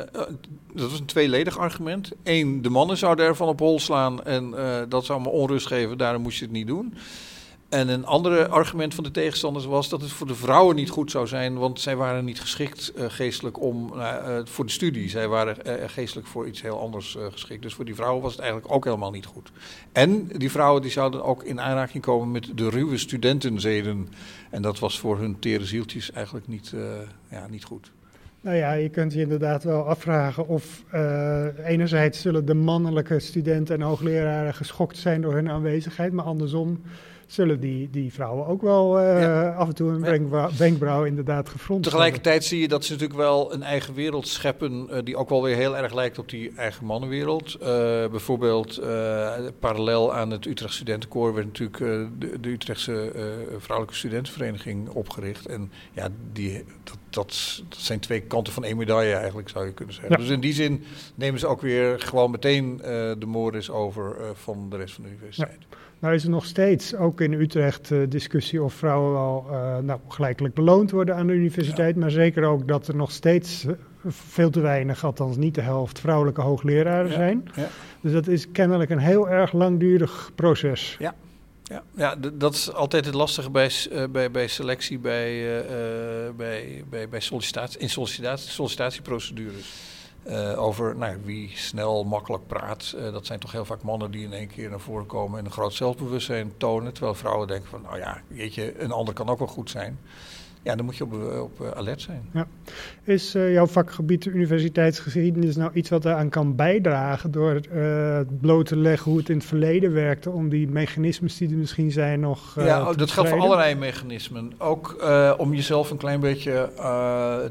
dat 0.74 0.90
was 0.90 1.00
een 1.00 1.06
tweeledig 1.06 1.58
argument. 1.58 2.12
Eén, 2.22 2.62
de 2.62 2.70
mannen 2.70 2.96
zouden 2.96 3.26
ervan 3.26 3.48
op 3.48 3.58
hol 3.58 3.80
slaan 3.80 4.24
en 4.24 4.54
dat 4.88 5.04
zou 5.04 5.20
me 5.20 5.28
onrust 5.28 5.66
geven, 5.66 5.98
daarom 5.98 6.22
moest 6.22 6.38
je 6.38 6.44
het 6.44 6.54
niet 6.54 6.66
doen. 6.66 6.94
En 7.68 7.88
een 7.88 8.04
andere 8.04 8.48
argument 8.48 8.94
van 8.94 9.04
de 9.04 9.10
tegenstanders 9.10 9.64
was 9.64 9.88
dat 9.88 10.00
het 10.00 10.10
voor 10.10 10.26
de 10.26 10.34
vrouwen 10.34 10.76
niet 10.76 10.90
goed 10.90 11.10
zou 11.10 11.26
zijn, 11.26 11.58
want 11.58 11.80
zij 11.80 11.96
waren 11.96 12.24
niet 12.24 12.40
geschikt 12.40 12.92
eh, 12.92 13.04
geestelijk 13.08 13.60
om, 13.60 13.92
eh, 13.92 14.38
eh, 14.38 14.46
voor 14.46 14.66
de 14.66 14.72
studie. 14.72 15.08
Zij 15.08 15.28
waren 15.28 15.56
geestelijk 15.90 16.26
voor 16.26 16.46
iets 16.46 16.62
heel 16.62 16.80
anders 16.80 17.16
geschikt. 17.30 17.62
Dus 17.62 17.74
voor 17.74 17.84
die 17.84 17.94
vrouwen 17.94 18.22
was 18.22 18.32
het 18.32 18.40
eigenlijk 18.40 18.72
ook 18.72 18.84
helemaal 18.84 19.10
niet 19.10 19.26
goed. 19.26 19.52
En 19.92 20.26
die 20.26 20.50
vrouwen 20.50 20.82
die 20.82 20.90
zouden 20.90 21.24
ook 21.24 21.42
in 21.42 21.60
aanraking 21.60 22.02
komen 22.02 22.30
met 22.30 22.50
de 22.54 22.70
ruwe 22.70 22.98
studentenzeden. 22.98 24.08
En 24.50 24.62
dat 24.62 24.78
was 24.78 24.98
voor 24.98 25.18
hun 25.18 25.38
tere 25.38 25.64
zieltjes 25.64 26.12
eigenlijk 26.12 26.48
niet, 26.48 26.72
ja, 27.30 27.46
niet 27.50 27.64
goed. 27.64 27.92
Nou 28.40 28.56
ja, 28.56 28.72
je 28.72 28.88
kunt 28.88 29.12
je 29.12 29.20
inderdaad 29.20 29.64
wel 29.64 29.88
afvragen 29.88 30.48
of 30.48 30.84
enerzijds 31.64 32.20
zullen 32.20 32.46
de 32.46 32.54
mannelijke 32.54 33.18
studenten 33.18 33.74
en 33.74 33.82
hoogleraren 33.82 34.54
geschokt 34.54 34.96
zijn 34.96 35.20
door 35.20 35.34
hun 35.34 35.50
aanwezigheid, 35.50 36.12
maar 36.12 36.24
andersom 36.24 36.80
zullen 37.26 37.60
die, 37.60 37.90
die 37.90 38.12
vrouwen 38.12 38.46
ook 38.46 38.62
wel 38.62 39.02
uh, 39.02 39.56
af 39.56 39.68
en 39.68 39.74
toe 39.74 39.90
een 39.90 40.00
wenkbrauw, 40.00 40.50
wenkbrauw 40.58 41.04
inderdaad 41.04 41.48
gefronst 41.48 41.84
Tegelijkertijd 41.84 42.44
zie 42.44 42.60
je 42.60 42.68
dat 42.68 42.84
ze 42.84 42.92
natuurlijk 42.92 43.18
wel 43.18 43.52
een 43.52 43.62
eigen 43.62 43.94
wereld 43.94 44.28
scheppen 44.28 44.88
uh, 44.90 44.98
die 45.04 45.16
ook 45.16 45.28
wel 45.28 45.42
weer 45.42 45.56
heel 45.56 45.76
erg 45.76 45.94
lijkt 45.94 46.18
op 46.18 46.28
die 46.28 46.52
eigen 46.56 46.86
mannenwereld. 46.86 47.56
Uh, 47.60 47.66
bijvoorbeeld 48.10 48.80
parallel 49.58 50.14
aan 50.14 50.30
het 50.30 50.46
Utrecht 50.46 50.74
Studentenkoor 50.74 51.34
werd 51.34 51.46
natuurlijk 51.46 51.78
de, 52.20 52.40
de, 52.40 52.48
Utrechtse 52.48 53.12
Vrouwelijke 53.58 53.98
Studentenvereniging 53.98 54.88
opgericht. 54.88 55.46
En 55.46 55.70
ja, 55.92 56.08
die, 56.32 56.64
dat, 56.84 56.98
dat, 57.10 57.62
dat, 57.68 57.78
zijn 57.78 58.00
twee 58.00 58.20
kanten 58.20 58.52
van 58.52 58.64
één 58.64 58.76
medaille 58.76 59.14
eigenlijk 59.14 59.48
zou 59.48 59.66
je 59.66 59.72
kunnen 59.72 59.94
zeggen. 59.94 60.18
Dus 60.18 60.28
in 60.28 60.40
die 60.40 60.52
zin 60.52 60.84
nemen 61.14 61.40
ze 61.40 61.46
ook 61.46 61.60
weer 61.60 62.00
gewoon 62.00 62.30
meteen 62.30 62.76
de 63.18 63.26
moorders 63.26 63.70
over 63.70 64.16
van 64.34 64.70
de 64.70 64.76
rest 64.76 64.94
van 64.94 65.04
de 65.04 65.10
universiteit. 65.10 65.66
Ja. 65.70 65.76
Nou 65.98 66.14
is 66.14 66.24
er 66.24 66.30
nog 66.30 66.44
steeds, 66.44 66.94
ook 66.94 67.20
in 67.20 67.32
Utrecht, 67.32 67.90
uh, 67.90 68.02
discussie 68.08 68.62
of 68.62 68.74
vrouwen 68.74 69.12
wel 69.12 69.46
uh, 69.50 69.78
nou, 69.78 70.00
gelijkelijk 70.08 70.54
beloond 70.54 70.90
worden 70.90 71.16
aan 71.16 71.26
de 71.26 71.32
universiteit. 71.32 71.96
Maar 71.96 72.10
zeker 72.10 72.44
ook 72.44 72.68
dat 72.68 72.88
er 72.88 72.96
nog 72.96 73.10
steeds 73.12 73.64
uh, 73.64 73.72
veel 74.06 74.50
te 74.50 74.60
weinig, 74.60 75.04
althans 75.04 75.36
niet 75.36 75.54
de 75.54 75.60
helft, 75.60 76.00
vrouwelijke 76.00 76.40
hoogleraren 76.40 77.10
ja. 77.10 77.16
zijn. 77.16 77.50
Ja. 77.54 77.68
Dus 78.00 78.12
dat 78.12 78.26
is 78.26 78.50
kennelijk 78.52 78.90
een 78.90 78.98
heel 78.98 79.28
erg 79.28 79.52
langdurig 79.52 80.30
proces. 80.34 80.96
Ja. 80.98 81.14
Ja, 81.62 81.82
ja 81.96 82.16
dat 82.34 82.54
is 82.54 82.72
altijd 82.72 83.04
het 83.04 83.14
lastige 83.14 83.50
bij, 83.50 83.70
bij, 84.10 84.30
bij 84.30 84.46
selectie, 84.46 84.98
bij, 84.98 85.44
bij, 86.36 86.84
bij, 86.90 87.08
bij 87.08 87.20
sollicitatie, 87.20 87.80
in 87.80 87.90
sollicitatie, 87.90 88.50
sollicitatieprocedures. 88.50 89.95
Uh, 90.28 90.62
over 90.62 90.96
nou, 90.96 91.16
wie 91.24 91.50
snel, 91.54 92.04
makkelijk 92.04 92.46
praat. 92.46 92.94
Uh, 92.96 93.12
dat 93.12 93.26
zijn 93.26 93.38
toch 93.38 93.52
heel 93.52 93.64
vaak 93.64 93.82
mannen 93.82 94.10
die 94.10 94.24
in 94.24 94.32
één 94.32 94.48
keer 94.48 94.70
naar 94.70 94.80
voren 94.80 95.06
komen 95.06 95.38
en 95.38 95.44
een 95.44 95.50
groot 95.50 95.74
zelfbewustzijn 95.74 96.52
tonen. 96.56 96.92
Terwijl 96.92 97.14
vrouwen 97.14 97.46
denken 97.46 97.68
van, 97.68 97.82
nou 97.82 97.98
ja, 97.98 98.22
weet 98.28 98.54
je, 98.54 98.80
een 98.80 98.92
ander 98.92 99.14
kan 99.14 99.28
ook 99.28 99.38
wel 99.38 99.48
goed 99.48 99.70
zijn 99.70 99.98
ja, 100.66 100.76
dan 100.76 100.84
moet 100.84 100.96
je 100.96 101.04
op, 101.04 101.12
eh, 101.12 101.42
op 101.42 101.60
eh, 101.60 101.70
alert 101.70 102.00
zijn. 102.00 102.28
Ja. 102.32 102.46
Is 103.04 103.34
uh, 103.34 103.52
jouw 103.52 103.66
vakgebied 103.66 104.22
de 104.22 104.30
universiteitsgeschiedenis 104.30 105.56
nou 105.56 105.70
iets 105.74 105.90
wat 105.90 106.04
eraan 106.04 106.28
kan 106.28 106.56
bijdragen 106.56 107.30
door 107.30 107.60
uh, 107.72 108.16
het 108.16 108.40
bloot 108.40 108.66
te 108.66 108.76
leggen 108.76 109.10
hoe 109.10 109.20
het 109.20 109.28
in 109.28 109.36
het 109.36 109.46
verleden 109.46 109.92
werkte, 109.92 110.30
om 110.30 110.48
die 110.48 110.68
mechanismes 110.68 111.36
die 111.36 111.50
er 111.50 111.56
misschien 111.56 111.92
zijn 111.92 112.20
nog. 112.20 112.56
Uh, 112.58 112.66
ja, 112.66 112.92
dat 112.92 113.10
geldt 113.10 113.28
voor 113.28 113.40
allerlei 113.40 113.74
mechanismen. 113.74 114.52
Ook 114.58 114.96
om 115.38 115.54
jezelf 115.54 115.90
een 115.90 115.96
klein 115.96 116.20
beetje 116.20 116.70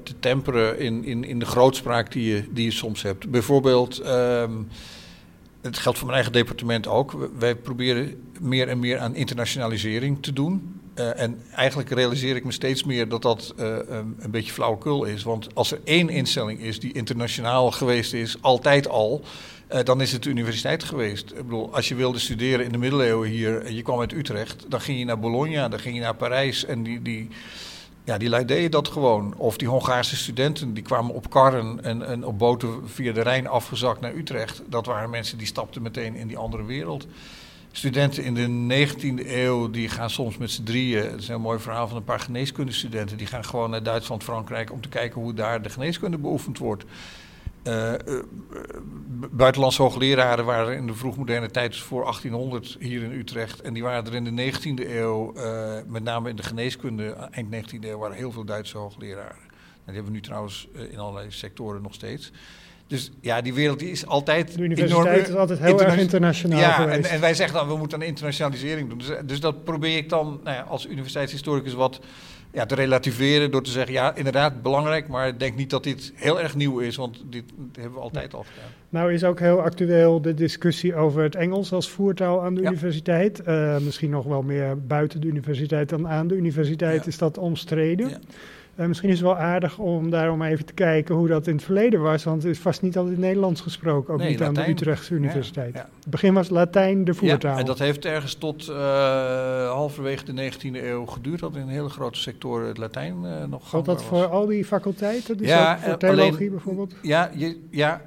te 0.04 0.20
temperen 0.20 0.80
in, 0.80 1.04
in, 1.04 1.24
in 1.24 1.40
de 1.40 1.46
grootspraak 1.46 2.12
die 2.12 2.36
je, 2.36 2.44
die 2.52 2.66
je 2.66 2.72
soms 2.72 3.02
hebt. 3.02 3.30
Bijvoorbeeld. 3.30 4.08
Um, 4.08 4.68
het 5.62 5.78
geldt 5.78 5.98
voor 5.98 6.08
mijn 6.08 6.20
eigen 6.20 6.40
departement 6.40 6.88
ook. 6.88 7.30
Wij 7.40 7.56
proberen 7.56 8.16
meer 8.40 8.68
en 8.68 8.80
meer 8.80 9.00
aan 9.00 9.16
internationalisering 9.16 10.18
te 10.22 10.34
doen. 10.34 10.75
Uh, 11.00 11.20
en 11.20 11.42
eigenlijk 11.56 11.90
realiseer 11.90 12.36
ik 12.36 12.44
me 12.44 12.52
steeds 12.52 12.84
meer 12.84 13.10
dat 13.10 13.22
dat 13.22 13.54
uh, 13.60 13.66
um, 13.66 14.16
een 14.20 14.32
beetje 14.32 14.52
flauwekul 14.52 15.04
is. 15.04 15.24
Want 15.24 15.48
als 15.56 15.72
er 15.72 15.80
één 15.84 16.10
instelling 16.10 16.60
is 16.60 16.80
die 16.80 16.94
internationaal 16.94 17.72
geweest 17.72 18.14
is, 18.14 18.38
altijd 18.42 18.88
al, 18.88 19.22
uh, 19.74 19.80
dan 19.84 20.02
is 20.02 20.12
het 20.12 20.24
de 20.24 20.30
universiteit 20.30 20.84
geweest. 20.84 21.32
Ik 21.32 21.44
bedoel, 21.44 21.76
als 21.76 21.88
je 21.88 21.96
wilde 21.96 22.20
studeren 22.20 22.66
in 22.66 22.72
de 22.72 22.78
middeleeuwen 22.78 23.30
hier 23.30 23.62
en 23.62 23.76
je 23.76 23.82
kwam 23.82 24.00
uit 24.00 24.14
Utrecht, 24.14 24.66
dan 24.68 24.82
ging 24.82 25.00
je 25.00 25.06
naar 25.06 25.20
Bologna, 25.20 25.70
dan 25.70 25.80
ging 25.80 25.96
je 25.96 26.02
naar 26.02 26.16
Parijs 26.16 26.66
en 26.66 26.84
die, 26.84 27.02
die, 27.02 27.30
ja, 28.04 28.18
die 28.18 28.46
deden 28.46 28.72
dat 28.72 28.88
gewoon. 28.88 29.34
Of 29.38 29.58
die 29.58 29.68
Hongaarse 29.68 30.16
studenten, 30.16 30.74
die 30.74 30.84
kwamen 30.84 31.14
op 31.14 31.30
karren 31.30 31.84
en, 31.84 32.08
en 32.08 32.26
op 32.26 32.40
boten 32.40 32.90
via 32.90 33.14
de 33.14 33.22
Rijn 33.22 33.48
afgezakt 33.48 34.02
naar 34.02 34.16
Utrecht. 34.16 34.62
Dat 34.66 34.86
waren 34.86 35.10
mensen 35.10 35.38
die 35.38 35.48
stapten 35.48 35.82
meteen 35.82 36.16
in 36.16 36.28
die 36.28 36.38
andere 36.38 36.66
wereld. 36.66 37.08
Studenten 37.76 38.24
in 38.24 38.34
de 38.34 38.88
19e 38.88 39.28
eeuw 39.28 39.70
die 39.70 39.90
gaan 39.90 40.10
soms 40.10 40.38
met 40.38 40.52
z'n 40.52 40.64
drieën. 40.64 41.12
Het 41.12 41.22
is 41.22 41.28
een 41.28 41.42
mooi 41.42 41.60
verhaal 41.60 41.88
van 41.88 41.98
een 41.98 42.04
paar 42.04 42.20
geneeskundestudenten. 42.20 43.18
Die 43.18 43.28
gaan 43.28 43.46
gewoon 43.46 43.70
naar 43.70 43.84
Duitsland, 43.84 44.24
Frankrijk 44.24 44.72
om 44.72 44.82
te 44.82 44.90
kijken 44.90 45.22
hoe 45.22 45.34
daar 45.34 45.62
de 45.62 45.70
geneeskunde 45.70 46.18
beoefend 46.18 46.58
wordt. 46.58 46.86
Uh, 47.64 47.92
uh, 47.92 48.20
buitenlandse 49.32 49.82
hoogleraren 49.82 50.46
waren 50.46 50.78
in 50.78 50.88
de 50.88 50.94
vroegmoderne 50.94 51.52
tijd, 51.52 51.72
dus 51.72 51.82
voor 51.82 52.02
1800 52.02 52.78
hier 52.80 53.04
in 53.04 53.12
Utrecht. 53.12 53.62
En 53.62 53.74
die 53.74 53.84
waren 53.84 54.06
er 54.06 54.16
in 54.16 54.36
de 54.36 54.52
19e 54.52 54.90
eeuw, 54.90 55.34
uh, 55.36 55.74
met 55.88 56.04
name 56.04 56.30
in 56.30 56.36
de 56.36 56.44
geneeskunde, 56.44 57.10
eind 57.32 57.56
19e 57.56 57.80
eeuw, 57.80 57.98
waren 57.98 58.18
heel 58.18 58.32
veel 58.32 58.46
Duitse 58.46 58.78
hoogleraren. 58.78 59.44
En 59.86 59.94
die 59.94 59.96
hebben 59.96 60.12
we 60.12 60.18
nu 60.18 60.22
trouwens 60.22 60.68
in 60.90 61.00
allerlei 61.00 61.32
sectoren 61.32 61.82
nog 61.82 61.94
steeds. 61.94 62.32
Dus 62.88 63.12
ja, 63.22 63.42
die 63.42 63.54
wereld 63.54 63.80
die 63.80 63.92
is 63.92 64.06
altijd. 64.06 64.56
De 64.56 64.64
universiteit 64.64 65.08
enorm, 65.08 65.30
is 65.30 65.36
altijd 65.36 65.60
heel 65.60 65.70
interna 65.70 65.92
erg 65.92 66.02
internationaal. 66.02 66.60
Ja, 66.60 66.72
geweest. 66.72 67.06
En, 67.06 67.12
en, 67.12 67.20
wij 67.20 67.34
zeggen 67.34 67.58
dan 67.58 67.68
we 67.68 67.78
moeten 67.78 68.02
een 68.02 68.08
internationalisering 68.08 68.90
doen. 68.90 68.98
Dus, 68.98 69.10
dus 69.26 69.40
dat 69.40 69.64
probeer 69.64 69.98
ik 69.98 70.10
dan 70.10 70.40
nou 70.44 70.56
ja, 70.56 70.62
als 70.62 70.88
universiteitshistoricus 70.88 71.74
wat 71.74 72.00
ja, 72.56 72.66
te 72.66 72.76
relativeren 72.76 73.52
door 73.52 73.64
te 73.64 73.72
zeggen: 73.72 73.94
ja, 73.94 74.16
inderdaad 74.16 74.62
belangrijk, 74.62 75.08
maar 75.08 75.38
denk 75.38 75.56
niet 75.56 75.70
dat 75.70 75.84
dit 75.84 76.12
heel 76.16 76.42
erg 76.42 76.56
nieuw 76.56 76.80
is, 76.80 76.96
want 76.96 77.24
dit, 77.30 77.44
hebben 77.74 77.94
we 77.94 78.00
altijd 78.00 78.34
al 78.34 78.44
gedaan. 78.44 78.70
Nou 78.90 79.14
is 79.14 79.24
ook 79.24 79.40
heel 79.40 79.62
actueel 79.62 80.22
de 80.22 80.34
discussie 80.34 80.96
over 80.96 81.24
het 81.24 81.36
Engels 81.36 81.72
als 81.72 81.90
voertaal 81.90 82.44
aan 82.44 82.56
de 82.56 82.62
ja. 82.62 82.70
universiteit. 82.70 83.42
Uh, 83.48 83.78
misschien 83.78 84.10
nog 84.10 84.26
wel 84.26 84.42
meer 84.42 84.86
buiten 84.86 85.22
de 85.22 85.28
universiteit 85.28 85.90
dan 85.90 86.08
aan 86.08 86.28
de 86.28 86.36
universiteit 86.36 87.02
ja. 87.02 87.08
is 87.08 87.18
dat 87.18 87.38
omstreden. 87.38 88.22
Uh, 88.80 88.86
misschien 88.86 89.10
is 89.10 89.16
het 89.16 89.28
wel 89.28 89.38
aardig 89.38 89.78
om 89.78 90.10
daarom 90.10 90.42
even 90.42 90.66
te 90.66 90.74
kijken 90.74 91.16
hoe 91.16 91.28
dat 91.28 91.48
in 91.48 91.56
het 91.56 91.64
verleden 91.64 92.02
was. 92.02 92.24
Want 92.24 92.44
het 92.44 92.52
is 92.52 92.60
vast 92.60 92.82
niet 92.82 92.98
altijd 92.98 93.18
Nederlands 93.18 93.62
gesproken, 93.62 94.14
ook 94.14 94.20
nee, 94.20 94.30
niet 94.30 94.40
Latijn. 94.40 94.58
aan 94.58 94.64
de 94.64 94.72
Utrechtse 94.72 95.14
Universiteit. 95.14 95.74
Ja, 95.74 95.80
ja. 95.80 95.90
Het 96.00 96.10
begin 96.10 96.34
was 96.34 96.50
Latijn 96.50 97.04
de 97.04 97.14
voertaal. 97.14 97.54
Ja, 97.54 97.60
en 97.60 97.66
dat 97.66 97.80
heeft 97.80 98.06
ergens 98.06 98.34
tot 98.34 98.68
uh, 98.70 98.76
halverwege 99.72 100.34
de 100.34 100.52
19e 100.52 100.84
eeuw 100.84 101.06
geduurd. 101.06 101.40
Dat 101.40 101.56
in 101.56 101.68
hele 101.68 101.90
grote 101.90 102.20
sectoren 102.20 102.68
het 102.68 102.78
Latijn 102.78 103.16
uh, 103.24 103.44
nog 103.44 103.70
Geldt 103.70 103.86
dat 103.86 104.04
voor 104.04 104.26
al 104.26 104.46
die 104.46 104.66
faculteiten? 104.66 105.38
Dus 105.38 105.48
ja, 105.48 105.80
voor 105.80 105.98
theologie 105.98 106.36
alleen, 106.36 106.50
bijvoorbeeld? 106.50 106.96
Ja, 107.02 107.32
je, 107.34 107.60
ja, 107.72 108.02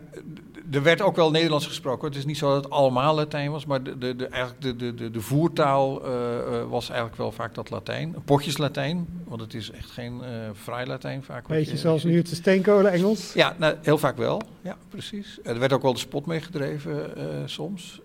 er 0.70 0.82
werd 0.82 1.02
ook 1.02 1.16
wel 1.16 1.30
Nederlands 1.30 1.66
gesproken. 1.66 2.08
Het 2.08 2.16
is 2.16 2.24
niet 2.24 2.38
zo 2.38 2.54
dat 2.54 2.64
het 2.64 2.72
allemaal 2.72 3.14
Latijn 3.14 3.50
was, 3.50 3.66
maar 3.66 3.82
de, 3.82 3.98
de, 3.98 4.16
de, 4.16 4.26
eigenlijk 4.26 4.62
de, 4.62 4.76
de, 4.76 4.94
de, 4.94 5.10
de 5.10 5.20
voertaal 5.20 6.06
uh, 6.06 6.12
uh, 6.12 6.64
was 6.68 6.88
eigenlijk 6.88 7.18
wel 7.18 7.32
vaak 7.32 7.54
dat 7.54 7.70
Latijn. 7.70 8.14
Potjes 8.24 8.58
Latijn, 8.58 9.06
want 9.24 9.40
het 9.40 9.54
is 9.54 9.70
echt 9.70 9.90
geen 9.90 10.20
uh, 10.22 10.28
vrij 10.52 10.86
Latijn 10.86 11.22
vaak. 11.22 11.46
Beetje 11.46 11.76
zoals 11.76 12.04
nu 12.04 12.16
het 12.16 12.28
steenkolen 12.28 12.92
Engels? 12.92 13.32
Ja, 13.32 13.54
nou, 13.58 13.74
heel 13.82 13.98
vaak 13.98 14.16
wel. 14.16 14.42
Ja, 14.62 14.76
precies. 14.88 15.38
Er 15.42 15.58
werd 15.58 15.72
ook 15.72 15.82
wel 15.82 15.92
de 15.92 15.98
spot 15.98 16.26
meegedreven 16.26 17.12
soms. 17.44 18.00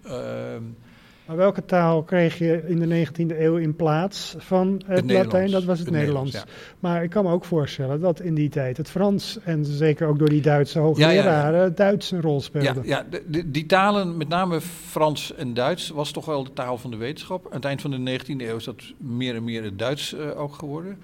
Maar 1.25 1.37
welke 1.37 1.65
taal 1.65 2.03
kreeg 2.03 2.37
je 2.37 2.63
in 2.67 2.79
de 2.79 3.05
19e 3.07 3.39
eeuw 3.39 3.55
in 3.55 3.75
plaats 3.75 4.35
van 4.37 4.81
het, 4.85 4.97
het 4.97 5.11
Latijn? 5.11 5.51
Dat 5.51 5.63
was 5.63 5.77
het, 5.77 5.87
het 5.87 5.95
Nederlands. 5.95 6.33
Nederlands 6.33 6.61
ja. 6.61 6.79
Maar 6.79 7.03
ik 7.03 7.09
kan 7.09 7.23
me 7.23 7.31
ook 7.31 7.45
voorstellen 7.45 7.99
dat 7.99 8.19
in 8.19 8.35
die 8.35 8.49
tijd 8.49 8.77
het 8.77 8.89
Frans, 8.89 9.37
en 9.43 9.65
zeker 9.65 10.07
ook 10.07 10.19
door 10.19 10.29
die 10.29 10.41
Duitse 10.41 10.79
hoogleraren, 10.79 11.59
ja, 11.59 11.65
ja, 11.65 11.69
Duits 11.69 12.11
een 12.11 12.21
rol 12.21 12.41
speelde. 12.41 12.81
Ja, 12.83 13.05
de, 13.09 13.23
de, 13.27 13.51
die 13.51 13.65
talen, 13.65 14.17
met 14.17 14.27
name 14.27 14.61
Frans 14.61 15.35
en 15.35 15.53
Duits, 15.53 15.89
was 15.89 16.11
toch 16.11 16.25
wel 16.25 16.43
de 16.43 16.53
taal 16.53 16.77
van 16.77 16.91
de 16.91 16.97
wetenschap. 16.97 17.45
Aan 17.45 17.55
het 17.55 17.65
eind 17.65 17.81
van 17.81 17.91
de 17.91 18.19
19e 18.19 18.25
eeuw 18.37 18.55
is 18.55 18.63
dat 18.63 18.83
meer 18.97 19.35
en 19.35 19.43
meer 19.43 19.63
het 19.63 19.79
Duits 19.79 20.13
uh, 20.13 20.39
ook 20.39 20.53
geworden. 20.53 20.97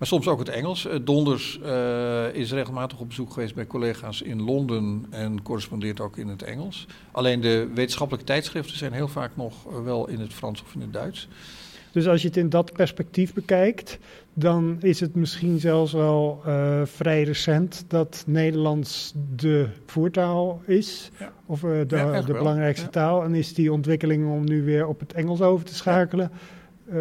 Maar 0.00 0.08
soms 0.08 0.28
ook 0.28 0.38
het 0.38 0.48
Engels. 0.48 0.86
Uh, 0.86 0.92
Donders 1.02 1.60
uh, 1.64 2.34
is 2.34 2.52
regelmatig 2.52 3.00
op 3.00 3.08
bezoek 3.08 3.32
geweest 3.32 3.54
bij 3.54 3.66
collega's 3.66 4.22
in 4.22 4.42
Londen 4.42 5.04
en 5.10 5.42
correspondeert 5.42 6.00
ook 6.00 6.16
in 6.16 6.28
het 6.28 6.42
Engels. 6.42 6.86
Alleen 7.10 7.40
de 7.40 7.68
wetenschappelijke 7.74 8.26
tijdschriften 8.26 8.76
zijn 8.76 8.92
heel 8.92 9.08
vaak 9.08 9.36
nog 9.36 9.82
wel 9.84 10.08
in 10.08 10.20
het 10.20 10.32
Frans 10.32 10.62
of 10.62 10.74
in 10.74 10.80
het 10.80 10.92
Duits. 10.92 11.28
Dus 11.92 12.08
als 12.08 12.22
je 12.22 12.28
het 12.28 12.36
in 12.36 12.48
dat 12.48 12.72
perspectief 12.72 13.34
bekijkt, 13.34 13.98
dan 14.34 14.76
is 14.80 15.00
het 15.00 15.14
misschien 15.14 15.58
zelfs 15.58 15.92
wel 15.92 16.42
uh, 16.46 16.80
vrij 16.84 17.22
recent 17.22 17.84
dat 17.88 18.24
Nederlands 18.26 19.12
de 19.36 19.68
voertaal 19.86 20.62
is. 20.66 21.10
Ja. 21.18 21.32
Of 21.46 21.60
de, 21.60 21.84
ja, 21.88 22.22
de 22.22 22.32
belangrijkste 22.32 22.84
ja. 22.84 22.90
taal. 22.90 23.24
En 23.24 23.34
is 23.34 23.54
die 23.54 23.72
ontwikkeling 23.72 24.30
om 24.30 24.44
nu 24.44 24.64
weer 24.64 24.86
op 24.86 25.00
het 25.00 25.12
Engels 25.12 25.40
over 25.40 25.66
te 25.66 25.74
schakelen 25.74 26.30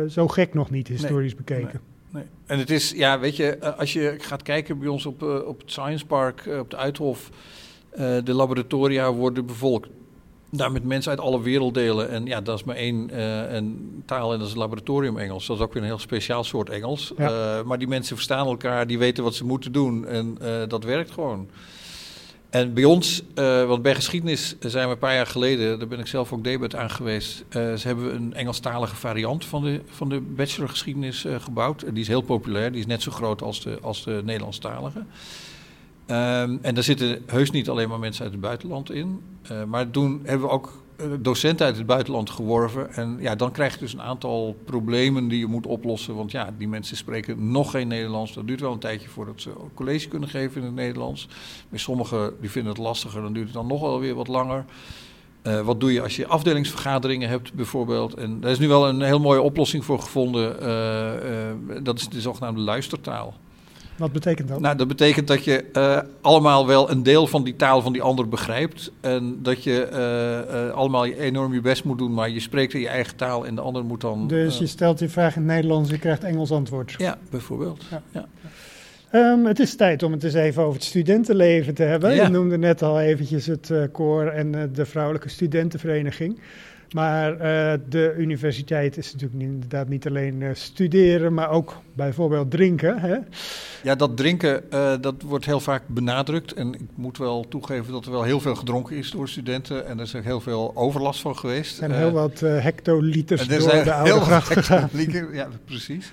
zo 0.09 0.27
gek 0.27 0.53
nog 0.53 0.69
niet 0.69 0.87
historisch 0.87 1.33
nee. 1.33 1.43
bekeken. 1.43 1.81
Nee. 1.83 1.97
Nee. 2.09 2.23
En 2.45 2.59
het 2.59 2.69
is, 2.69 2.91
ja, 2.91 3.19
weet 3.19 3.35
je, 3.35 3.75
als 3.77 3.93
je 3.93 4.15
gaat 4.17 4.41
kijken 4.41 4.79
bij 4.79 4.87
ons 4.87 5.05
op, 5.05 5.23
uh, 5.23 5.47
op 5.47 5.59
het 5.59 5.71
Science 5.71 6.05
Park, 6.05 6.45
uh, 6.45 6.59
op 6.59 6.69
de 6.69 6.77
Uithof, 6.77 7.29
de 8.23 8.33
laboratoria 8.33 9.13
worden 9.13 9.45
bevolkt. 9.45 9.87
Daar 10.49 10.71
met 10.71 10.83
mensen 10.83 11.11
uit 11.11 11.19
alle 11.19 11.41
werelddelen. 11.41 12.09
En 12.09 12.25
ja, 12.25 12.41
dat 12.41 12.57
is 12.57 12.63
maar 12.63 12.75
één 12.75 13.21
een 13.55 14.01
taal 14.05 14.33
en 14.33 14.39
dat 14.39 14.47
is 14.47 14.55
laboratorium 14.55 15.17
Engels. 15.17 15.47
Dat 15.47 15.57
is 15.57 15.63
ook 15.63 15.73
weer 15.73 15.81
een 15.81 15.87
heel 15.87 15.99
speciaal 15.99 16.43
soort 16.43 16.69
Engels. 16.69 17.13
Ja. 17.17 17.63
maar 17.65 17.77
die 17.77 17.87
mensen 17.87 18.15
verstaan 18.15 18.47
elkaar, 18.47 18.87
die 18.87 18.97
weten 18.97 19.23
wat 19.23 19.35
ze 19.35 19.45
moeten 19.45 19.71
doen. 19.71 20.07
En 20.07 20.37
dat 20.67 20.83
werkt 20.83 21.11
gewoon. 21.11 21.49
En 22.49 22.73
bij 22.73 22.83
ons, 22.83 23.21
uh, 23.35 23.65
want 23.65 23.81
bij 23.81 23.95
geschiedenis 23.95 24.55
zijn 24.59 24.87
we 24.87 24.93
een 24.93 24.99
paar 24.99 25.13
jaar 25.13 25.27
geleden, 25.27 25.79
daar 25.79 25.87
ben 25.87 25.99
ik 25.99 26.07
zelf 26.07 26.33
ook 26.33 26.43
debat 26.43 26.75
aan 26.75 26.89
geweest, 26.89 27.43
uh, 27.49 27.73
ze 27.73 27.87
hebben 27.87 28.15
een 28.15 28.33
Engelstalige 28.33 28.95
variant 28.95 29.45
van 29.45 29.63
de, 29.63 29.81
van 29.85 30.09
de 30.09 30.19
bachelorgeschiedenis 30.19 31.25
uh, 31.25 31.35
gebouwd. 31.39 31.81
En 31.81 31.93
die 31.93 32.01
is 32.01 32.07
heel 32.07 32.21
populair, 32.21 32.71
die 32.71 32.79
is 32.79 32.85
net 32.85 33.01
zo 33.01 33.11
groot 33.11 33.41
als 33.41 33.61
de, 33.61 33.77
als 33.81 34.03
de 34.03 34.21
Nederlandstalige. 34.25 34.99
Um, 34.99 36.59
en 36.61 36.73
daar 36.73 36.83
zitten 36.83 37.23
heus 37.25 37.51
niet 37.51 37.69
alleen 37.69 37.89
maar 37.89 37.99
mensen 37.99 38.23
uit 38.23 38.31
het 38.31 38.41
buitenland 38.41 38.91
in. 38.91 39.21
maar 39.67 39.89
toen 39.89 40.21
hebben 40.23 40.47
we 40.47 40.53
ook 40.53 40.83
docenten 41.19 41.65
uit 41.65 41.77
het 41.77 41.85
buitenland 41.85 42.29
geworven. 42.29 42.93
En 42.93 43.17
ja, 43.19 43.35
dan 43.35 43.51
krijg 43.51 43.73
je 43.73 43.79
dus 43.79 43.93
een 43.93 44.01
aantal 44.01 44.55
problemen 44.65 45.27
die 45.27 45.39
je 45.39 45.45
moet 45.45 45.67
oplossen. 45.67 46.15
Want 46.15 46.31
ja, 46.31 46.53
die 46.57 46.67
mensen 46.67 46.97
spreken 46.97 47.51
nog 47.51 47.71
geen 47.71 47.87
Nederlands. 47.87 48.33
Dat 48.33 48.47
duurt 48.47 48.61
wel 48.61 48.71
een 48.71 48.79
tijdje 48.79 49.09
voordat 49.09 49.41
ze 49.41 49.49
college 49.73 50.07
kunnen 50.07 50.29
geven 50.29 50.61
in 50.61 50.67
het 50.67 50.75
Nederlands. 50.75 51.27
Bij 51.69 51.79
sommigen 51.79 52.33
die 52.41 52.49
vinden 52.49 52.71
het 52.71 52.81
lastiger, 52.81 53.21
dan 53.21 53.33
duurt 53.33 53.45
het 53.45 53.53
dan 53.53 53.67
nog 53.67 53.81
wel 53.81 53.99
weer 53.99 54.15
wat 54.15 54.27
langer. 54.27 54.65
Uh, 55.43 55.61
wat 55.61 55.79
doe 55.79 55.93
je 55.93 56.01
als 56.01 56.15
je 56.15 56.27
afdelingsvergaderingen 56.27 57.29
hebt, 57.29 57.53
bijvoorbeeld? 57.53 58.13
En 58.13 58.39
daar 58.39 58.51
is 58.51 58.59
nu 58.59 58.67
wel 58.67 58.87
een 58.87 59.01
heel 59.01 59.19
mooie 59.19 59.41
oplossing 59.41 59.85
voor 59.85 59.99
gevonden. 59.99 60.63
Uh, 60.63 61.83
dat 61.83 61.99
is 61.99 62.09
de 62.09 62.21
zogenaamde 62.21 62.61
luistertaal. 62.61 63.33
Wat 63.99 64.11
betekent 64.11 64.47
dat? 64.47 64.59
Nou, 64.59 64.75
dat 64.75 64.87
betekent 64.87 65.27
dat 65.27 65.43
je 65.43 65.65
uh, 65.73 65.99
allemaal 66.21 66.67
wel 66.67 66.91
een 66.91 67.03
deel 67.03 67.27
van 67.27 67.43
die 67.43 67.55
taal 67.55 67.81
van 67.81 67.93
die 67.93 68.01
ander 68.01 68.27
begrijpt. 68.29 68.91
En 69.01 69.39
dat 69.41 69.63
je 69.63 69.89
uh, 69.91 70.67
uh, 70.67 70.73
allemaal 70.73 71.05
enorm 71.05 71.53
je 71.53 71.61
best 71.61 71.83
moet 71.83 71.97
doen, 71.97 72.13
maar 72.13 72.29
je 72.29 72.39
spreekt 72.39 72.73
in 72.73 72.79
je 72.79 72.87
eigen 72.87 73.15
taal 73.15 73.45
en 73.45 73.55
de 73.55 73.61
ander 73.61 73.85
moet 73.85 74.01
dan. 74.01 74.27
Dus 74.27 74.57
je 74.57 74.67
stelt 74.67 74.99
je 74.99 75.09
vraag 75.09 75.35
in 75.35 75.41
het 75.41 75.51
Nederlands 75.51 75.89
en 75.89 75.95
je 75.95 76.01
krijgt 76.01 76.23
Engels 76.23 76.51
antwoord. 76.51 76.95
Ja, 76.97 77.17
bijvoorbeeld. 77.29 77.83
Ja. 77.89 78.01
ja. 78.11 78.25
Um, 79.11 79.45
het 79.45 79.59
is 79.59 79.75
tijd 79.75 80.03
om 80.03 80.11
het 80.11 80.23
eens 80.23 80.33
even 80.33 80.63
over 80.63 80.75
het 80.75 80.83
studentenleven 80.83 81.73
te 81.73 81.83
hebben. 81.83 82.15
Ja. 82.15 82.23
Je 82.23 82.29
noemde 82.29 82.57
net 82.57 82.81
al 82.81 82.99
eventjes 82.99 83.45
het 83.45 83.71
koor 83.91 84.25
en 84.25 84.71
de 84.73 84.85
vrouwelijke 84.85 85.29
studentenvereniging. 85.29 86.39
Maar 86.93 87.31
uh, 87.33 87.79
de 87.89 88.15
universiteit 88.17 88.97
is 88.97 89.13
natuurlijk 89.13 89.41
inderdaad 89.41 89.89
niet 89.89 90.07
alleen 90.07 90.41
uh, 90.41 90.49
studeren, 90.53 91.33
maar 91.33 91.49
ook 91.49 91.77
bijvoorbeeld 91.93 92.51
drinken. 92.51 92.99
Hè? 92.99 93.15
Ja, 93.83 93.95
dat 93.95 94.17
drinken 94.17 94.63
uh, 94.73 94.93
dat 95.01 95.21
wordt 95.21 95.45
heel 95.45 95.59
vaak 95.59 95.83
benadrukt. 95.87 96.53
En 96.53 96.73
ik 96.73 96.87
moet 96.95 97.17
wel 97.17 97.45
toegeven 97.49 97.91
dat 97.91 98.05
er 98.05 98.11
wel 98.11 98.23
heel 98.23 98.39
veel 98.39 98.55
gedronken 98.55 98.95
is 98.95 99.11
door 99.11 99.29
studenten. 99.29 99.87
En 99.87 99.97
er 99.97 100.03
is 100.03 100.15
ook 100.15 100.23
heel 100.23 100.41
veel 100.41 100.71
overlast 100.75 101.21
van 101.21 101.37
geweest. 101.37 101.75
Zijn 101.75 101.91
heel 101.91 102.11
wat 102.11 102.39
hectoliters 102.39 103.47
door 103.47 103.83
de 103.83 103.93
oude 103.93 104.19
gracht 104.25 104.53
gegaan. 104.53 104.89
Ja, 105.31 105.47
precies. 105.65 106.11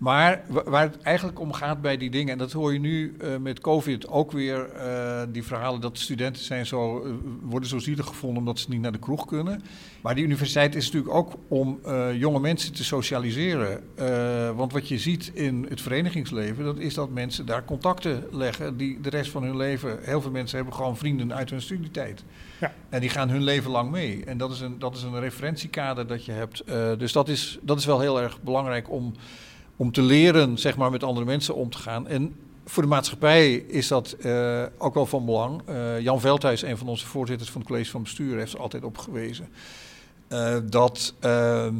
Maar 0.00 0.42
waar 0.48 0.82
het 0.82 0.98
eigenlijk 1.02 1.40
om 1.40 1.52
gaat 1.52 1.80
bij 1.80 1.96
die 1.96 2.10
dingen, 2.10 2.32
en 2.32 2.38
dat 2.38 2.52
hoor 2.52 2.72
je 2.72 2.78
nu 2.78 3.16
uh, 3.22 3.36
met 3.36 3.60
COVID 3.60 4.08
ook 4.08 4.32
weer, 4.32 4.68
uh, 4.76 5.22
die 5.28 5.42
verhalen 5.42 5.80
dat 5.80 5.98
studenten 5.98 6.42
zijn 6.42 6.66
zo, 6.66 7.04
uh, 7.06 7.12
worden 7.42 7.68
zo 7.68 7.78
zielig 7.78 8.06
gevonden 8.06 8.38
omdat 8.38 8.58
ze 8.58 8.70
niet 8.70 8.80
naar 8.80 8.92
de 8.92 8.98
kroeg 8.98 9.26
kunnen. 9.26 9.62
Maar 10.00 10.14
die 10.14 10.24
universiteit 10.24 10.74
is 10.74 10.84
natuurlijk 10.84 11.14
ook 11.14 11.32
om 11.48 11.80
jonge 12.14 12.40
mensen 12.40 12.72
te 12.72 12.84
socialiseren. 12.84 13.82
want 14.56 14.72
wat 14.72 14.88
je 14.88 14.98
ziet 14.98 15.30
in 15.34 15.66
het 15.68 15.80
verenigingsleven, 15.80 16.64
dat 16.64 16.78
is 16.78 16.94
dat 16.94 17.10
mensen 17.10 17.46
daar 17.46 17.64
contacten 17.64 18.24
leggen 18.30 18.76
die 18.76 19.00
de 19.00 19.10
rest 19.10 19.30
van 19.30 19.42
hun 19.42 19.56
leven, 19.56 19.98
heel 20.02 20.20
veel 20.20 20.30
mensen 20.30 20.56
hebben 20.56 20.74
gewoon 20.74 20.96
vrienden 20.96 21.34
uit 21.34 21.50
hun 21.50 21.62
studietijd. 21.62 22.24
Ja. 22.60 22.72
En 22.88 23.00
die 23.00 23.10
gaan 23.10 23.28
hun 23.28 23.42
leven 23.42 23.70
lang 23.70 23.90
mee. 23.90 24.24
En 24.24 24.38
dat 24.38 24.50
is 24.50 24.60
een, 24.60 24.78
dat 24.78 24.96
is 24.96 25.02
een 25.02 25.20
referentiekader 25.20 26.06
dat 26.06 26.24
je 26.24 26.32
hebt. 26.32 26.62
dus 26.98 27.12
dat 27.12 27.28
is, 27.28 27.58
dat 27.62 27.78
is 27.78 27.84
wel 27.84 28.00
heel 28.00 28.20
erg 28.20 28.42
belangrijk 28.42 28.90
om 28.90 29.14
om 29.80 29.92
te 29.92 30.02
leren 30.02 30.58
zeg 30.58 30.76
maar, 30.76 30.90
met 30.90 31.04
andere 31.04 31.26
mensen 31.26 31.54
om 31.54 31.70
te 31.70 31.78
gaan. 31.78 32.08
En 32.08 32.34
voor 32.64 32.82
de 32.82 32.88
maatschappij 32.88 33.52
is 33.54 33.88
dat 33.88 34.16
uh, 34.20 34.62
ook 34.78 34.94
wel 34.94 35.06
van 35.06 35.24
belang. 35.24 35.60
Uh, 35.68 36.00
Jan 36.00 36.20
Veldhuis, 36.20 36.62
een 36.62 36.78
van 36.78 36.88
onze 36.88 37.06
voorzitters 37.06 37.50
van 37.50 37.60
het 37.60 37.70
college 37.70 37.90
van 37.90 38.02
bestuur, 38.02 38.38
heeft 38.38 38.52
er 38.52 38.60
altijd 38.60 38.84
op 38.84 38.98
gewezen. 38.98 39.48
Uh, 40.28 40.56
dat 40.64 41.14
ehm, 41.20 41.74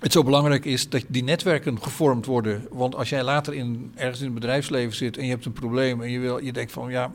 het 0.00 0.12
zo 0.12 0.22
belangrijk 0.22 0.64
is 0.64 0.88
dat 0.88 1.04
die 1.08 1.24
netwerken 1.24 1.82
gevormd 1.82 2.26
worden. 2.26 2.66
Want 2.70 2.94
als 2.94 3.08
jij 3.08 3.22
later 3.22 3.54
in, 3.54 3.92
ergens 3.94 4.18
in 4.18 4.24
het 4.24 4.34
bedrijfsleven 4.34 4.96
zit 4.96 5.16
en 5.16 5.24
je 5.24 5.30
hebt 5.30 5.44
een 5.44 5.52
probleem 5.52 6.02
en 6.02 6.10
je, 6.10 6.18
wil, 6.18 6.38
je 6.38 6.52
denkt 6.52 6.72
van 6.72 6.90
ja, 6.90 7.10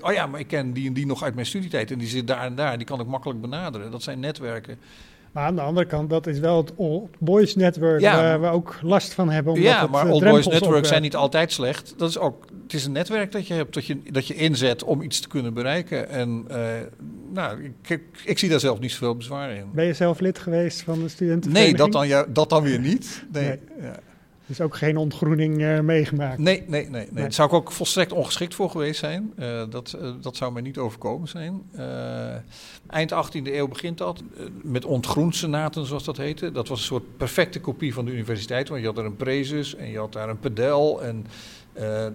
oh 0.00 0.12
ja, 0.12 0.26
maar 0.26 0.40
ik 0.40 0.48
ken 0.48 0.72
die 0.72 0.86
en 0.86 0.92
die 0.92 1.06
nog 1.06 1.22
uit 1.22 1.34
mijn 1.34 1.46
studietijd 1.46 1.90
en 1.90 1.98
die 1.98 2.08
zit 2.08 2.26
daar 2.26 2.44
en 2.44 2.54
daar, 2.54 2.76
die 2.76 2.86
kan 2.86 3.00
ik 3.00 3.06
makkelijk 3.06 3.40
benaderen. 3.40 3.90
Dat 3.90 4.02
zijn 4.02 4.20
netwerken 4.20 4.78
maar 5.38 5.46
aan 5.46 5.56
de 5.56 5.62
andere 5.62 5.86
kant, 5.86 6.10
dat 6.10 6.26
is 6.26 6.38
wel 6.38 6.56
het 6.56 6.72
Old 6.76 7.10
Boys 7.18 7.56
Network 7.56 8.00
ja, 8.00 8.16
waar 8.16 8.40
we 8.40 8.46
ook 8.46 8.78
last 8.82 9.14
van 9.14 9.30
hebben. 9.30 9.52
Omdat 9.52 9.68
ja, 9.68 9.86
maar 9.86 10.04
het, 10.04 10.12
Old 10.12 10.24
Boys 10.24 10.46
Network 10.46 10.86
zijn 10.86 11.02
niet 11.02 11.16
altijd 11.16 11.52
slecht. 11.52 11.94
Dat 11.96 12.08
is 12.08 12.18
ook, 12.18 12.44
het 12.62 12.74
is 12.74 12.84
een 12.84 12.92
netwerk 12.92 13.32
dat 13.32 13.46
je 13.46 13.54
hebt, 13.54 13.74
dat 13.74 13.86
je, 13.86 13.98
dat 14.10 14.26
je 14.26 14.34
inzet 14.34 14.84
om 14.84 15.02
iets 15.02 15.20
te 15.20 15.28
kunnen 15.28 15.54
bereiken. 15.54 16.08
En 16.08 16.44
uh, 16.50 16.56
nou, 17.32 17.64
ik, 17.64 17.90
ik, 17.90 18.02
ik, 18.24 18.38
zie 18.38 18.48
daar 18.48 18.60
zelf 18.60 18.78
niet 18.80 18.90
zoveel 18.90 19.16
bezwaar 19.16 19.50
in. 19.50 19.70
Ben 19.72 19.84
je 19.84 19.94
zelf 19.94 20.20
lid 20.20 20.38
geweest 20.38 20.82
van 20.82 21.02
de 21.02 21.08
studentenvereniging? 21.08 21.78
Nee, 21.78 21.86
dat 21.86 21.92
dan, 21.92 22.08
ja, 22.08 22.26
dat 22.28 22.50
dan 22.50 22.62
weer 22.62 22.80
niet. 22.80 23.24
Nee, 23.32 23.44
nee. 23.44 23.58
Ja. 23.80 24.00
Dus 24.48 24.60
ook 24.60 24.76
geen 24.76 24.96
ontgroening 24.96 25.60
uh, 25.60 25.80
meegemaakt? 25.80 26.38
Nee, 26.38 26.64
nee, 26.66 26.88
nee, 26.90 27.08
nee. 27.10 27.22
Daar 27.22 27.32
zou 27.32 27.48
ik 27.48 27.54
ook 27.54 27.72
volstrekt 27.72 28.12
ongeschikt 28.12 28.54
voor 28.54 28.70
geweest 28.70 29.00
zijn. 29.00 29.32
Uh, 29.38 29.62
dat, 29.70 29.96
uh, 30.00 30.10
dat 30.20 30.36
zou 30.36 30.52
mij 30.52 30.62
niet 30.62 30.78
overkomen 30.78 31.28
zijn. 31.28 31.62
eind 32.86 33.12
18e 33.12 33.42
eeuw 33.42 33.68
begint 33.68 33.98
dat. 33.98 34.22
met 34.62 34.84
ontgroensenaten, 34.84 35.86
zoals 35.86 36.04
dat 36.04 36.16
heette. 36.16 36.52
Dat 36.52 36.68
was 36.68 36.78
een 36.78 36.84
soort 36.84 37.16
perfecte 37.16 37.60
kopie 37.60 37.94
van 37.94 38.04
de 38.04 38.12
universiteit. 38.12 38.68
Want 38.68 38.80
je 38.80 38.86
had 38.86 38.98
er 38.98 39.04
een 39.04 39.16
prezus 39.16 39.74
en 39.74 39.90
je 39.90 39.98
had 39.98 40.12
daar 40.12 40.28
een 40.28 40.40
pedel. 40.40 41.02
En 41.02 41.26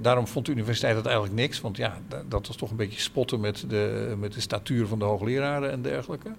daarom 0.01 0.27
vond 0.27 0.45
de 0.45 0.51
universiteit 0.51 0.95
dat 0.95 1.05
eigenlijk 1.05 1.35
niks. 1.35 1.61
Want 1.61 1.77
ja, 1.77 1.97
dat 2.27 2.47
was 2.47 2.55
toch 2.55 2.69
een 2.69 2.75
beetje 2.75 2.99
spotten 2.99 3.39
met 3.39 3.65
de, 3.67 4.15
met 4.19 4.33
de 4.33 4.41
statuur 4.41 4.87
van 4.87 4.99
de 4.99 5.05
hoogleraren 5.05 5.71
en 5.71 5.81
dergelijke. 5.81 6.29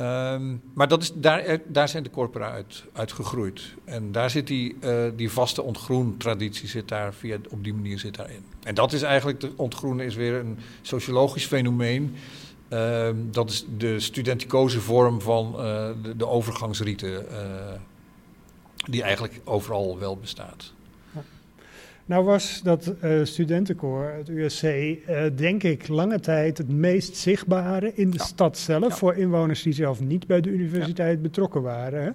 Um, 0.00 0.62
maar 0.74 0.88
dat 0.88 1.02
is, 1.02 1.12
daar, 1.14 1.38
eh, 1.38 1.58
daar 1.66 1.88
zijn 1.88 2.02
de 2.02 2.10
corpora 2.10 2.50
uit, 2.50 2.84
uit 2.92 3.12
gegroeid. 3.12 3.74
En 3.84 4.12
daar 4.12 4.30
zit 4.30 4.46
die, 4.46 4.76
uh, 4.84 5.04
die 5.16 5.30
vaste 5.30 5.62
ontgroentraditie 5.62 6.68
zit 6.68 6.88
daar 6.88 7.14
via, 7.14 7.38
op 7.48 7.64
die 7.64 7.74
manier 7.74 7.98
zit 7.98 8.16
daarin. 8.16 8.44
En 8.62 8.74
dat 8.74 8.92
is 8.92 9.02
eigenlijk, 9.02 9.40
de 9.40 9.52
ontgroenen 9.56 10.06
is 10.06 10.14
weer 10.14 10.34
een 10.34 10.58
sociologisch 10.82 11.46
fenomeen. 11.46 12.14
Um, 12.72 13.28
dat 13.32 13.50
is 13.50 13.64
de 13.76 14.00
studenticose 14.00 14.80
vorm 14.80 15.20
van 15.20 15.54
uh, 15.56 15.62
de, 16.02 16.16
de, 16.16 16.26
overgangsrieten, 16.26 17.26
die 18.90 19.02
eigenlijk 19.02 19.40
overal 19.44 19.98
wel 19.98 20.16
bestaat. 20.16 20.72
Nou 22.10 22.24
was 22.24 22.60
dat 22.62 22.94
uh, 23.04 23.24
studentenkoor, 23.24 24.12
het 24.16 24.28
USC, 24.28 24.62
uh, 24.62 25.26
eh, 25.26 25.32
denk 25.36 25.62
ik 25.62 25.88
lange 25.88 26.20
tijd 26.20 26.58
het 26.58 26.68
meest 26.68 27.16
zichtbare 27.16 27.92
in 27.94 28.10
de 28.10 28.16
ja. 28.16 28.24
stad 28.24 28.58
zelf. 28.58 28.88
Ja. 28.88 28.96
Voor 28.96 29.14
inwoners 29.14 29.62
die 29.62 29.72
zelf 29.72 30.00
niet 30.00 30.26
bij 30.26 30.40
de 30.40 30.48
universiteit 30.48 31.16
ja. 31.16 31.22
betrokken 31.22 31.62
waren. 31.62 32.02
Hè? 32.02 32.10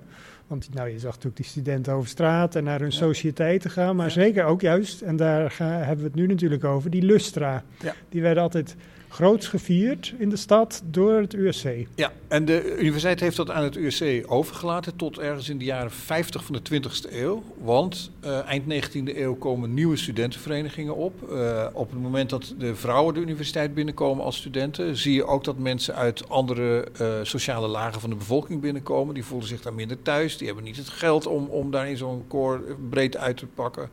Want 0.47 0.73
nou, 0.73 0.89
je 0.89 0.99
zag 0.99 1.09
natuurlijk 1.11 1.35
die 1.35 1.45
studenten 1.45 1.93
over 1.93 2.09
straat 2.09 2.55
en 2.55 2.63
naar 2.63 2.79
hun 2.79 2.91
sociëteiten 2.91 3.69
gaan. 3.69 3.95
Maar 3.95 4.11
zeker 4.11 4.43
ook 4.43 4.61
juist, 4.61 5.01
en 5.01 5.15
daar 5.15 5.51
gaan, 5.51 5.71
hebben 5.71 5.97
we 5.97 6.11
het 6.11 6.15
nu 6.15 6.27
natuurlijk 6.27 6.63
over, 6.63 6.89
die 6.89 7.03
lustra. 7.03 7.63
Die 8.09 8.21
werden 8.21 8.43
altijd 8.43 8.75
groots 9.15 9.47
gevierd 9.47 10.13
in 10.17 10.29
de 10.29 10.35
stad 10.35 10.81
door 10.85 11.13
het 11.13 11.33
USC. 11.33 11.67
Ja, 11.95 12.11
en 12.27 12.45
de 12.45 12.77
universiteit 12.77 13.19
heeft 13.19 13.35
dat 13.35 13.49
aan 13.49 13.63
het 13.63 13.75
USC 13.75 14.23
overgelaten 14.25 14.95
tot 14.95 15.19
ergens 15.19 15.49
in 15.49 15.57
de 15.57 15.65
jaren 15.65 15.91
50 15.91 16.43
van 16.43 16.59
de 16.63 16.81
20e 16.81 17.13
eeuw. 17.13 17.43
Want 17.57 18.11
uh, 18.25 18.45
eind 18.45 18.63
19e 18.63 19.17
eeuw 19.17 19.35
komen 19.35 19.73
nieuwe 19.73 19.95
studentenverenigingen 19.97 20.95
op. 20.95 21.13
Uh, 21.31 21.65
op 21.73 21.91
het 21.91 22.01
moment 22.01 22.29
dat 22.29 22.53
de 22.57 22.75
vrouwen 22.75 23.13
de 23.13 23.19
universiteit 23.19 23.73
binnenkomen 23.73 24.25
als 24.25 24.37
studenten, 24.37 24.97
zie 24.97 25.13
je 25.13 25.25
ook 25.25 25.43
dat 25.43 25.57
mensen 25.57 25.95
uit 25.95 26.29
andere 26.29 26.87
uh, 27.01 27.13
sociale 27.23 27.67
lagen 27.67 28.01
van 28.01 28.09
de 28.09 28.15
bevolking 28.15 28.61
binnenkomen. 28.61 29.13
Die 29.13 29.25
voelen 29.25 29.47
zich 29.47 29.61
daar 29.61 29.73
minder 29.73 30.01
thuis. 30.01 30.37
Die 30.37 30.47
hebben 30.47 30.65
niet 30.65 30.77
het 30.77 30.89
geld 30.89 31.27
om, 31.27 31.47
om 31.47 31.71
daar 31.71 31.89
in 31.89 31.97
zo'n 31.97 32.23
koor 32.27 32.61
breed 32.89 33.17
uit 33.17 33.37
te 33.37 33.45
pakken. 33.45 33.89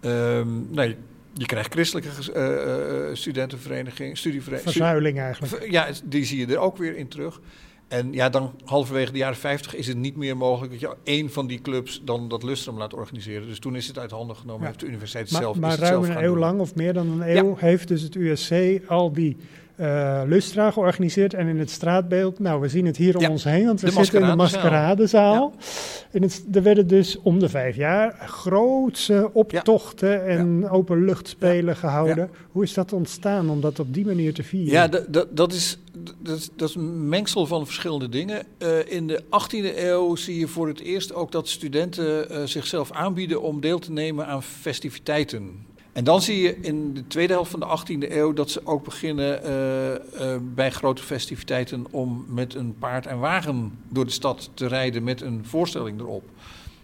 Um, 0.00 0.68
nee, 0.70 0.96
je 1.34 1.46
krijgt 1.46 1.72
christelijke 1.72 2.08
uh, 2.08 3.14
studentenvereniging, 3.14 4.18
studievereniging. 4.18 4.72
Verzuiling 4.72 5.18
eigenlijk. 5.18 5.70
Ja, 5.70 5.88
die 6.04 6.24
zie 6.24 6.46
je 6.46 6.54
er 6.54 6.58
ook 6.58 6.76
weer 6.76 6.96
in 6.96 7.08
terug. 7.08 7.40
En 7.88 8.12
ja, 8.12 8.28
dan 8.28 8.54
halverwege 8.64 9.12
de 9.12 9.18
jaren 9.18 9.36
50 9.36 9.74
is 9.74 9.86
het 9.86 9.96
niet 9.96 10.16
meer 10.16 10.36
mogelijk 10.36 10.72
dat 10.72 10.80
je 10.80 10.96
één 11.04 11.30
van 11.30 11.46
die 11.46 11.60
clubs 11.60 12.02
dan 12.04 12.28
dat 12.28 12.42
lustrum 12.42 12.78
laat 12.78 12.94
organiseren. 12.94 13.48
Dus 13.48 13.58
toen 13.58 13.76
is 13.76 13.86
het 13.86 13.98
uit 13.98 14.10
handen 14.10 14.36
genomen, 14.36 14.60
ja. 14.60 14.66
heeft 14.66 14.80
de 14.80 14.86
universiteit 14.86 15.30
maar, 15.30 15.40
zelf. 15.40 15.56
Maar 15.58 15.78
ruim 15.78 16.04
een 16.04 16.22
eeuw 16.22 16.32
doen. 16.32 16.38
lang 16.38 16.60
of 16.60 16.74
meer 16.74 16.92
dan 16.92 17.08
een 17.08 17.36
eeuw 17.36 17.48
ja. 17.48 17.56
heeft 17.56 17.88
dus 17.88 18.02
het 18.02 18.14
USC 18.14 18.52
al 18.86 19.12
die 19.12 19.36
uh, 19.80 20.22
Lustra 20.26 20.70
georganiseerd. 20.70 21.34
En 21.34 21.46
in 21.46 21.58
het 21.58 21.70
straatbeeld, 21.70 22.38
nou 22.38 22.60
we 22.60 22.68
zien 22.68 22.86
het 22.86 22.96
hier 22.96 23.16
om 23.16 23.22
ja, 23.22 23.30
ons 23.30 23.44
heen, 23.44 23.66
want 23.66 23.80
we 23.80 23.90
zitten 23.90 24.20
in 24.20 24.26
de 24.26 24.36
maskeradezaal. 24.36 25.54
Ja. 25.58 25.64
En 26.10 26.22
het, 26.22 26.44
er 26.52 26.62
werden 26.62 26.86
dus 26.86 27.18
om 27.22 27.38
de 27.38 27.48
vijf 27.48 27.76
jaar 27.76 28.16
grootse 28.26 29.30
optochten 29.32 30.10
ja. 30.10 30.18
en 30.18 30.68
openluchtspelen 30.70 31.76
gehouden. 31.76 32.30
Hoe 32.50 32.62
is 32.62 32.74
dat 32.74 32.92
ontstaan 32.92 33.50
om 33.50 33.60
dat 33.60 33.78
op 33.78 33.94
die 33.94 34.06
manier 34.06 34.34
te 34.34 34.42
vieren? 34.42 34.72
Ja, 34.72 34.88
dat 35.30 35.52
is, 35.52 35.78
dat, 36.18 36.36
is, 36.36 36.48
dat 36.56 36.68
is 36.68 36.74
een 36.74 37.08
mengsel 37.08 37.46
van 37.46 37.64
verschillende 37.64 38.08
dingen. 38.08 38.46
Uh, 38.58 38.92
in 38.92 39.06
de 39.06 39.22
18e 39.22 39.78
eeuw 39.78 40.16
zie 40.16 40.38
je 40.38 40.48
voor 40.48 40.68
het 40.68 40.80
eerst 40.80 41.14
ook 41.14 41.32
dat 41.32 41.48
studenten 41.48 42.32
uh, 42.32 42.38
zichzelf 42.44 42.92
aanbieden 42.92 43.42
om 43.42 43.60
deel 43.60 43.78
te 43.78 43.92
nemen 43.92 44.26
aan 44.26 44.42
festiviteiten. 44.42 45.66
En 45.94 46.04
dan 46.04 46.22
zie 46.22 46.42
je 46.42 46.56
in 46.60 46.94
de 46.94 47.06
tweede 47.06 47.32
helft 47.32 47.50
van 47.50 47.60
de 47.60 47.78
18e 47.78 48.12
eeuw 48.12 48.32
dat 48.32 48.50
ze 48.50 48.66
ook 48.66 48.84
beginnen 48.84 49.40
uh, 49.44 49.90
uh, 49.90 50.36
bij 50.54 50.70
grote 50.70 51.02
festiviteiten 51.02 51.86
om 51.90 52.24
met 52.28 52.54
een 52.54 52.76
paard 52.78 53.06
en 53.06 53.18
wagen 53.18 53.78
door 53.88 54.04
de 54.04 54.10
stad 54.10 54.50
te 54.54 54.66
rijden 54.66 55.04
met 55.04 55.20
een 55.20 55.44
voorstelling 55.44 56.00
erop. 56.00 56.24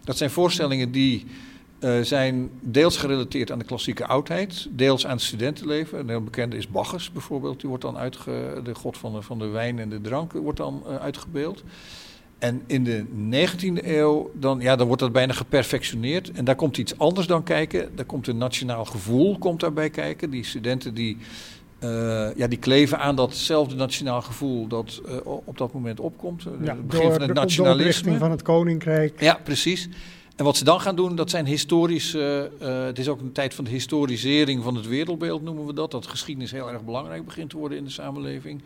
Dat 0.03 0.17
zijn 0.17 0.29
voorstellingen 0.29 0.91
die 0.91 1.25
uh, 1.79 2.01
zijn 2.01 2.49
deels 2.59 2.97
gerelateerd 2.97 3.51
aan 3.51 3.59
de 3.59 3.65
klassieke 3.65 4.05
oudheid, 4.05 4.67
deels 4.69 5.05
aan 5.05 5.15
het 5.15 5.21
studentenleven. 5.21 5.99
Een 5.99 6.09
heel 6.09 6.23
bekende 6.23 6.57
is 6.57 6.67
Bacchus 6.67 7.11
bijvoorbeeld, 7.11 7.59
die 7.59 7.69
wordt 7.69 7.83
dan 7.83 7.97
uitge, 7.97 8.61
de 8.63 8.75
god 8.75 8.97
van 8.97 9.13
de, 9.13 9.21
van 9.21 9.39
de 9.39 9.47
wijn 9.47 9.79
en 9.79 9.89
de 9.89 10.01
drank 10.01 10.31
wordt 10.31 10.57
dan 10.57 10.83
uitgebeeld. 10.85 11.63
En 12.41 12.61
in 12.67 12.83
de 12.83 13.05
19e 13.05 13.85
eeuw, 13.85 14.31
dan, 14.33 14.59
ja, 14.59 14.75
dan 14.75 14.87
wordt 14.87 15.01
dat 15.01 15.11
bijna 15.11 15.33
geperfectioneerd. 15.33 16.31
En 16.31 16.45
daar 16.45 16.55
komt 16.55 16.77
iets 16.77 16.97
anders 16.97 17.27
dan 17.27 17.43
kijken. 17.43 17.89
Daar 17.95 18.05
komt 18.05 18.27
een 18.27 18.37
nationaal 18.37 18.85
gevoel 18.85 19.37
komt 19.37 19.59
daarbij 19.59 19.89
kijken. 19.89 20.29
Die 20.29 20.43
studenten 20.43 20.93
die, 20.93 21.17
uh, 21.83 22.35
ja, 22.35 22.47
die 22.47 22.57
kleven 22.57 22.99
aan 22.99 23.15
datzelfde 23.15 23.75
nationaal 23.75 24.21
gevoel 24.21 24.67
dat 24.67 25.01
uh, 25.05 25.15
op 25.25 25.57
dat 25.57 25.73
moment 25.73 25.99
opkomt. 25.99 26.43
Ja, 26.61 26.75
het 26.75 26.87
begin 26.87 27.11
van 27.11 27.21
het 27.21 27.33
nationalisme. 27.33 28.17
van 28.17 28.31
het 28.31 28.41
koninkrijk. 28.41 29.21
Ja, 29.21 29.39
precies. 29.43 29.89
En 30.35 30.45
wat 30.45 30.57
ze 30.57 30.63
dan 30.63 30.81
gaan 30.81 30.95
doen, 30.95 31.15
dat 31.15 31.29
zijn 31.29 31.45
historische. 31.45 32.51
Uh, 32.61 32.83
het 32.83 32.99
is 32.99 33.07
ook 33.07 33.19
een 33.19 33.31
tijd 33.31 33.53
van 33.53 33.63
de 33.63 33.71
historisering 33.71 34.63
van 34.63 34.75
het 34.75 34.87
wereldbeeld, 34.87 35.41
noemen 35.41 35.65
we 35.65 35.73
dat. 35.73 35.91
Dat 35.91 36.07
geschiedenis 36.07 36.51
heel 36.51 36.71
erg 36.71 36.83
belangrijk 36.83 37.25
begint 37.25 37.49
te 37.49 37.57
worden 37.57 37.77
in 37.77 37.83
de 37.83 37.89
samenleving. 37.89 38.61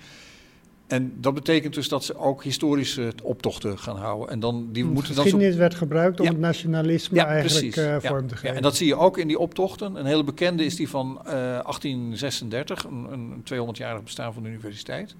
En 0.87 1.13
dat 1.17 1.33
betekent 1.33 1.73
dus 1.73 1.89
dat 1.89 2.03
ze 2.03 2.17
ook 2.17 2.43
historische 2.43 3.13
optochten 3.23 3.79
gaan 3.79 3.97
houden. 3.97 4.29
En 4.29 4.39
dan, 4.39 4.69
die 4.71 4.85
moeten 4.85 5.15
dan 5.15 5.23
geschiedenis 5.23 5.53
zo... 5.53 5.59
werd 5.59 5.75
gebruikt 5.75 6.19
om 6.19 6.27
het 6.27 6.39
nationalisme 6.39 7.21
eigenlijk 7.21 7.75
uh, 7.75 7.95
vorm 7.99 8.27
te 8.27 8.35
geven. 8.35 8.49
Ja, 8.49 8.55
en 8.55 8.61
dat 8.61 8.75
zie 8.75 8.87
je 8.87 8.95
ook 8.95 9.17
in 9.17 9.27
die 9.27 9.39
optochten. 9.39 9.95
Een 9.95 10.05
hele 10.05 10.23
bekende 10.23 10.65
is 10.65 10.75
die 10.75 10.89
van 10.89 11.19
uh, 11.25 11.31
1836, 11.31 12.83
een, 12.83 13.07
een 13.11 13.43
200-jarig 13.53 14.03
bestaan 14.03 14.33
van 14.33 14.43
de 14.43 14.49
universiteit. 14.49 15.15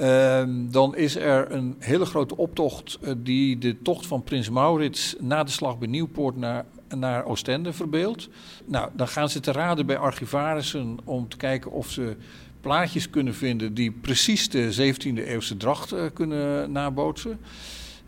Uh, 0.00 0.42
dan 0.48 0.96
is 0.96 1.16
er 1.16 1.52
een 1.52 1.76
hele 1.78 2.04
grote 2.04 2.36
optocht 2.36 2.98
uh, 3.02 3.12
die 3.16 3.58
de 3.58 3.82
tocht 3.82 4.06
van 4.06 4.22
Prins 4.22 4.50
Maurits 4.50 5.16
na 5.20 5.44
de 5.44 5.50
slag 5.50 5.78
bij 5.78 5.88
Nieuwpoort 5.88 6.36
naar, 6.36 6.64
naar 6.96 7.24
Oostende 7.24 7.72
verbeeldt. 7.72 8.28
Nou, 8.64 8.90
dan 8.92 9.08
gaan 9.08 9.28
ze 9.28 9.40
te 9.40 9.52
raden 9.52 9.86
bij 9.86 9.96
archivarissen 9.96 10.98
om 11.04 11.28
te 11.28 11.36
kijken 11.36 11.70
of 11.70 11.90
ze 11.90 12.16
plaatjes 12.60 13.10
kunnen 13.10 13.34
vinden 13.34 13.74
die 13.74 13.90
precies 13.90 14.48
de 14.48 14.94
17e 14.94 15.26
eeuwse 15.26 15.56
dracht 15.56 15.92
uh, 15.92 16.00
kunnen 16.12 16.72
nabootsen. 16.72 17.38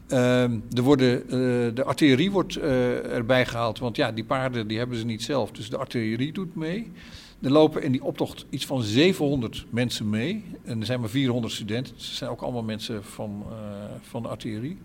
Uh, 0.08 0.42
er 0.42 0.82
worden, 0.82 1.22
uh, 1.24 1.30
de 1.74 1.84
artillerie 1.84 2.30
wordt 2.30 2.56
uh, 2.56 3.14
erbij 3.14 3.46
gehaald, 3.46 3.78
want 3.78 3.96
ja, 3.96 4.12
die 4.12 4.24
paarden 4.24 4.66
die 4.66 4.78
hebben 4.78 4.98
ze 4.98 5.04
niet 5.04 5.22
zelf, 5.22 5.50
dus 5.50 5.70
de 5.70 5.76
artillerie 5.76 6.32
doet 6.32 6.54
mee. 6.54 6.92
Er 7.42 7.50
lopen 7.50 7.82
in 7.82 7.92
die 7.92 8.04
optocht 8.04 8.46
iets 8.50 8.66
van 8.66 8.82
700 8.82 9.64
mensen 9.70 10.10
mee. 10.10 10.44
En 10.64 10.80
er 10.80 10.86
zijn 10.86 11.00
maar 11.00 11.08
400 11.08 11.52
studenten. 11.52 11.94
Dus 11.94 12.16
zijn 12.16 12.30
ook 12.30 12.40
allemaal 12.40 12.62
mensen 12.62 13.04
van, 13.04 13.44
van 14.00 14.22
de 14.22 14.28
artillerie. 14.28 14.78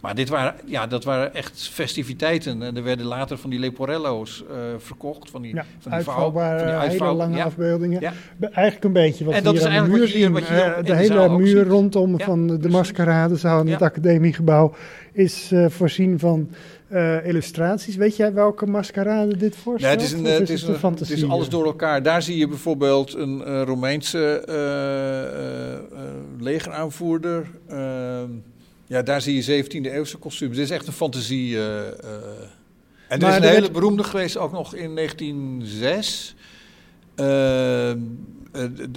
Maar 0.00 0.14
dit 0.14 0.28
waren, 0.28 0.54
ja, 0.64 0.86
dat 0.86 1.04
waren 1.04 1.34
echt 1.34 1.68
festiviteiten. 1.68 2.62
En 2.62 2.76
er 2.76 2.82
werden 2.82 3.06
later 3.06 3.38
van 3.38 3.50
die 3.50 3.58
leporello's 3.58 4.44
uh, 4.50 4.56
verkocht. 4.78 5.30
Van 5.30 5.42
die, 5.42 5.54
ja, 5.54 5.64
van 5.78 5.90
die, 5.90 5.92
uitvouwbare, 5.92 6.58
van 6.58 6.66
die 6.66 6.76
uitvouw, 6.76 7.06
hele 7.06 7.18
lange 7.18 7.36
ja. 7.36 7.44
afbeeldingen. 7.44 8.00
Ja. 8.00 8.12
Eigenlijk 8.40 8.84
een 8.84 8.92
beetje 8.92 9.24
wat 9.24 9.34
en 9.34 9.42
dat 9.42 9.52
hier 9.52 9.62
is 9.62 9.68
aan 9.68 9.84
de 9.84 9.90
muur 9.90 10.00
wat 10.00 10.08
zien. 10.08 10.32
wat 10.32 10.46
je 10.46 10.74
uh, 10.78 10.84
de 10.84 10.94
hele 10.94 11.28
muur 11.28 11.66
rondom 11.66 12.20
van 12.20 12.46
de, 12.46 12.68
maskeradezaal 12.68 13.60
in 13.60 13.72
het 13.72 13.82
academiegebouw 13.82 14.74
is 15.12 15.52
uh, 15.52 15.68
voorzien 15.68 16.18
van 16.18 16.50
uh, 16.92 17.26
illustraties. 17.26 17.96
Weet 17.96 18.16
jij 18.16 18.32
welke 18.32 18.66
maskerade 18.66 19.36
dit 19.36 19.56
voorstelt? 19.56 19.96
Nee, 19.96 20.06
het 20.06 20.14
is, 20.14 20.20
een, 20.20 20.26
is 20.26 20.38
het, 20.38 20.48
is 20.48 20.62
het, 20.62 20.82
een, 20.82 20.90
het, 20.90 21.10
is 21.10 21.28
alles 21.28 21.48
door 21.48 21.64
elkaar. 21.64 22.02
Daar 22.02 22.22
zie 22.22 22.36
je 22.36 22.48
bijvoorbeeld 22.48 23.14
een 23.14 23.42
uh, 23.46 23.62
Romeinse 23.62 24.42
uh, 24.48 26.42
legeraanvoerder. 26.42 27.46
Ja, 28.88 29.02
daar 29.02 29.20
zie 29.20 29.44
je 29.44 29.64
17e 29.64 29.92
eeuwse 29.92 30.16
kostuums. 30.16 30.56
Dit 30.56 30.64
is 30.64 30.70
echt 30.70 30.86
een 30.86 30.92
fantasie. 30.92 31.50
Uh, 31.50 31.58
uh. 31.58 31.70
En 33.08 33.20
er 33.22 33.28
is 33.28 33.36
een 33.36 33.42
hele 33.42 33.60
werd... 33.60 33.72
beroemde 33.72 34.04
geweest 34.04 34.36
ook 34.36 34.52
nog 34.52 34.74
in 34.74 34.94
1906. 34.94 36.34
Uh, 37.16 37.92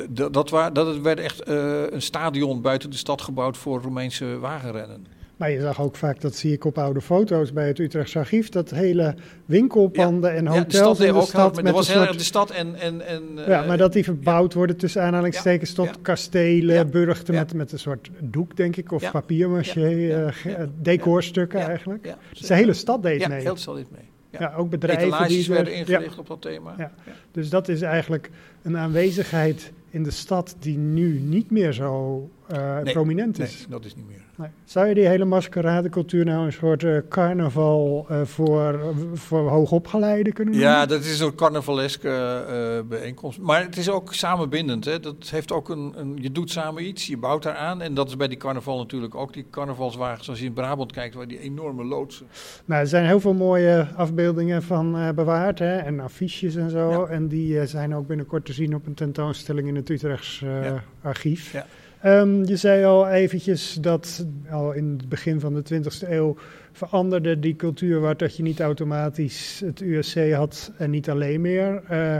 dat, 0.09 0.49
dat 0.73 0.97
werd 1.01 1.19
echt 1.19 1.47
een 1.47 2.01
stadion 2.01 2.61
buiten 2.61 2.89
de 2.89 2.97
stad 2.97 3.21
gebouwd 3.21 3.57
voor 3.57 3.81
Romeinse 3.81 4.39
wagenrennen. 4.39 5.05
Maar 5.41 5.51
je 5.51 5.61
zag 5.61 5.81
ook 5.81 5.95
vaak, 5.95 6.21
dat 6.21 6.35
zie 6.35 6.53
ik 6.53 6.65
op 6.65 6.77
oude 6.77 7.01
foto's 7.01 7.53
bij 7.53 7.67
het 7.67 7.79
Utrechtse 7.79 8.19
archief, 8.19 8.49
dat 8.49 8.69
hele 8.69 9.15
winkelpanden 9.45 10.31
ja. 10.31 10.37
en 10.37 10.47
hotels 10.47 10.97
ja, 10.97 11.05
in 11.05 11.13
de 11.13 11.21
stad. 11.21 11.55
Met 11.55 11.65
dat 11.65 11.73
was 11.73 11.93
heel 11.93 12.01
erg 12.01 12.15
de 12.15 12.23
stad 12.23 12.51
en... 12.51 12.75
en, 12.75 13.07
en 13.07 13.23
ja, 13.47 13.65
maar 13.65 13.77
dat 13.77 13.93
die 13.93 14.03
verbouwd 14.03 14.53
worden 14.53 14.77
tussen 14.77 15.01
aanhalingstekens 15.01 15.73
tot 15.73 16.01
kastelen, 16.01 16.89
burchten 16.89 17.33
met, 17.33 17.53
met 17.53 17.71
een 17.71 17.79
soort 17.79 18.09
doek, 18.19 18.55
denk 18.57 18.75
ik, 18.75 18.91
of 18.91 19.11
papiermaché, 19.11 20.33
decorstukken 20.81 21.59
eigenlijk. 21.59 22.15
Dus 22.33 22.47
de 22.47 22.55
hele 22.55 22.73
stad 22.73 23.03
deed 23.03 23.19
mee. 23.19 23.29
Ja, 23.29 23.35
de 23.35 23.41
hele 23.43 23.57
stad 23.57 23.75
deed 23.75 23.91
mee. 23.91 24.09
Ja, 24.39 24.53
ook 24.57 24.69
bedrijven 24.69 25.27
die 25.27 25.47
werden 25.47 25.73
ingericht 25.73 26.17
op 26.17 26.27
dat 26.27 26.41
thema. 26.41 26.73
Ja. 26.77 26.91
Dus 27.31 27.49
dat 27.49 27.67
is 27.67 27.81
eigenlijk 27.81 28.29
een 28.61 28.77
aanwezigheid 28.77 29.71
in 29.89 30.03
de 30.03 30.11
stad 30.11 30.55
die 30.59 30.77
nu 30.77 31.19
niet 31.19 31.51
meer 31.51 31.73
zo 31.73 32.29
uh, 32.53 32.79
nee, 32.79 32.93
prominent 32.93 33.39
is. 33.39 33.57
Nee, 33.57 33.67
dat 33.69 33.85
is 33.85 33.95
niet 33.95 34.07
meer. 34.07 34.21
Nee. 34.35 34.49
Zou 34.63 34.87
je 34.87 34.93
die 34.93 35.07
hele 35.07 35.25
maskeradecultuur 35.25 36.25
nou 36.25 36.45
een 36.45 36.53
soort 36.53 36.83
uh, 36.83 36.97
carnaval 37.09 38.07
uh, 38.11 38.21
voor, 38.23 38.79
voor 39.13 39.49
hoogopgeleiden 39.49 40.33
kunnen 40.33 40.53
noemen? 40.53 40.71
Ja, 40.71 40.85
dat 40.85 41.03
is 41.03 41.19
een 41.19 41.35
carnavaleske 41.35 42.83
bijeenkomst. 42.89 43.39
Maar 43.39 43.63
het 43.63 43.77
is 43.77 43.89
ook 43.89 44.13
samenbindend. 44.13 44.85
Hè? 44.85 44.99
Dat 44.99 45.29
heeft 45.29 45.51
ook 45.51 45.69
een, 45.69 45.93
een, 45.95 46.17
je 46.21 46.31
doet 46.31 46.51
samen 46.51 46.87
iets, 46.87 47.07
je 47.07 47.17
bouwt 47.17 47.43
daar 47.43 47.55
aan. 47.55 47.81
En 47.81 47.93
dat 47.93 48.07
is 48.07 48.17
bij 48.17 48.27
die 48.27 48.37
carnaval 48.37 48.77
natuurlijk 48.77 49.15
ook. 49.15 49.33
Die 49.33 49.45
carnavalswagens, 49.51 50.29
als 50.29 50.39
je 50.39 50.45
in 50.45 50.53
Brabant 50.53 50.91
kijkt, 50.91 51.15
waar 51.15 51.27
die 51.27 51.39
enorme 51.39 51.83
loodsen. 51.83 52.25
Nou, 52.65 52.81
er 52.81 52.87
zijn 52.87 53.05
heel 53.05 53.19
veel 53.19 53.33
mooie 53.33 53.87
afbeeldingen 53.95 54.63
van 54.63 55.13
bewaard 55.15 55.59
hè? 55.59 55.77
en 55.77 55.99
affiches 55.99 56.55
en 56.55 56.69
zo. 56.69 56.89
Ja. 56.89 57.05
En 57.05 57.27
die 57.27 57.65
zijn 57.65 57.95
ook 57.95 58.07
binnenkort 58.07 58.45
te 58.45 58.53
zien 58.53 58.75
op 58.75 58.85
een 58.85 58.93
tentoonstelling 58.93 59.67
in 59.67 59.75
het 59.75 59.89
Utrechts 59.89 60.39
ja. 60.39 60.83
archief. 61.01 61.51
Ja. 61.51 61.65
Um, 62.05 62.45
je 62.45 62.55
zei 62.55 62.85
al 62.85 63.09
eventjes 63.09 63.77
dat 63.81 64.25
al 64.49 64.71
in 64.71 64.95
het 64.97 65.09
begin 65.09 65.39
van 65.39 65.53
de 65.53 65.63
20e 65.73 66.09
eeuw 66.09 66.37
veranderde 66.71 67.39
die 67.39 67.55
cultuur 67.55 67.99
waar 67.99 68.17
dat 68.17 68.35
je 68.35 68.43
niet 68.43 68.59
automatisch 68.59 69.61
het 69.65 69.81
USC 69.81 70.31
had 70.31 70.71
en 70.77 70.89
niet 70.89 71.09
alleen 71.09 71.41
meer. 71.41 71.81
Uh, 71.91 72.17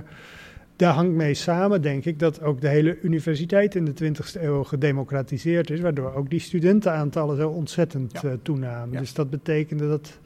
daar 0.76 0.94
hangt 0.94 1.16
mee 1.16 1.34
samen, 1.34 1.82
denk 1.82 2.06
ik, 2.06 2.20
dat 2.20 2.42
ook 2.42 2.62
de 2.62 2.68
hele 2.68 2.98
universiteit 3.02 3.76
in 3.76 3.86
de 3.86 3.94
20e 4.04 4.42
eeuw 4.42 4.64
gedemocratiseerd 4.64 5.70
is, 5.70 5.80
waardoor 5.80 6.14
ook 6.14 6.30
die 6.30 6.40
studentenaantallen 6.40 7.38
zo 7.38 7.50
ontzettend 7.50 8.20
ja. 8.22 8.30
uh, 8.30 8.34
toenamen. 8.42 8.94
Ja. 8.94 9.00
Dus 9.00 9.14
dat 9.14 9.30
betekende 9.30 9.88
dat 9.88 10.20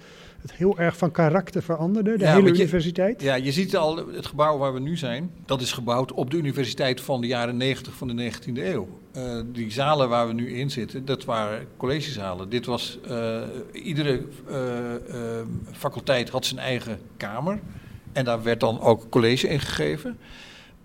het 0.47 0.57
heel 0.57 0.77
erg 0.77 0.97
van 0.97 1.11
karakter 1.11 1.63
veranderde, 1.63 2.17
de 2.17 2.23
ja, 2.23 2.33
hele 2.33 2.49
universiteit. 2.49 3.21
Ja, 3.21 3.35
je 3.35 3.51
ziet 3.51 3.75
al, 3.75 4.07
het 4.07 4.25
gebouw 4.25 4.57
waar 4.57 4.73
we 4.73 4.79
nu 4.79 4.97
zijn, 4.97 5.31
dat 5.45 5.61
is 5.61 5.71
gebouwd 5.71 6.11
op 6.11 6.31
de 6.31 6.37
universiteit 6.37 7.01
van 7.01 7.21
de 7.21 7.27
jaren 7.27 7.57
90 7.57 7.93
van 7.93 8.07
de 8.07 8.31
19e 8.31 8.53
eeuw. 8.53 8.87
Uh, 9.17 9.41
die 9.45 9.71
zalen 9.71 10.09
waar 10.09 10.27
we 10.27 10.33
nu 10.33 10.57
in 10.57 10.71
zitten, 10.71 11.05
dat 11.05 11.25
waren 11.25 11.67
collegezalen. 11.77 12.49
Dit 12.49 12.65
was, 12.65 12.99
uh, 13.09 13.41
iedere 13.71 14.25
uh, 14.49 14.57
faculteit 15.71 16.29
had 16.29 16.45
zijn 16.45 16.59
eigen 16.59 16.99
kamer. 17.17 17.59
En 18.11 18.25
daar 18.25 18.43
werd 18.43 18.59
dan 18.59 18.81
ook 18.81 19.09
college 19.09 19.47
in 19.47 19.59
gegeven. 19.59 20.17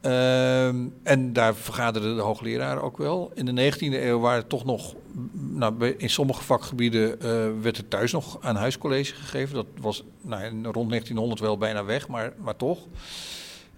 Uh, 0.03 0.67
en 1.03 1.33
daar 1.33 1.55
vergaderden 1.55 2.17
de 2.17 2.23
hoogleraren 2.23 2.83
ook 2.83 2.99
wel. 2.99 3.31
In 3.35 3.45
de 3.45 3.73
19e 3.73 3.79
eeuw 3.81 4.19
waren 4.19 4.47
toch 4.47 4.65
nog, 4.65 4.95
nou, 5.33 5.95
in 5.97 6.11
sommige 6.11 6.43
vakgebieden 6.43 7.17
uh, 7.25 7.47
werd 7.63 7.77
er 7.77 7.89
thuis 7.89 8.13
nog 8.13 8.39
aan 8.41 8.57
huiscollege 8.57 9.15
gegeven. 9.15 9.55
Dat 9.55 9.67
was 9.81 10.05
nou, 10.23 10.43
rond 10.63 10.89
1900 10.89 11.41
wel 11.41 11.59
bijna 11.59 11.85
weg, 11.85 12.09
maar, 12.09 12.33
maar 12.39 12.57
toch. 12.57 12.79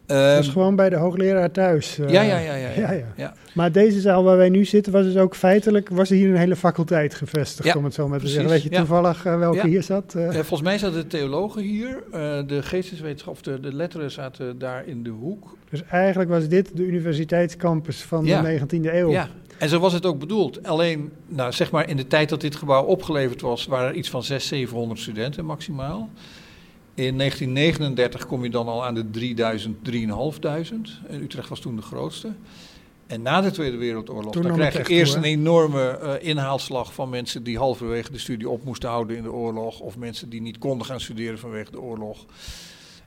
Uh, 0.07 0.37
dus 0.37 0.49
gewoon 0.49 0.77
bij 0.77 0.89
de 0.89 0.97
hoogleraar 0.97 1.51
thuis. 1.51 1.99
Uh, 1.99 2.11
ja, 2.11 2.23
ja, 2.23 2.39
ja, 2.39 2.55
ja, 2.55 2.69
ja, 2.81 2.93
ja, 2.93 3.07
ja. 3.17 3.35
Maar 3.55 3.73
deze 3.73 4.01
zaal 4.01 4.25
waar 4.25 4.37
wij 4.37 4.49
nu 4.49 4.65
zitten, 4.65 4.93
was 4.93 5.05
dus 5.05 5.17
ook 5.17 5.35
feitelijk, 5.35 5.89
was 5.89 6.11
er 6.11 6.17
hier 6.17 6.29
een 6.29 6.37
hele 6.37 6.57
faculteit 6.57 7.15
gevestigd, 7.15 7.69
ja, 7.69 7.75
om 7.75 7.85
het 7.85 7.95
zo 7.95 8.09
maar 8.09 8.21
te 8.21 8.29
zeggen. 8.29 8.51
Weet 8.51 8.63
je 8.63 8.69
toevallig 8.69 9.27
uh, 9.27 9.39
welke 9.39 9.69
hier 9.69 9.83
zat? 9.83 10.17
volgens 10.33 10.63
mij 10.63 10.79
zaten 10.79 11.01
de 11.01 11.07
theologen 11.07 11.63
hier, 11.63 12.03
de 12.47 12.63
geesteswetenschap, 12.63 13.43
de, 13.43 13.61
de 13.61 13.75
letteren 13.75 14.11
zaten 14.11 14.59
daar 14.59 14.87
in 14.87 15.03
de 15.03 15.11
hoek. 15.11 15.57
Dus 15.71 15.83
eigenlijk 15.91 16.31
was 16.31 16.49
dit 16.49 16.77
de 16.77 16.83
universiteitscampus 16.83 18.03
van 18.03 18.25
de 18.25 18.61
19e 18.61 18.95
eeuw. 18.95 19.11
Ja, 19.11 19.29
en 19.63 19.69
zo 19.69 19.79
was 19.79 19.93
het 19.93 20.07
ook 20.07 20.19
bedoeld. 20.19 20.67
Alleen, 20.67 21.13
nou, 21.27 21.53
zeg 21.53 21.71
maar 21.71 21.89
in 21.89 21.97
de 21.97 22.07
tijd 22.07 22.29
dat 22.29 22.41
dit 22.41 22.57
gebouw 22.57 22.85
opgeleverd 22.85 23.41
was, 23.41 23.67
waren 23.67 23.89
er 23.89 23.95
iets 23.95 24.11
van 24.11 24.23
600, 24.23 24.49
700 24.49 25.01
studenten 25.01 25.45
maximaal. 25.45 26.11
In 26.95 27.19
1939 27.19 28.27
kom 28.27 28.45
je 28.45 28.51
dan 28.51 28.69
al 28.69 28.85
aan 28.85 28.95
de 28.95 29.11
3000, 29.11 29.85
3500. 29.85 31.01
En 31.09 31.23
Utrecht 31.23 31.49
was 31.49 31.61
toen 31.61 31.77
de 31.77 31.83
grootste. 31.83 32.33
En 33.07 33.23
na 33.23 33.41
de 33.41 33.51
Tweede 33.51 33.77
Wereldoorlog, 33.77 34.33
toen 34.33 34.43
dan 34.43 34.55
krijg 34.55 34.89
je 34.89 34.95
eerst 34.95 35.13
toe, 35.13 35.23
een 35.23 35.29
enorme 35.29 35.99
uh, 36.03 36.29
inhaalslag 36.29 36.95
van 36.95 37.09
mensen 37.09 37.43
die 37.43 37.59
halverwege 37.59 38.13
de 38.13 38.19
studie 38.19 38.49
op 38.49 38.65
moesten 38.65 38.89
houden 38.89 39.17
in 39.17 39.23
de 39.23 39.33
oorlog. 39.33 39.81
Of 39.81 39.97
mensen 39.97 40.29
die 40.29 40.41
niet 40.41 40.59
konden 40.59 40.87
gaan 40.87 41.01
studeren 41.01 41.39
vanwege 41.39 41.71
de 41.71 41.81
oorlog. 41.81 42.25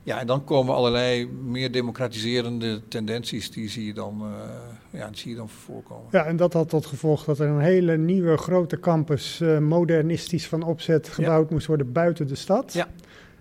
Ja, 0.06 0.20
en 0.20 0.28
dan 0.28 0.44
komen 0.44 0.76
allerlei 0.76 1.30
meer 1.44 1.72
democratiserende 1.72 2.82
tendenties, 2.88 3.52
die 3.52 3.70
zie 3.70 3.86
je 3.86 3.94
dan, 3.94 4.22
uh, 4.22 5.00
ja, 5.00 5.08
die 5.08 5.18
zie 5.18 5.32
je 5.32 5.38
dan 5.38 5.50
voorkomen. 5.50 6.08
Ja, 6.12 6.26
en 6.26 6.36
dat 6.36 6.54
had 6.54 6.70
tot 6.70 6.86
gevolg 6.86 7.24
dat 7.24 7.40
er 7.40 7.48
een 7.48 7.60
hele 7.60 7.98
nieuwe 7.98 8.38
grote 8.38 8.80
campus, 8.80 9.40
uh, 9.42 9.58
modernistisch 9.58 10.48
van 10.48 10.64
opzet, 10.64 11.10
gebouwd 11.10 11.48
ja. 11.48 11.54
moest 11.54 11.68
worden 11.68 11.92
buiten 11.92 12.28
de 12.28 12.36
stad. 12.36 12.74
Ja. 12.74 12.88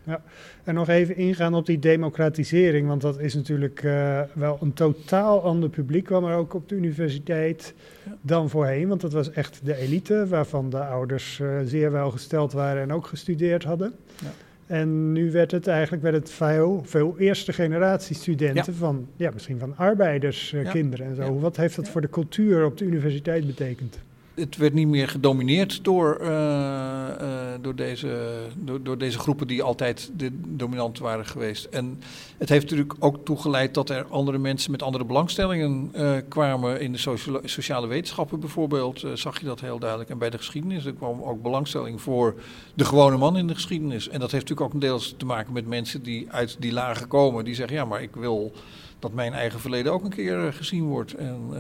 Ja. 0.05 0.23
En 0.65 0.75
nog 0.75 0.89
even 0.89 1.17
ingaan 1.17 1.55
op 1.55 1.67
die 1.67 1.79
democratisering, 1.79 2.89
want 2.89 3.01
dat 3.01 3.19
is 3.19 3.35
natuurlijk 3.35 3.83
uh, 3.83 4.21
wel 4.33 4.59
een 4.61 4.73
totaal 4.73 5.43
ander 5.43 5.69
publiek, 5.69 6.05
kwam 6.05 6.25
er 6.25 6.37
ook 6.37 6.55
op 6.55 6.69
de 6.69 6.75
universiteit 6.75 7.75
ja. 8.05 8.17
dan 8.21 8.51
voorheen. 8.51 8.89
Want 8.89 9.01
dat 9.01 9.13
was 9.13 9.31
echt 9.31 9.61
de 9.65 9.77
elite, 9.77 10.27
waarvan 10.29 10.71
de 10.71 10.85
ouders 10.85 11.43
zeer 11.65 11.93
welgesteld 11.93 12.53
waren 12.53 12.83
en 12.83 12.93
ook 12.93 13.07
gestudeerd 13.07 13.65
hadden. 13.65 13.95
Ja. 14.23 14.31
En 14.67 15.13
nu 15.13 15.31
werd 15.31 15.51
het 15.51 15.67
eigenlijk 15.67 16.03
werd 16.03 16.15
het 16.15 16.31
veel, 16.31 16.83
veel 16.85 17.19
eerste 17.19 17.53
generatie 17.53 18.17
studenten 18.17 18.75
van, 18.75 19.09
ja, 19.17 19.31
misschien 19.35 19.59
van 19.59 19.77
arbeiderskinderen 19.77 21.07
en 21.07 21.15
zo. 21.15 21.39
Wat 21.39 21.57
heeft 21.57 21.77
dat 21.77 21.89
voor 21.89 22.01
de 22.01 22.09
cultuur 22.09 22.65
op 22.65 22.79
de 22.79 22.85
universiteit 22.85 23.47
betekend? 23.47 23.99
Het 24.35 24.57
werd 24.57 24.75
niet 24.75 24.89
meer 24.89 25.09
gedomineerd 25.09 25.85
door, 25.85 26.19
uh, 26.21 26.29
uh, 26.29 27.39
door, 27.61 27.75
deze, 27.75 28.39
door, 28.57 28.83
door, 28.83 28.99
deze 28.99 29.19
groepen 29.19 29.47
die 29.47 29.63
altijd 29.63 30.11
de 30.17 30.31
dominant 30.33 30.99
waren 30.99 31.27
geweest. 31.27 31.65
En 31.65 32.01
het 32.39 32.49
heeft 32.49 32.63
natuurlijk 32.63 32.95
ook 32.99 33.25
toegeleid 33.25 33.75
dat 33.75 33.91
er 33.91 34.07
andere 34.09 34.39
mensen 34.39 34.71
met 34.71 34.83
andere 34.83 35.05
belangstellingen 35.05 35.91
uh, 35.95 36.17
kwamen. 36.29 36.81
In 36.81 36.93
de 36.93 36.99
sociale, 36.99 37.41
sociale 37.45 37.87
wetenschappen 37.87 38.41
bijvoorbeeld 38.41 39.05
zag 39.15 39.41
je 39.41 39.47
dat 39.47 39.61
heel 39.61 39.79
duidelijk. 39.79 40.11
En 40.11 40.19
bij 40.19 40.31
de 40.31 40.39
geschiedenis 40.39 40.85
er 40.85 40.95
kwam 40.95 41.23
ook 41.23 41.43
belangstelling 41.43 42.01
voor 42.01 42.35
de 42.75 42.85
gewone 42.85 43.17
man 43.17 43.37
in 43.37 43.47
de 43.47 43.55
geschiedenis. 43.55 44.09
En 44.09 44.21
dat 44.21 44.31
heeft 44.31 44.49
natuurlijk 44.49 44.75
ook 44.75 44.81
deels 44.81 45.15
te 45.17 45.27
maken 45.27 45.53
met 45.53 45.67
mensen 45.67 46.03
die 46.03 46.27
uit 46.31 46.57
die 46.59 46.73
lagen 46.73 47.09
komen. 47.09 47.45
Die 47.45 47.55
zeggen, 47.55 47.77
ja, 47.77 47.85
maar 47.85 48.03
ik 48.03 48.15
wil 48.15 48.53
dat 48.99 49.13
mijn 49.13 49.33
eigen 49.33 49.61
verleden 49.61 49.93
ook 49.93 50.05
een 50.05 50.11
keer 50.11 50.53
gezien 50.53 50.85
wordt. 50.85 51.15
En. 51.15 51.51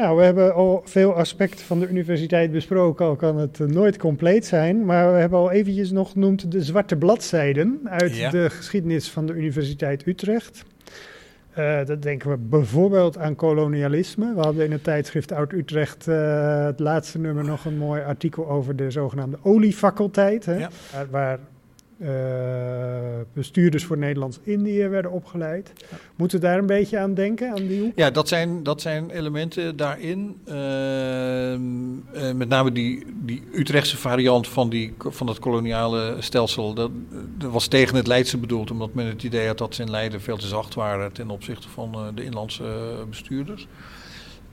Nou, 0.00 0.16
we 0.16 0.22
hebben 0.22 0.54
al 0.54 0.82
veel 0.84 1.14
aspecten 1.14 1.64
van 1.64 1.80
de 1.80 1.88
universiteit 1.88 2.52
besproken, 2.52 3.06
al 3.06 3.16
kan 3.16 3.36
het 3.38 3.58
nooit 3.58 3.98
compleet 3.98 4.46
zijn. 4.46 4.84
Maar 4.84 5.12
we 5.12 5.18
hebben 5.18 5.38
al 5.38 5.50
eventjes 5.50 5.90
nog 5.90 6.10
genoemd 6.10 6.52
de 6.52 6.62
zwarte 6.62 6.96
bladzijden 6.96 7.80
uit 7.84 8.30
de 8.30 8.50
geschiedenis 8.50 9.10
van 9.10 9.26
de 9.26 9.32
Universiteit 9.32 10.06
Utrecht. 10.06 10.64
Uh, 11.58 11.84
dat 11.84 12.02
denken 12.02 12.30
we 12.30 12.36
bijvoorbeeld 12.36 13.18
aan 13.18 13.36
kolonialisme. 13.36 14.34
We 14.34 14.40
hadden 14.40 14.64
in 14.64 14.72
het 14.72 14.84
tijdschrift 14.84 15.32
Oud-Utrecht 15.32 16.06
uh, 16.06 16.64
het 16.64 16.78
laatste 16.78 17.18
nummer 17.18 17.44
nog 17.44 17.64
een 17.64 17.78
mooi 17.78 18.02
artikel 18.02 18.48
over 18.48 18.76
de 18.76 18.90
zogenaamde 18.90 19.38
oliefaculteit. 19.42 20.44
Hè, 20.44 20.58
ja. 20.58 20.70
waar 21.10 21.38
bestuurders 23.32 23.84
voor 23.84 23.98
Nederlands-Indië 23.98 24.88
werden 24.88 25.10
opgeleid. 25.10 25.72
Moeten 26.16 26.40
we 26.40 26.46
daar 26.46 26.58
een 26.58 26.66
beetje 26.66 26.98
aan 26.98 27.14
denken, 27.14 27.50
aan 27.50 27.66
die 27.66 27.80
hoek? 27.80 27.92
Ja, 27.94 28.10
dat 28.10 28.28
zijn, 28.28 28.62
dat 28.62 28.80
zijn 28.80 29.10
elementen 29.10 29.76
daarin. 29.76 30.40
Uh, 30.48 31.52
uh, 31.52 31.58
met 32.34 32.48
name 32.48 32.72
die, 32.72 33.06
die 33.24 33.42
Utrechtse 33.52 33.96
variant 33.96 34.48
van, 34.48 34.68
die, 34.68 34.94
van 34.98 35.26
dat 35.26 35.38
koloniale 35.38 36.16
stelsel. 36.18 36.74
Dat, 36.74 36.90
dat, 37.38 37.50
was 37.50 37.66
tegen 37.66 37.96
het 37.96 38.06
Leidse 38.06 38.38
bedoeld, 38.38 38.70
omdat 38.70 38.94
men 38.94 39.06
het 39.06 39.22
idee 39.22 39.46
had 39.46 39.58
dat 39.58 39.74
ze 39.74 39.82
in 39.82 39.90
Leiden 39.90 40.20
veel 40.20 40.36
te 40.36 40.46
zacht 40.46 40.74
waren 40.74 41.12
ten 41.12 41.30
opzichte 41.30 41.68
van 41.68 42.12
de 42.14 42.24
inlandse 42.24 42.64
bestuurders. 43.08 43.66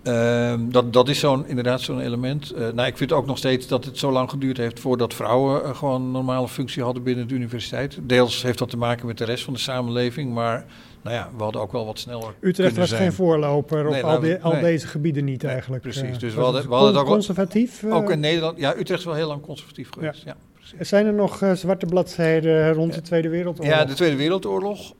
Uh, 0.07 0.53
dat, 0.59 0.93
dat 0.93 1.09
is 1.09 1.19
zo'n, 1.19 1.47
inderdaad 1.47 1.81
zo'n 1.81 1.99
element. 1.99 2.53
Uh, 2.55 2.67
nou, 2.73 2.87
ik 2.87 2.97
vind 2.97 3.11
ook 3.11 3.25
nog 3.25 3.37
steeds 3.37 3.67
dat 3.67 3.85
het 3.85 3.97
zo 3.97 4.11
lang 4.11 4.29
geduurd 4.29 4.57
heeft 4.57 4.79
voordat 4.79 5.13
vrouwen 5.13 5.61
uh, 5.61 5.75
gewoon 5.75 6.01
een 6.01 6.11
normale 6.11 6.47
functie 6.47 6.83
hadden 6.83 7.03
binnen 7.03 7.27
de 7.27 7.33
universiteit. 7.33 7.99
Deels 8.01 8.41
heeft 8.41 8.57
dat 8.57 8.69
te 8.69 8.77
maken 8.77 9.07
met 9.07 9.17
de 9.17 9.25
rest 9.25 9.43
van 9.43 9.53
de 9.53 9.59
samenleving, 9.59 10.33
maar 10.33 10.65
nou 11.01 11.15
ja, 11.15 11.29
we 11.37 11.43
hadden 11.43 11.61
ook 11.61 11.71
wel 11.71 11.85
wat 11.85 11.99
sneller. 11.99 12.33
Utrecht 12.39 12.77
was 12.77 12.91
geen 12.91 13.13
voorloper 13.13 13.85
op 13.85 13.91
nee, 13.91 14.03
al, 14.03 14.19
de, 14.19 14.41
al 14.41 14.51
nee. 14.51 14.61
deze 14.61 14.87
gebieden 14.87 15.25
niet 15.25 15.41
nee, 15.41 15.51
eigenlijk. 15.51 15.81
Precies, 15.81 16.01
uh, 16.01 16.19
dus 16.19 16.33
we 16.33 16.41
hadden, 16.41 16.67
we 16.67 16.73
hadden 16.73 16.93
het 16.93 17.01
ook 17.01 17.07
conservatief. 17.07 17.81
Wel, 17.81 17.97
ook 17.97 18.09
in 18.09 18.19
Nederland, 18.19 18.59
ja, 18.59 18.75
Utrecht 18.77 18.99
is 18.99 19.05
wel 19.05 19.15
heel 19.15 19.27
lang 19.27 19.41
conservatief 19.41 19.89
geweest. 19.91 20.23
Ja. 20.23 20.35
ja 20.77 20.83
Zijn 20.83 21.05
er 21.05 21.13
nog 21.13 21.45
zwarte 21.53 21.85
bladzijden 21.85 22.73
rond 22.73 22.93
de 22.93 23.01
Tweede 23.01 23.29
Wereldoorlog? 23.29 23.73
Ja, 23.73 23.85
de 23.85 23.93
Tweede 23.93 24.15
Wereldoorlog. 24.15 24.93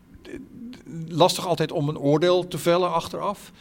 Lastig 1.07 1.47
altijd 1.47 1.71
om 1.71 1.89
een 1.89 1.99
oordeel 1.99 2.47
te 2.47 2.57
vellen 2.57 2.93
achteraf. 2.93 3.51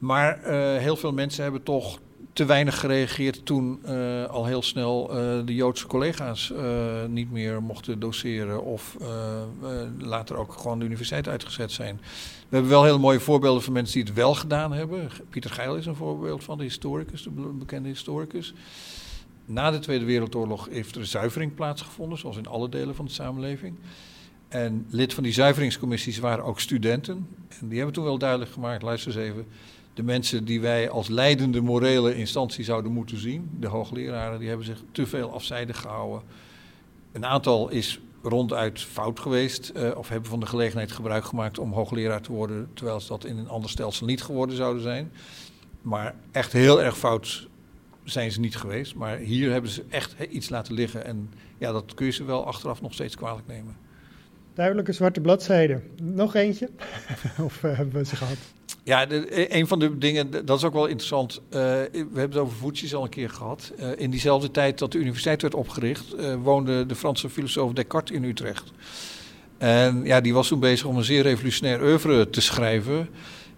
Maar 0.00 0.38
uh, 0.38 0.76
heel 0.76 0.96
veel 0.96 1.12
mensen 1.12 1.42
hebben 1.42 1.62
toch 1.62 1.98
te 2.32 2.44
weinig 2.44 2.80
gereageerd 2.80 3.46
toen 3.46 3.80
uh, 3.84 4.24
al 4.24 4.46
heel 4.46 4.62
snel 4.62 5.10
uh, 5.10 5.46
de 5.46 5.54
Joodse 5.54 5.86
collega's 5.86 6.52
niet 7.08 7.30
meer 7.30 7.62
mochten 7.62 7.98
doseren 7.98 8.64
of 8.64 8.96
later 9.98 10.36
ook 10.36 10.52
gewoon 10.52 10.78
de 10.78 10.84
universiteit 10.84 11.28
uitgezet 11.28 11.72
zijn. 11.72 12.00
We 12.48 12.56
hebben 12.56 12.70
wel 12.70 12.84
hele 12.84 12.98
mooie 12.98 13.20
voorbeelden 13.20 13.62
van 13.62 13.72
mensen 13.72 13.94
die 13.94 14.04
het 14.04 14.14
wel 14.14 14.34
gedaan 14.34 14.72
hebben. 14.72 15.10
Pieter 15.30 15.50
Geil 15.50 15.76
is 15.76 15.86
een 15.86 15.94
voorbeeld 15.94 16.44
van 16.44 16.58
de 16.58 16.64
historicus, 16.64 17.22
de 17.22 17.30
bekende 17.30 17.88
historicus. 17.88 18.54
Na 19.44 19.70
de 19.70 19.78
Tweede 19.78 20.04
Wereldoorlog 20.04 20.68
heeft 20.70 20.96
er 20.96 21.06
zuivering 21.06 21.54
plaatsgevonden, 21.54 22.18
zoals 22.18 22.36
in 22.36 22.46
alle 22.46 22.68
delen 22.68 22.94
van 22.94 23.04
de 23.04 23.10
samenleving. 23.10 23.74
En 24.48 24.86
lid 24.88 25.14
van 25.14 25.22
die 25.22 25.32
zuiveringscommissies 25.32 26.18
waren 26.18 26.44
ook 26.44 26.60
studenten. 26.60 27.28
En 27.60 27.68
die 27.68 27.76
hebben 27.76 27.94
toen 27.94 28.04
wel 28.04 28.18
duidelijk 28.18 28.50
gemaakt, 28.50 28.82
luister 28.82 29.12
eens 29.16 29.28
even, 29.30 29.46
de 29.94 30.02
mensen 30.02 30.44
die 30.44 30.60
wij 30.60 30.90
als 30.90 31.08
leidende 31.08 31.60
morele 31.60 32.14
instantie 32.14 32.64
zouden 32.64 32.92
moeten 32.92 33.18
zien, 33.18 33.50
de 33.60 33.66
hoogleraren, 33.66 34.38
die 34.38 34.48
hebben 34.48 34.66
zich 34.66 34.82
te 34.92 35.06
veel 35.06 35.32
afzijdig 35.32 35.80
gehouden. 35.80 36.22
Een 37.12 37.26
aantal 37.26 37.68
is 37.68 38.00
ronduit 38.22 38.80
fout 38.80 39.20
geweest 39.20 39.72
uh, 39.76 39.96
of 39.96 40.08
hebben 40.08 40.30
van 40.30 40.40
de 40.40 40.46
gelegenheid 40.46 40.92
gebruik 40.92 41.24
gemaakt 41.24 41.58
om 41.58 41.72
hoogleraar 41.72 42.20
te 42.20 42.32
worden, 42.32 42.70
terwijl 42.74 43.00
ze 43.00 43.08
dat 43.08 43.24
in 43.24 43.38
een 43.38 43.48
ander 43.48 43.70
stelsel 43.70 44.06
niet 44.06 44.22
geworden 44.22 44.56
zouden 44.56 44.82
zijn. 44.82 45.12
Maar 45.82 46.14
echt 46.30 46.52
heel 46.52 46.82
erg 46.82 46.98
fout 46.98 47.48
zijn 48.04 48.32
ze 48.32 48.40
niet 48.40 48.56
geweest. 48.56 48.94
Maar 48.94 49.16
hier 49.16 49.50
hebben 49.50 49.70
ze 49.70 49.84
echt 49.88 50.14
iets 50.30 50.48
laten 50.48 50.74
liggen 50.74 51.04
en 51.04 51.32
ja, 51.58 51.72
dat 51.72 51.94
kun 51.94 52.06
je 52.06 52.12
ze 52.12 52.24
wel 52.24 52.46
achteraf 52.46 52.80
nog 52.80 52.92
steeds 52.92 53.16
kwalijk 53.16 53.46
nemen. 53.46 53.76
Duidelijke 54.54 54.92
zwarte 54.92 55.20
bladzijde. 55.20 55.80
Nog 56.02 56.34
eentje? 56.34 56.68
of 57.46 57.62
uh, 57.62 57.76
hebben 57.76 57.94
we 57.94 58.04
ze 58.04 58.16
gehad? 58.16 58.36
Ja, 58.84 59.06
de, 59.06 59.54
een 59.56 59.66
van 59.66 59.78
de 59.78 59.98
dingen, 59.98 60.30
dat 60.44 60.58
is 60.58 60.64
ook 60.64 60.72
wel 60.72 60.86
interessant. 60.86 61.40
Uh, 61.44 61.50
we 61.50 61.90
hebben 61.92 62.20
het 62.20 62.36
over 62.36 62.56
voetjes 62.56 62.94
al 62.94 63.02
een 63.02 63.08
keer 63.08 63.30
gehad. 63.30 63.72
Uh, 63.80 63.88
in 63.96 64.10
diezelfde 64.10 64.50
tijd 64.50 64.78
dat 64.78 64.92
de 64.92 64.98
universiteit 64.98 65.42
werd 65.42 65.54
opgericht, 65.54 66.14
uh, 66.14 66.34
woonde 66.42 66.86
de 66.86 66.94
Franse 66.94 67.30
filosoof 67.30 67.72
Descartes 67.72 68.16
in 68.16 68.24
Utrecht. 68.24 68.72
En 69.58 70.04
ja, 70.04 70.20
die 70.20 70.34
was 70.34 70.48
toen 70.48 70.60
bezig 70.60 70.86
om 70.86 70.96
een 70.96 71.04
zeer 71.04 71.22
revolutionair 71.22 71.82
oeuvre 71.82 72.30
te 72.30 72.40
schrijven. 72.40 73.08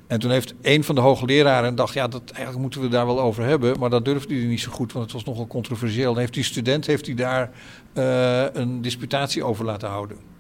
En 0.07 0.19
toen 0.19 0.31
heeft 0.31 0.55
een 0.63 0.85
van 0.85 0.95
de 0.95 1.01
hoogleraren 1.01 1.75
dacht, 1.75 1.95
ja, 1.95 2.09
dat 2.09 2.23
eigenlijk 2.31 2.63
moeten 2.63 2.81
we 2.81 2.89
daar 2.89 3.07
wel 3.07 3.21
over 3.21 3.45
hebben. 3.45 3.79
Maar 3.79 3.91
dat 3.91 4.05
durfde 4.05 4.35
hij 4.35 4.45
niet 4.45 4.61
zo 4.61 4.71
goed, 4.71 4.93
want 4.93 5.05
het 5.05 5.15
was 5.15 5.25
nogal 5.25 5.47
controversieel. 5.47 6.13
En 6.13 6.19
heeft 6.19 6.35
die 6.35 6.45
student 6.45 6.87
heeft 6.87 7.07
hij 7.07 7.15
daar 7.15 7.51
een 8.53 8.83
disputatie 8.83 9.45
over 9.45 9.65
laten 9.65 9.89
houden. 9.89 10.32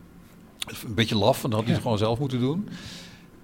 Een 0.66 0.94
beetje 0.94 1.16
laf, 1.16 1.42
want 1.42 1.54
dat 1.54 1.62
had 1.62 1.64
hij 1.64 1.74
ja. 1.74 1.82
gewoon 1.82 1.98
zelf 1.98 2.18
moeten 2.18 2.40
doen. 2.40 2.68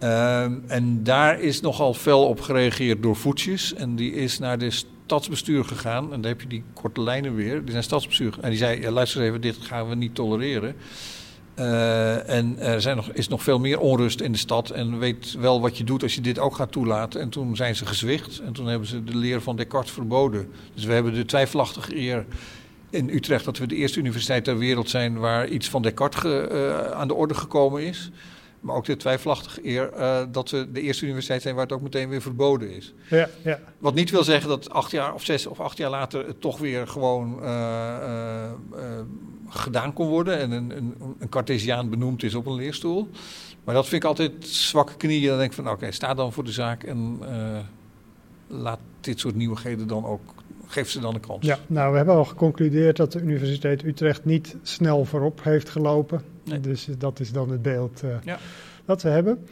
Uh, 0.03 0.43
en 0.73 1.03
daar 1.03 1.41
is 1.41 1.61
nogal 1.61 1.95
fel 1.95 2.27
op 2.27 2.41
gereageerd 2.41 3.03
door 3.03 3.17
voetjes. 3.17 3.75
En 3.75 3.97
die 3.97 4.13
is 4.13 4.39
naar 4.39 4.59
de 4.59 4.71
stadsbestuur 4.71 5.65
gegaan. 5.65 6.13
En 6.13 6.21
daar 6.21 6.31
heb 6.31 6.41
je 6.41 6.47
die 6.47 6.65
korte 6.73 7.01
lijnen 7.01 7.35
weer. 7.35 7.61
Die 7.63 7.71
zijn 7.71 7.83
stadsbestuur. 7.83 8.39
En 8.41 8.49
die 8.49 8.59
zei: 8.59 8.91
luister 8.91 9.23
even, 9.23 9.41
dit 9.41 9.57
gaan 9.57 9.89
we 9.89 9.95
niet 9.95 10.15
tolereren. 10.15 10.75
Uh, 11.59 12.29
en 12.29 12.59
er 12.59 12.81
zijn 12.81 12.97
nog, 12.97 13.11
is 13.13 13.29
nog 13.29 13.43
veel 13.43 13.59
meer 13.59 13.79
onrust 13.79 14.21
in 14.21 14.33
de 14.33 14.39
stad. 14.39 14.71
En 14.71 14.99
weet 14.99 15.33
wel 15.33 15.61
wat 15.61 15.79
je 15.79 15.85
doet 15.85 16.03
als 16.03 16.15
je 16.15 16.21
dit 16.21 16.39
ook 16.39 16.55
gaat 16.55 16.73
toelaten. 16.73 17.21
En 17.21 17.29
toen 17.29 17.57
zijn 17.57 17.77
ze 17.77 17.87
gezwicht. 17.87 18.39
En 18.39 18.53
toen 18.53 18.67
hebben 18.67 18.89
ze 18.89 19.05
de 19.05 19.17
leer 19.17 19.41
van 19.41 19.57
Descartes 19.57 19.93
verboden. 19.93 20.51
Dus 20.75 20.85
we 20.85 20.93
hebben 20.93 21.15
de 21.15 21.25
twijfelachtige 21.25 21.97
eer 21.97 22.27
in 22.91 23.09
Utrecht 23.09 23.45
dat 23.45 23.59
we 23.59 23.67
de 23.67 23.75
eerste 23.75 23.99
universiteit 23.99 24.45
ter 24.45 24.59
wereld 24.59 24.91
zijn 24.91 25.19
waar 25.19 25.49
iets 25.49 25.69
van 25.69 25.83
Descartes 25.83 26.21
ge, 26.21 26.49
uh, 26.53 26.91
aan 26.91 27.09
de 27.09 27.15
orde 27.15 27.35
gekomen 27.35 27.83
is. 27.83 28.11
Maar 28.61 28.77
ook 28.77 28.85
de 28.85 28.97
twijfelachtige 28.97 29.67
eer 29.67 29.91
uh, 29.99 30.21
dat 30.33 30.51
we 30.51 30.73
de 30.73 30.81
eerste 30.81 31.05
universiteit 31.05 31.43
zijn 31.43 31.55
waar 31.55 31.65
het 31.65 31.73
ook 31.73 31.81
meteen 31.81 32.09
weer 32.09 32.23
verboden 32.23 32.71
is. 32.71 32.95
Ja, 33.11 33.29
ja. 33.45 33.61
Wat 33.79 33.95
niet 33.95 34.11
wil 34.11 34.25
zeggen 34.25 34.49
dat 34.49 34.71
acht 34.71 34.91
jaar 34.91 35.15
of 35.15 35.25
zes 35.25 35.47
of 35.47 35.61
acht 35.61 35.77
jaar 35.77 35.91
later 35.91 36.27
het 36.27 36.41
toch 36.41 36.59
weer 36.59 36.87
gewoon 36.89 37.39
uh, 37.43 37.49
uh, 38.75 39.01
gedaan 39.49 39.93
kon 39.93 40.09
worden 40.09 40.39
en 40.39 40.51
een, 40.51 40.77
een, 40.77 40.95
een 41.19 41.29
Cartesiaan 41.29 41.91
benoemd 41.91 42.23
is 42.23 42.35
op 42.35 42.47
een 42.47 42.55
leerstoel. 42.55 43.09
Maar 43.65 43.75
dat 43.75 43.89
vind 43.89 44.03
ik 44.03 44.09
altijd 44.09 44.33
zwakke 44.47 44.97
knieën. 44.97 45.29
Dan 45.29 45.39
denk 45.39 45.51
ik 45.51 45.57
van 45.57 45.65
oké, 45.65 45.75
okay, 45.75 45.93
sta 45.93 46.15
dan 46.15 46.33
voor 46.33 46.45
de 46.45 46.53
zaak 46.53 46.83
en 46.83 47.19
laat 48.47 48.81
dit 49.01 49.21
soort 49.21 49.35
nieuwigheden 49.35 49.87
dan 49.87 50.05
ook 50.05 50.35
geef 50.69 50.91
ze 50.91 51.01
dan 51.01 51.15
een 51.15 51.21
kans. 51.21 51.47
Ja, 51.47 51.59
nou, 51.67 51.91
we 51.91 51.97
hebben 51.97 52.15
al 52.15 52.25
geconcludeerd 52.25 52.97
dat 52.97 53.13
de 53.13 53.21
Universiteit 53.21 53.85
Utrecht 53.85 54.25
niet 54.25 54.57
snel 54.63 55.05
voorop 55.05 55.45
heeft 55.45 55.69
gelopen. 55.69 56.23
Nee. 56.45 56.61
Dus 56.61 56.89
dat 56.99 57.21
is 57.21 57.33
dan 57.33 57.51
het 57.51 57.63
beeld 57.63 58.03
uh, 58.05 58.11
ja. 58.25 58.39
dat 58.85 59.03
we 59.03 59.09
hebben. 59.09 59.47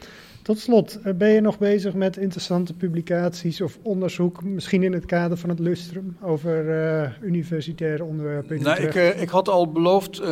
Tot 0.47 0.59
slot, 0.59 0.99
eh, 1.03 1.13
ben 1.13 1.29
je 1.29 1.41
nog 1.41 1.57
bezig 1.57 1.93
met 1.93 2.17
interessante 2.17 2.73
publicaties 2.73 3.61
of 3.61 3.77
onderzoek, 3.81 4.43
misschien 4.43 4.83
in 4.83 4.93
het 4.93 5.05
kader 5.05 5.37
van 5.37 5.49
het 5.49 5.59
Lustrum, 5.59 6.17
over 6.21 6.65
uh, 6.65 7.29
universitaire 7.29 8.03
onderwerpen? 8.03 8.61
Nou, 8.61 8.81
ik, 8.81 8.95
uh, 8.95 9.21
ik, 9.21 9.29
had 9.29 9.49
al 9.49 9.71
beloofd, 9.71 10.19
uh, 10.19 10.25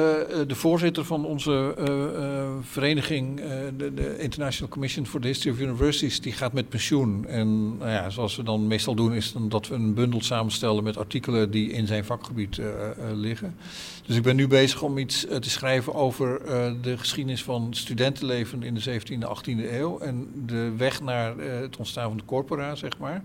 de 0.48 0.56
voorzitter 0.56 1.06
van 1.06 1.26
onze 1.26 1.74
vereniging, 2.62 3.42
de, 3.78 3.94
de, 3.94 4.18
International 4.20 4.70
Commission 4.70 5.06
for 5.06 5.22
the 5.22 5.28
History 5.28 5.54
of 5.54 5.62
Universities, 5.62 6.22
die 6.22 6.34
gaat 6.34 6.54
met 6.54 6.70
pensioen. 6.70 7.28
En 7.28 7.78
nou 7.78 7.92
ja, 7.92 8.10
zoals 8.10 8.36
we 8.36 8.44
dan 8.44 8.68
meestal 8.68 8.96
doen, 8.96 9.14
is 9.14 9.34
dan 9.34 9.50
dat 9.50 9.68
we 9.68 9.76
een 9.76 9.94
bundel 9.94 10.22
samenstellen 10.22 10.84
met 10.84 10.98
artikelen 10.98 11.52
die 11.52 11.72
in 11.72 11.88
zijn 11.88 12.06
vakgebied 12.06 12.62
liggen. 13.14 13.56
Dus 14.06 14.16
ik 14.16 14.24
ben 14.24 14.36
nu 14.36 14.48
bezig 14.48 14.82
om 14.82 14.98
iets 14.98 15.26
te 15.40 15.50
schrijven 15.50 15.94
over 15.94 16.42
de 16.82 16.98
geschiedenis 16.98 17.44
van 17.44 17.68
studentenleven 17.74 18.64
in 18.64 18.74
de 18.74 19.00
17e, 19.02 19.28
18e 19.28 19.72
eeuw. 19.72 20.00
En 20.00 20.32
de 20.46 20.74
weg 20.78 21.02
naar 21.02 21.38
het 21.38 21.78
ontstaan 21.78 22.08
van 22.08 22.18
de 22.18 22.26
corpora, 22.26 22.76
zeg 22.76 22.98
maar. 22.98 23.24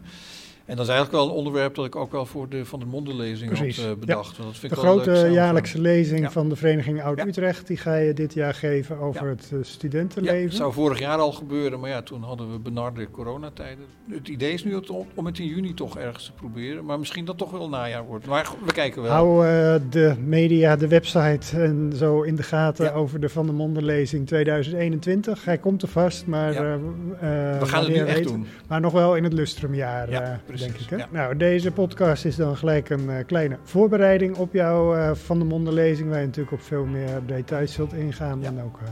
En 0.71 0.77
dat 0.77 0.85
is 0.85 0.93
eigenlijk 0.93 1.23
wel 1.23 1.31
een 1.31 1.37
onderwerp 1.37 1.75
dat 1.75 1.85
ik 1.85 1.97
ook 1.97 2.12
wel 2.12 2.27
voor 2.27 2.49
de 2.49 2.64
Van 2.64 2.79
der 2.79 2.89
Mondenlezing 2.89 3.59
had 3.59 3.66
uh, 3.66 3.93
bedacht. 3.99 4.37
Ja. 4.37 4.43
Want 4.43 4.53
dat 4.53 4.59
vind 4.59 4.73
de 4.73 4.79
ik 4.79 4.87
grote 4.87 5.29
jaarlijkse 5.31 5.81
lezing 5.81 6.33
van 6.33 6.49
de 6.49 6.57
Vereniging 6.57 7.03
Oud-Utrecht, 7.03 7.66
die 7.66 7.77
ga 7.77 7.95
je 7.95 8.12
dit 8.12 8.35
jaar 8.35 8.55
geven 8.55 8.99
over 8.99 9.29
het 9.29 9.51
uh, 9.53 9.59
studentenleven. 9.62 10.49
dat 10.49 10.57
zou 10.57 10.73
vorig 10.73 10.99
jaar 10.99 11.18
al 11.18 11.33
gebeuren, 11.33 11.81
maar 11.81 11.91
ja, 11.91 12.03
toen 12.03 12.23
hadden 12.23 12.53
we 12.53 12.59
benarde 12.59 13.11
coronatijden. 13.11 13.85
Het 14.11 14.29
idee 14.29 14.53
is 14.53 14.64
nu 14.64 14.81
om 15.14 15.27
het 15.27 15.39
in 15.39 15.47
juni 15.47 15.75
toch 15.75 15.99
ergens 15.99 16.25
te 16.25 16.33
proberen, 16.33 16.85
maar 16.85 16.99
misschien 16.99 17.25
dat 17.25 17.39
toch 17.39 17.51
wel 17.51 17.68
najaar 17.68 18.05
wordt. 18.05 18.27
Maar 18.27 18.49
we 18.64 18.73
kijken 18.73 19.03
wel. 19.03 19.11
Hou 19.11 19.47
uh, 19.47 19.75
de 19.91 20.14
media, 20.25 20.77
de 20.77 20.89
website 20.89 21.61
en 21.61 21.93
zo 21.97 22.23
in 22.23 22.37
de 22.37 22.43
gaten 22.43 22.95
over 22.95 23.21
de 23.21 23.29
Van 23.29 23.47
der 23.47 23.55
Mondenlezing 23.55 24.27
2021. 24.27 25.45
Hij 25.45 25.59
komt 25.59 25.83
er 25.83 25.89
vast, 25.89 26.27
maar... 26.27 26.53
we 26.53 27.66
gaan 27.66 27.85
het 27.85 27.93
nu 27.93 27.99
echt 27.99 28.25
doen. 28.25 28.47
Maar 28.68 28.81
nog 28.81 28.93
wel 28.93 29.16
in 29.16 29.25
het 29.25 29.33
lustrumjaar. 29.33 30.11
Ja, 30.11 30.41
denk 30.61 30.75
ik. 30.75 30.91
Hè? 30.91 30.97
Nou, 31.11 31.37
deze 31.37 31.71
podcast 31.71 32.25
is 32.25 32.37
dan 32.37 32.57
gelijk 32.57 32.91
een 32.91 33.05
uh, 33.05 33.15
kleine 33.27 33.57
voorbereiding 33.63 34.37
op 34.37 34.53
jouw 34.53 34.97
uh, 34.97 35.15
Van 35.15 35.39
de 35.39 35.45
Monden 35.45 35.73
lezing, 35.73 36.09
waar 36.09 36.21
je 36.21 36.27
natuurlijk 36.27 36.55
op 36.55 36.63
veel 36.63 36.85
meer 36.85 37.21
details 37.27 37.73
zult 37.73 37.93
ingaan 37.93 38.45
en 38.45 38.63
ook 38.65 38.79
uh, 38.83 38.89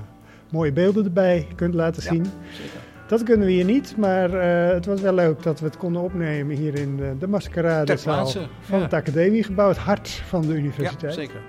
mooie 0.51 0.73
beelden 0.73 1.05
erbij 1.05 1.47
kunt 1.57 1.75
laten 1.75 2.03
zien. 2.03 2.25
Zeker. 2.25 2.81
Dat 3.07 3.23
kunnen 3.23 3.47
we 3.47 3.53
hier 3.53 3.65
niet, 3.65 3.97
maar 3.97 4.31
het 4.75 4.87
was 4.87 5.01
wel 5.01 5.15
leuk 5.15 5.43
dat 5.43 5.61
we 5.61 5.67
het 5.67 5.77
konden 5.77 6.03
opnemen 6.03 6.57
hier 6.57 6.75
in 6.75 6.97
de, 6.97 7.15
de 7.19 7.27
Mascaradezaal 7.27 8.33
van 8.61 8.83
het 8.83 8.93
Academiegebouw, 8.93 9.69
het 9.69 9.77
hart 9.77 10.09
van 10.09 10.41
de 10.43 10.55
universiteit. 10.55 11.01
Ja, 11.01 11.21
zeker. 11.21 11.41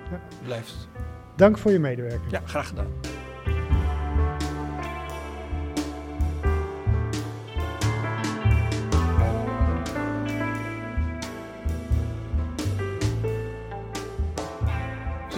Blijft. 0.44 0.88
Dank 1.36 1.58
voor 1.58 1.72
je 1.72 1.78
medewerking. 1.78 2.30
Ja, 2.30 2.40
graag 2.44 2.68
gedaan. 2.68 3.09